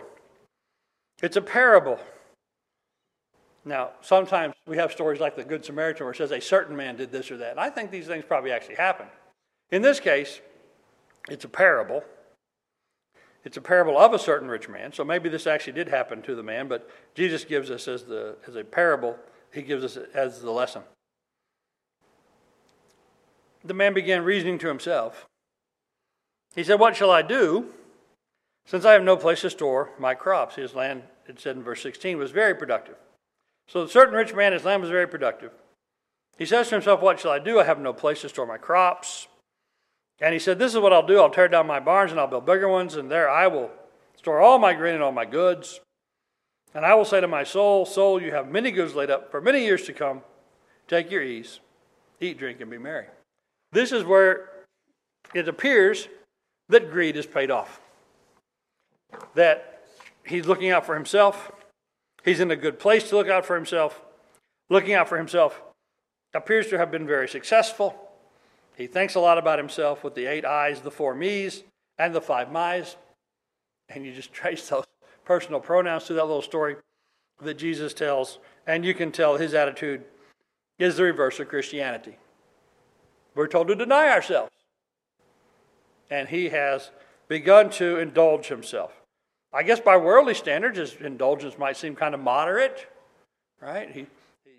It's 1.22 1.36
a 1.36 1.40
parable. 1.40 1.98
Now, 3.68 3.90
sometimes 4.00 4.54
we 4.66 4.78
have 4.78 4.90
stories 4.90 5.20
like 5.20 5.36
the 5.36 5.44
Good 5.44 5.62
Samaritan 5.62 6.06
where 6.06 6.12
it 6.12 6.16
says 6.16 6.32
a 6.32 6.40
certain 6.40 6.74
man 6.74 6.96
did 6.96 7.12
this 7.12 7.30
or 7.30 7.36
that. 7.36 7.50
And 7.50 7.60
I 7.60 7.68
think 7.68 7.90
these 7.90 8.06
things 8.06 8.24
probably 8.26 8.50
actually 8.50 8.76
happened. 8.76 9.10
In 9.70 9.82
this 9.82 10.00
case, 10.00 10.40
it's 11.28 11.44
a 11.44 11.50
parable. 11.50 12.02
It's 13.44 13.58
a 13.58 13.60
parable 13.60 13.98
of 13.98 14.14
a 14.14 14.18
certain 14.18 14.48
rich 14.48 14.70
man. 14.70 14.94
So 14.94 15.04
maybe 15.04 15.28
this 15.28 15.46
actually 15.46 15.74
did 15.74 15.88
happen 15.88 16.22
to 16.22 16.34
the 16.34 16.42
man, 16.42 16.66
but 16.66 16.88
Jesus 17.14 17.44
gives 17.44 17.70
us 17.70 17.86
as, 17.88 18.04
the, 18.04 18.36
as 18.46 18.56
a 18.56 18.64
parable, 18.64 19.18
he 19.52 19.60
gives 19.60 19.84
us 19.84 19.98
as 20.14 20.40
the 20.40 20.50
lesson. 20.50 20.80
The 23.62 23.74
man 23.74 23.92
began 23.92 24.24
reasoning 24.24 24.58
to 24.60 24.68
himself. 24.68 25.26
He 26.54 26.64
said, 26.64 26.80
What 26.80 26.96
shall 26.96 27.10
I 27.10 27.20
do 27.20 27.66
since 28.64 28.86
I 28.86 28.92
have 28.92 29.02
no 29.02 29.18
place 29.18 29.42
to 29.42 29.50
store 29.50 29.90
my 29.98 30.14
crops? 30.14 30.54
His 30.54 30.74
land, 30.74 31.02
it 31.26 31.38
said 31.38 31.56
in 31.56 31.62
verse 31.62 31.82
16, 31.82 32.16
was 32.16 32.30
very 32.30 32.54
productive. 32.54 32.96
So 33.68 33.84
the 33.84 33.90
certain 33.90 34.14
rich 34.14 34.34
man, 34.34 34.52
his 34.52 34.64
land 34.64 34.82
was 34.82 34.90
very 34.90 35.06
productive. 35.06 35.52
He 36.38 36.46
says 36.46 36.68
to 36.68 36.76
himself, 36.76 37.00
What 37.00 37.20
shall 37.20 37.30
I 37.30 37.38
do? 37.38 37.60
I 37.60 37.64
have 37.64 37.78
no 37.78 37.92
place 37.92 38.22
to 38.22 38.28
store 38.28 38.46
my 38.46 38.56
crops. 38.56 39.28
And 40.20 40.32
he 40.32 40.38
said, 40.38 40.58
This 40.58 40.74
is 40.74 40.80
what 40.80 40.92
I'll 40.92 41.06
do. 41.06 41.20
I'll 41.20 41.30
tear 41.30 41.48
down 41.48 41.66
my 41.66 41.78
barns 41.78 42.10
and 42.10 42.18
I'll 42.18 42.26
build 42.26 42.46
bigger 42.46 42.68
ones, 42.68 42.96
and 42.96 43.10
there 43.10 43.28
I 43.28 43.46
will 43.46 43.70
store 44.16 44.40
all 44.40 44.58
my 44.58 44.72
grain 44.74 44.94
and 44.94 45.02
all 45.02 45.12
my 45.12 45.26
goods. 45.26 45.80
And 46.74 46.84
I 46.84 46.94
will 46.94 47.04
say 47.04 47.20
to 47.20 47.28
my 47.28 47.44
soul, 47.44 47.84
Soul, 47.84 48.20
you 48.22 48.32
have 48.32 48.48
many 48.48 48.70
goods 48.70 48.94
laid 48.94 49.10
up 49.10 49.30
for 49.30 49.40
many 49.40 49.64
years 49.64 49.84
to 49.84 49.92
come. 49.92 50.22
Take 50.86 51.10
your 51.10 51.22
ease, 51.22 51.60
eat, 52.20 52.38
drink, 52.38 52.60
and 52.60 52.70
be 52.70 52.78
merry. 52.78 53.06
This 53.72 53.92
is 53.92 54.04
where 54.04 54.48
it 55.34 55.46
appears 55.46 56.08
that 56.68 56.90
greed 56.90 57.16
is 57.16 57.26
paid 57.26 57.50
off. 57.50 57.80
That 59.34 59.82
he's 60.24 60.46
looking 60.46 60.70
out 60.70 60.86
for 60.86 60.94
himself, 60.94 61.52
he's 62.28 62.40
in 62.40 62.50
a 62.50 62.56
good 62.56 62.78
place 62.78 63.08
to 63.08 63.16
look 63.16 63.28
out 63.28 63.44
for 63.44 63.56
himself. 63.56 64.00
Looking 64.68 64.94
out 64.94 65.08
for 65.08 65.18
himself 65.18 65.60
appears 66.34 66.68
to 66.68 66.78
have 66.78 66.90
been 66.90 67.06
very 67.06 67.28
successful. 67.28 68.08
He 68.76 68.86
thinks 68.86 69.14
a 69.14 69.20
lot 69.20 69.38
about 69.38 69.58
himself 69.58 70.04
with 70.04 70.14
the 70.14 70.26
eight 70.26 70.44
I's, 70.44 70.80
the 70.80 70.90
four 70.90 71.14
me's, 71.14 71.64
and 71.98 72.14
the 72.14 72.20
five 72.20 72.52
my's. 72.52 72.96
And 73.88 74.04
you 74.04 74.12
just 74.12 74.32
trace 74.40 74.68
those 74.68 74.84
personal 75.24 75.60
pronouns 75.60 76.04
to 76.04 76.14
that 76.14 76.26
little 76.26 76.42
story 76.42 76.76
that 77.42 77.54
Jesus 77.54 77.94
tells, 77.94 78.38
and 78.66 78.84
you 78.84 78.94
can 78.94 79.12
tell 79.12 79.36
his 79.36 79.54
attitude 79.54 80.04
is 80.78 80.96
the 80.96 81.04
reverse 81.04 81.40
of 81.40 81.48
Christianity. 81.48 82.16
We're 83.34 83.48
told 83.48 83.68
to 83.68 83.74
deny 83.74 84.08
ourselves. 84.08 84.50
And 86.10 86.28
he 86.28 86.48
has 86.48 86.90
begun 87.28 87.70
to 87.70 87.98
indulge 87.98 88.48
himself. 88.48 88.97
I 89.52 89.62
guess 89.62 89.80
by 89.80 89.96
worldly 89.96 90.34
standards, 90.34 90.78
his 90.78 90.94
indulgence 91.00 91.58
might 91.58 91.76
seem 91.76 91.96
kind 91.96 92.14
of 92.14 92.20
moderate, 92.20 92.86
right? 93.60 93.90
He, 93.90 94.06
he 94.44 94.52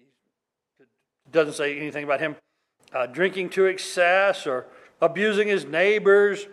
doesn't 1.32 1.54
say 1.54 1.78
anything 1.78 2.04
about 2.04 2.20
him 2.20 2.36
uh, 2.94 3.06
drinking 3.06 3.50
to 3.52 3.66
excess 3.66 4.48
or 4.48 4.66
abusing 5.02 5.48
his 5.48 5.66
neighbors 5.66 6.48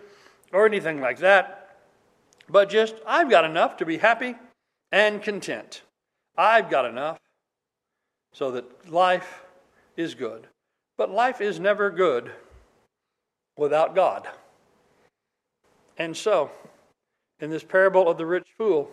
or 0.53 0.66
anything 0.66 1.01
like 1.01 1.18
that. 1.18 1.78
But 2.49 2.68
just, 2.68 2.95
I've 3.07 3.30
got 3.30 3.45
enough 3.45 3.78
to 3.78 3.87
be 3.87 3.99
happy 3.99 4.37
and 4.93 5.22
content. 5.22 5.82
I've 6.37 6.70
got 6.70 6.84
enough 6.84 7.18
so 8.32 8.51
that 8.53 8.93
life 8.93 9.43
is 9.97 10.14
good. 10.14 10.47
But 10.99 11.11
life 11.11 11.41
is 11.41 11.59
never 11.59 11.91
good 11.91 12.30
without 13.57 13.95
God. 13.95 14.28
And 15.99 16.16
so, 16.16 16.51
in 17.41 17.51
this 17.51 17.64
parable 17.64 18.09
of 18.09 18.18
the 18.18 18.26
rich 18.26 18.49
fool, 18.57 18.91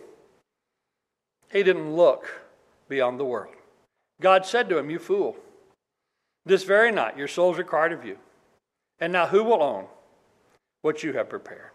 he 1.50 1.62
didn't 1.62 1.94
look 1.94 2.42
beyond 2.88 3.18
the 3.18 3.24
world. 3.24 3.54
God 4.20 4.44
said 4.44 4.68
to 4.68 4.78
him, 4.78 4.90
You 4.90 4.98
fool. 4.98 5.36
This 6.46 6.64
very 6.64 6.92
night, 6.92 7.16
your 7.16 7.28
soul 7.28 7.52
is 7.52 7.58
required 7.58 7.92
of 7.92 8.04
you. 8.04 8.18
And 9.00 9.12
now, 9.12 9.26
who 9.26 9.42
will 9.42 9.62
own 9.62 9.86
what 10.82 11.02
you 11.02 11.14
have 11.14 11.28
prepared? 11.28 11.70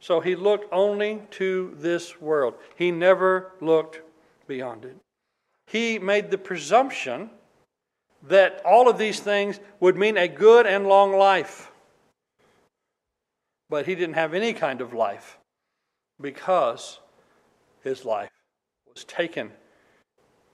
So 0.00 0.20
he 0.20 0.36
looked 0.36 0.72
only 0.72 1.22
to 1.32 1.74
this 1.78 2.20
world. 2.20 2.54
He 2.76 2.90
never 2.90 3.52
looked 3.60 4.02
beyond 4.46 4.84
it. 4.84 4.96
He 5.66 5.98
made 5.98 6.30
the 6.30 6.38
presumption 6.38 7.30
that 8.28 8.60
all 8.64 8.88
of 8.88 8.98
these 8.98 9.20
things 9.20 9.58
would 9.80 9.96
mean 9.96 10.16
a 10.16 10.28
good 10.28 10.66
and 10.66 10.86
long 10.86 11.16
life. 11.16 11.70
But 13.68 13.86
he 13.86 13.94
didn't 13.94 14.14
have 14.14 14.32
any 14.32 14.52
kind 14.52 14.80
of 14.80 14.92
life 14.92 15.38
because 16.20 17.00
his 17.82 18.04
life 18.04 18.30
was 18.92 19.04
taken. 19.04 19.50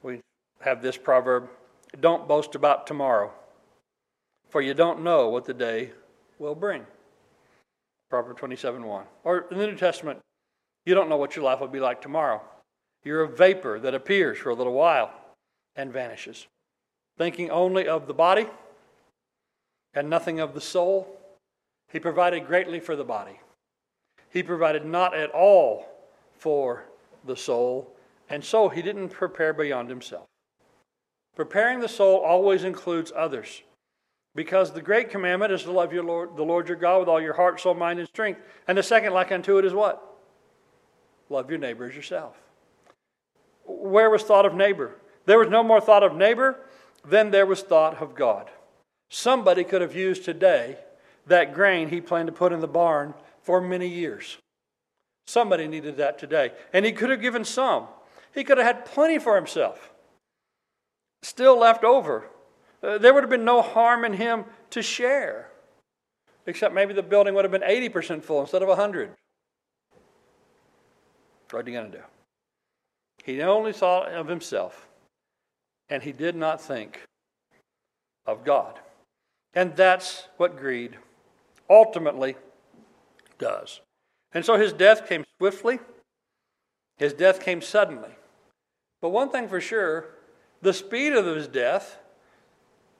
We 0.02 0.20
have 0.60 0.82
this 0.82 0.96
proverb 0.96 1.48
don't 2.00 2.26
boast 2.26 2.54
about 2.54 2.86
tomorrow, 2.86 3.32
for 4.48 4.60
you 4.62 4.74
don't 4.74 5.02
know 5.02 5.28
what 5.28 5.44
the 5.44 5.54
day 5.54 5.92
will 6.38 6.54
bring. 6.54 6.86
Proverbs 8.08 8.38
27 8.38 8.84
1. 8.84 9.04
Or 9.24 9.46
in 9.50 9.58
the 9.58 9.66
New 9.66 9.76
Testament, 9.76 10.20
you 10.84 10.94
don't 10.94 11.08
know 11.08 11.16
what 11.16 11.36
your 11.36 11.44
life 11.44 11.60
will 11.60 11.68
be 11.68 11.80
like 11.80 12.00
tomorrow. 12.00 12.42
You're 13.04 13.22
a 13.22 13.28
vapor 13.28 13.78
that 13.80 13.94
appears 13.94 14.38
for 14.38 14.50
a 14.50 14.54
little 14.54 14.72
while 14.72 15.12
and 15.76 15.92
vanishes. 15.92 16.46
Thinking 17.18 17.50
only 17.50 17.86
of 17.86 18.06
the 18.06 18.14
body 18.14 18.46
and 19.94 20.08
nothing 20.08 20.40
of 20.40 20.54
the 20.54 20.60
soul, 20.60 21.18
he 21.90 21.98
provided 21.98 22.46
greatly 22.46 22.80
for 22.80 22.96
the 22.96 23.04
body. 23.04 23.40
He 24.33 24.43
provided 24.43 24.85
not 24.87 25.14
at 25.14 25.30
all 25.30 25.87
for 26.39 26.85
the 27.24 27.37
soul, 27.37 27.95
and 28.30 28.43
so 28.43 28.70
he 28.70 28.80
didn't 28.80 29.11
prepare 29.11 29.53
beyond 29.53 29.91
himself. 29.91 30.26
Preparing 31.37 31.80
the 31.80 31.89
soul 31.89 32.18
always 32.18 32.64
includes 32.64 33.12
others. 33.14 33.62
Because 34.35 34.72
the 34.72 34.80
great 34.80 35.11
commandment 35.11 35.53
is 35.53 35.64
to 35.64 35.72
love 35.72 35.93
your 35.93 36.05
Lord, 36.05 36.37
the 36.37 36.43
Lord 36.43 36.66
your 36.66 36.78
God 36.78 37.01
with 37.01 37.09
all 37.09 37.20
your 37.20 37.35
heart, 37.35 37.61
soul, 37.61 37.74
mind, 37.74 37.99
and 37.99 38.09
strength. 38.09 38.41
And 38.66 38.78
the 38.78 38.83
second, 38.83 39.12
like 39.12 39.30
unto 39.30 39.59
it, 39.59 39.66
is 39.66 39.74
what? 39.74 40.03
Love 41.28 41.51
your 41.51 41.59
neighbor 41.59 41.85
as 41.85 41.95
yourself. 41.95 42.37
Where 43.64 44.09
was 44.09 44.22
thought 44.22 44.47
of 44.47 44.55
neighbor? 44.55 44.97
There 45.26 45.39
was 45.39 45.51
no 45.51 45.62
more 45.62 45.80
thought 45.80 46.03
of 46.03 46.16
neighbor 46.16 46.59
than 47.05 47.30
there 47.30 47.47
was 47.47 47.61
thought 47.61 48.01
of 48.01 48.14
God. 48.14 48.51
Somebody 49.11 49.64
could 49.64 49.83
have 49.83 49.95
used 49.95 50.24
today 50.24 50.78
that 51.26 51.53
grain 51.53 51.91
he 51.91 52.01
planned 52.01 52.28
to 52.28 52.33
put 52.33 52.53
in 52.53 52.61
the 52.61 52.66
barn 52.66 53.12
for 53.43 53.61
many 53.61 53.88
years. 53.88 54.38
Somebody 55.26 55.68
needed 55.68 55.97
that 55.99 56.18
today. 56.18 56.53
And 56.72 56.84
he 56.84 56.93
could 56.93 57.11
have 57.11 57.20
given 57.20 57.45
some. 57.45 57.86
He 58.34 58.45
could 58.45 58.59
have 58.59 58.66
had 58.66 58.84
plenty 58.84 59.18
for 59.18 59.36
himself 59.36 59.93
still 61.22 61.59
left 61.59 61.84
over. 61.84 62.26
Uh, 62.82 62.99
there 62.99 63.14
would 63.14 63.22
have 63.22 63.30
been 63.30 63.45
no 63.45 63.62
harm 63.62 64.05
in 64.05 64.12
him 64.12 64.45
to 64.70 64.82
share, 64.82 65.49
except 66.47 66.74
maybe 66.74 66.93
the 66.93 67.03
building 67.03 67.34
would 67.34 67.45
have 67.45 67.53
been 67.53 67.62
80% 67.62 68.22
full 68.22 68.40
instead 68.40 68.62
of 68.62 68.68
100. 68.68 69.12
What 71.51 71.66
are 71.66 71.70
you 71.70 71.78
going 71.78 71.93
to 71.93 71.99
do? 71.99 72.05
He 73.24 73.40
only 73.43 73.72
thought 73.72 74.11
of 74.12 74.26
himself, 74.26 74.88
and 75.88 76.03
he 76.03 76.12
did 76.12 76.34
not 76.34 76.61
think 76.61 77.03
of 78.26 78.45
God. 78.45 78.80
And 79.55 79.76
that's 79.76 80.28
what 80.38 80.57
greed 80.57 80.97
ultimately 81.70 82.36
does. 83.43 83.80
And 84.32 84.45
so 84.45 84.57
his 84.57 84.72
death 84.72 85.07
came 85.09 85.24
swiftly, 85.36 85.80
his 86.97 87.12
death 87.12 87.40
came 87.40 87.61
suddenly. 87.61 88.11
But 89.01 89.11
one 89.11 89.30
thing 89.30 89.49
for 89.49 89.61
sure, 89.61 90.07
the 90.62 90.72
speed 90.72 91.12
of 91.12 91.26
his 91.26 91.49
death 91.49 91.99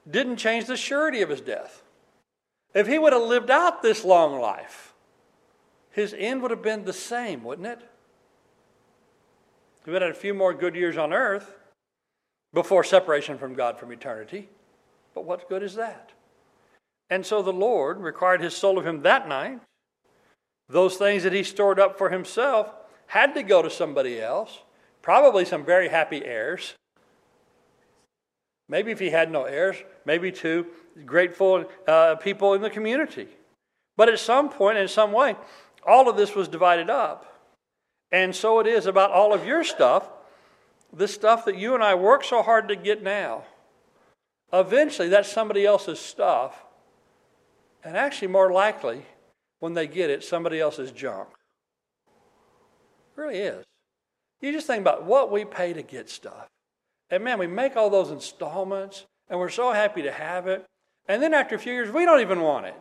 didn't 0.09 0.35
change 0.35 0.65
the 0.65 0.75
surety 0.75 1.21
of 1.21 1.29
his 1.29 1.41
death. 1.41 1.81
If 2.73 2.87
he 2.87 2.99
would 2.99 3.13
have 3.13 3.21
lived 3.21 3.49
out 3.49 3.81
this 3.81 4.03
long 4.03 4.39
life, 4.39 4.93
his 5.91 6.13
end 6.17 6.41
would 6.41 6.51
have 6.51 6.61
been 6.61 6.83
the 6.83 6.91
same, 6.93 7.43
wouldn't 7.43 7.67
it? 7.67 7.79
He 9.85 9.91
would 9.91 10.01
have 10.01 10.09
had 10.09 10.17
a 10.17 10.19
few 10.19 10.33
more 10.33 10.53
good 10.53 10.75
years 10.75 10.97
on 10.97 11.13
earth 11.13 11.55
before 12.53 12.83
separation 12.83 13.37
from 13.37 13.53
God 13.53 13.79
from 13.79 13.91
eternity. 13.91 14.49
But 15.13 15.25
what 15.25 15.47
good 15.47 15.63
is 15.63 15.75
that? 15.75 16.11
And 17.09 17.25
so 17.25 17.41
the 17.41 17.53
Lord 17.53 17.99
required 17.99 18.41
his 18.41 18.55
soul 18.55 18.77
of 18.77 18.87
him 18.87 19.03
that 19.03 19.27
night. 19.27 19.59
Those 20.73 20.97
things 20.97 21.21
that 21.21 21.33
he 21.33 21.43
stored 21.43 21.79
up 21.79 21.99
for 21.99 22.09
himself 22.09 22.73
had 23.05 23.35
to 23.35 23.43
go 23.43 23.61
to 23.61 23.69
somebody 23.69 24.19
else 24.19 24.59
probably 25.03 25.45
some 25.45 25.63
very 25.63 25.89
happy 25.89 26.25
heirs. 26.25 26.73
Maybe 28.67 28.91
if 28.91 28.99
he 28.99 29.11
had 29.11 29.29
no 29.29 29.43
heirs, 29.43 29.75
maybe 30.03 30.31
to 30.31 30.65
grateful 31.05 31.65
uh, 31.87 32.15
people 32.15 32.55
in 32.55 32.61
the 32.61 32.71
community. 32.71 33.27
But 33.97 34.09
at 34.09 34.17
some 34.17 34.49
point, 34.49 34.79
in 34.79 34.87
some 34.87 35.11
way, 35.11 35.35
all 35.85 36.09
of 36.09 36.17
this 36.17 36.33
was 36.33 36.47
divided 36.47 36.89
up. 36.89 37.51
And 38.11 38.33
so 38.33 38.59
it 38.59 38.65
is 38.65 38.87
about 38.87 39.11
all 39.11 39.33
of 39.33 39.45
your 39.45 39.63
stuff, 39.63 40.09
the 40.91 41.07
stuff 41.07 41.45
that 41.45 41.57
you 41.57 41.75
and 41.75 41.83
I 41.83 41.93
work 41.93 42.23
so 42.23 42.41
hard 42.41 42.67
to 42.69 42.75
get 42.75 43.03
now. 43.03 43.43
Eventually, 44.51 45.09
that's 45.09 45.31
somebody 45.31 45.65
else's 45.65 45.99
stuff. 45.99 46.63
And 47.83 47.97
actually, 47.97 48.29
more 48.29 48.51
likely, 48.51 49.05
when 49.63 49.73
they 49.73 49.87
get 49.87 50.09
it, 50.09 50.25
somebody 50.25 50.59
else's 50.59 50.91
junk. 50.91 51.29
It 53.15 53.21
really 53.21 53.37
is. 53.37 53.63
You 54.41 54.51
just 54.51 54.67
think 54.67 54.81
about 54.81 55.05
what 55.05 55.31
we 55.31 55.45
pay 55.45 55.71
to 55.71 55.81
get 55.81 56.09
stuff. 56.09 56.49
And 57.09 57.23
man, 57.23 57.39
we 57.39 57.47
make 57.47 57.77
all 57.77 57.89
those 57.89 58.11
installments, 58.11 59.05
and 59.29 59.39
we're 59.39 59.47
so 59.47 59.71
happy 59.71 60.01
to 60.01 60.11
have 60.11 60.47
it. 60.47 60.65
And 61.07 61.23
then 61.23 61.33
after 61.33 61.55
a 61.55 61.57
few 61.57 61.71
years, 61.71 61.89
we 61.89 62.03
don't 62.03 62.19
even 62.19 62.41
want 62.41 62.65
it. 62.65 62.75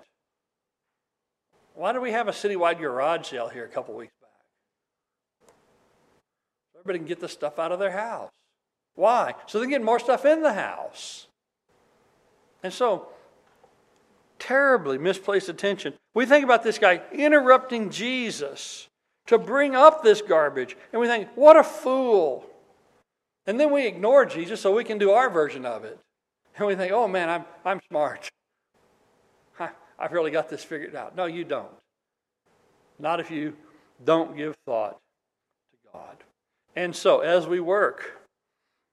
Why 1.75 1.93
did 1.93 2.03
we 2.03 2.11
have 2.11 2.27
a 2.27 2.33
citywide 2.33 2.81
garage 2.81 3.29
sale 3.29 3.49
here 3.49 3.65
a 3.65 3.69
couple 3.69 3.95
weeks 3.95 4.15
back? 4.21 5.53
So 6.73 6.81
everybody 6.81 6.99
can 6.99 7.07
get 7.07 7.21
the 7.21 7.29
stuff 7.29 7.61
out 7.61 7.71
of 7.71 7.79
their 7.79 7.93
house. 7.93 8.33
Why? 8.97 9.37
So 9.47 9.61
they 9.61 9.67
can 9.67 9.71
get 9.71 9.85
more 9.85 10.01
stuff 10.01 10.25
in 10.25 10.43
the 10.43 10.55
house. 10.55 11.29
And 12.61 12.73
so, 12.73 13.07
terribly 14.43 14.99
misplaced 14.99 15.49
attention. 15.49 15.95
We 16.15 16.27
think 16.27 16.45
about 16.45 16.65
this 16.65 16.79
guy 16.79 17.01
interrupting 17.13 17.91
Jesus 17.91 18.89
to 19.27 19.39
bring 19.39 19.77
up 19.77 20.03
this 20.03 20.21
garbage, 20.21 20.77
and 20.93 21.01
we 21.01 21.07
think, 21.07 21.29
what 21.37 21.57
a 21.57 21.63
fool. 21.63 22.45
And 23.47 23.59
then 23.59 23.71
we 23.71 23.87
ignore 23.87 24.27
Jesus 24.27 24.61
so 24.61 24.75
we 24.75 24.83
can 24.83 24.99
do 24.99 25.13
our 25.13 25.31
version 25.31 25.65
of 25.65 25.85
it. 25.85 25.99
And 26.57 26.67
we 26.67 26.75
think, 26.75 26.93
oh 26.93 27.07
man, 27.07 27.29
I'm, 27.29 27.45
I'm 27.65 27.81
smart. 27.89 28.29
I, 29.61 29.71
I've 29.97 30.13
really 30.13 30.33
got 30.33 30.49
this 30.49 30.65
figured 30.65 30.97
out. 30.97 31.15
No, 31.17 31.27
you 31.27 31.45
don't. 31.45 31.71
Not 32.99 33.21
if 33.21 33.31
you 33.31 33.57
don't 34.05 34.37
give 34.37 34.57
thought 34.67 34.99
to 35.73 35.93
God. 35.93 36.17
And 36.75 36.95
so, 36.95 37.21
as 37.21 37.47
we 37.47 37.61
work, 37.61 38.21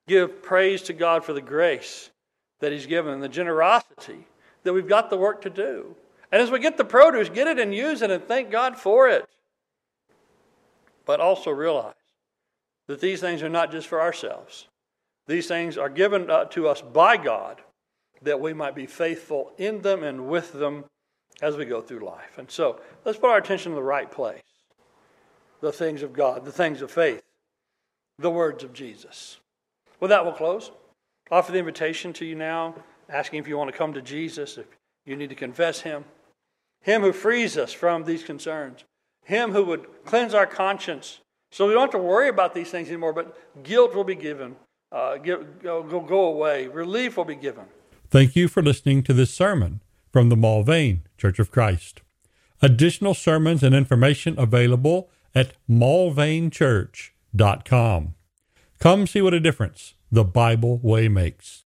give 0.07 0.43
praise 0.43 0.83
to 0.83 0.93
God 0.93 1.23
for 1.23 1.33
the 1.33 1.41
grace 1.41 2.11
that 2.59 2.71
He's 2.71 2.85
given 2.85 3.13
and 3.13 3.23
the 3.23 3.29
generosity 3.29 4.27
that 4.70 4.74
we've 4.74 4.88
got 4.88 5.09
the 5.09 5.17
work 5.17 5.41
to 5.41 5.49
do. 5.49 5.95
And 6.32 6.39
as 6.39 6.51
we 6.51 6.59
get 6.59 6.78
the 6.78 6.86
produce, 6.86 7.28
get 7.28 7.47
it 7.47 7.57
and 7.57 7.74
use 7.74 8.03
it 8.03 8.11
and 8.11 8.24
thank 8.24 8.51
God 8.51 8.78
for 8.78 9.09
it. 9.09 9.26
But 11.05 11.20
also 11.20 11.49
realize 11.49 11.95
that 12.86 13.01
these 13.01 13.20
things 13.20 13.41
are 13.41 13.49
not 13.49 13.72
just 13.72 13.88
for 13.88 13.99
ourselves. 13.99 14.67
These 15.26 15.47
things 15.47 15.76
are 15.76 15.89
given 15.89 16.30
uh, 16.30 16.45
to 16.45 16.67
us 16.67 16.84
by 16.84 17.17
God 17.17 17.61
that 18.22 18.39
we 18.39 18.53
might 18.53 18.76
be 18.76 18.86
faithful 18.86 19.53
in 19.57 19.82
them 19.82 20.03
and 20.03 20.28
with 20.28 20.53
them 20.53 20.86
as 21.41 21.57
we 21.57 21.65
go 21.65 21.82
through 21.82 22.05
life. 22.05 22.38
And 22.38 22.51
so 22.51 22.80
let's 23.05 23.17
put 23.17 23.32
our 23.32 23.38
attention 23.38 23.72
in 23.72 23.76
the 23.76 23.82
right 23.82 24.11
place 24.11 24.43
the 25.61 25.72
things 25.72 26.03
of 26.03 26.13
God, 26.13 26.45
the 26.45 26.51
things 26.51 26.84
of 26.84 26.91
faith, 26.91 27.24
the 28.20 28.30
words 28.30 28.63
of 28.63 28.72
Jesus. 28.72 29.39
With 29.99 30.09
that, 30.09 30.24
we'll 30.24 30.36
close. 30.36 30.70
Offer 31.32 31.53
the 31.53 31.57
invitation 31.57 32.13
to 32.13 32.26
you 32.26 32.36
now, 32.36 32.76
asking 33.10 33.39
if 33.39 33.47
you 33.47 33.57
want 33.57 33.72
to 33.72 33.78
come 33.78 33.93
to 33.93 34.01
Jesus, 34.01 34.57
if 34.57 34.66
you 35.05 35.16
need 35.16 35.30
to 35.30 35.36
confess 35.36 35.82
Him. 35.82 36.05
Him 36.82 37.01
who 37.01 37.12
frees 37.12 37.57
us 37.57 37.74
from 37.74 38.03
these 38.03 38.24
concerns. 38.24 38.84
Him 39.24 39.51
who 39.51 39.66
would 39.66 40.05
cleanse 40.05 40.34
our 40.34 40.47
conscience 40.47 41.20
so 41.51 41.68
we 41.68 41.74
don't 41.74 41.82
have 41.82 41.91
to 41.91 41.97
worry 41.97 42.30
about 42.30 42.53
these 42.53 42.70
things 42.70 42.89
anymore, 42.89 43.14
but 43.14 43.36
guilt 43.64 43.95
will 43.95 44.03
be 44.03 44.16
given, 44.16 44.55
uh, 44.91 45.18
give, 45.18 45.62
go, 45.62 45.82
go 45.84 46.26
away, 46.26 46.68
relief 46.68 47.18
will 47.18 47.26
be 47.26 47.36
given. 47.36 47.66
Thank 48.10 48.36
you 48.36 48.47
for 48.47 48.62
listening 48.62 49.01
to 49.03 49.14
this 49.14 49.34
sermon 49.34 49.82
from 50.12 50.30
the 50.30 50.36
Mulvane 50.36 51.01
Church 51.18 51.39
of 51.39 51.49
Christ. 51.51 52.01
Additional 52.62 53.14
sermons 53.14 53.64
and 53.64 53.74
information 53.74 54.38
available 54.38 55.10
at 55.34 55.53
mulvanechurch.com. 55.70 58.16
Come 58.80 59.07
see 59.07 59.22
what 59.22 59.34
a 59.34 59.39
difference 59.39 59.93
the 60.12 60.24
Bible 60.24 60.80
way 60.80 61.07
makes. 61.07 61.64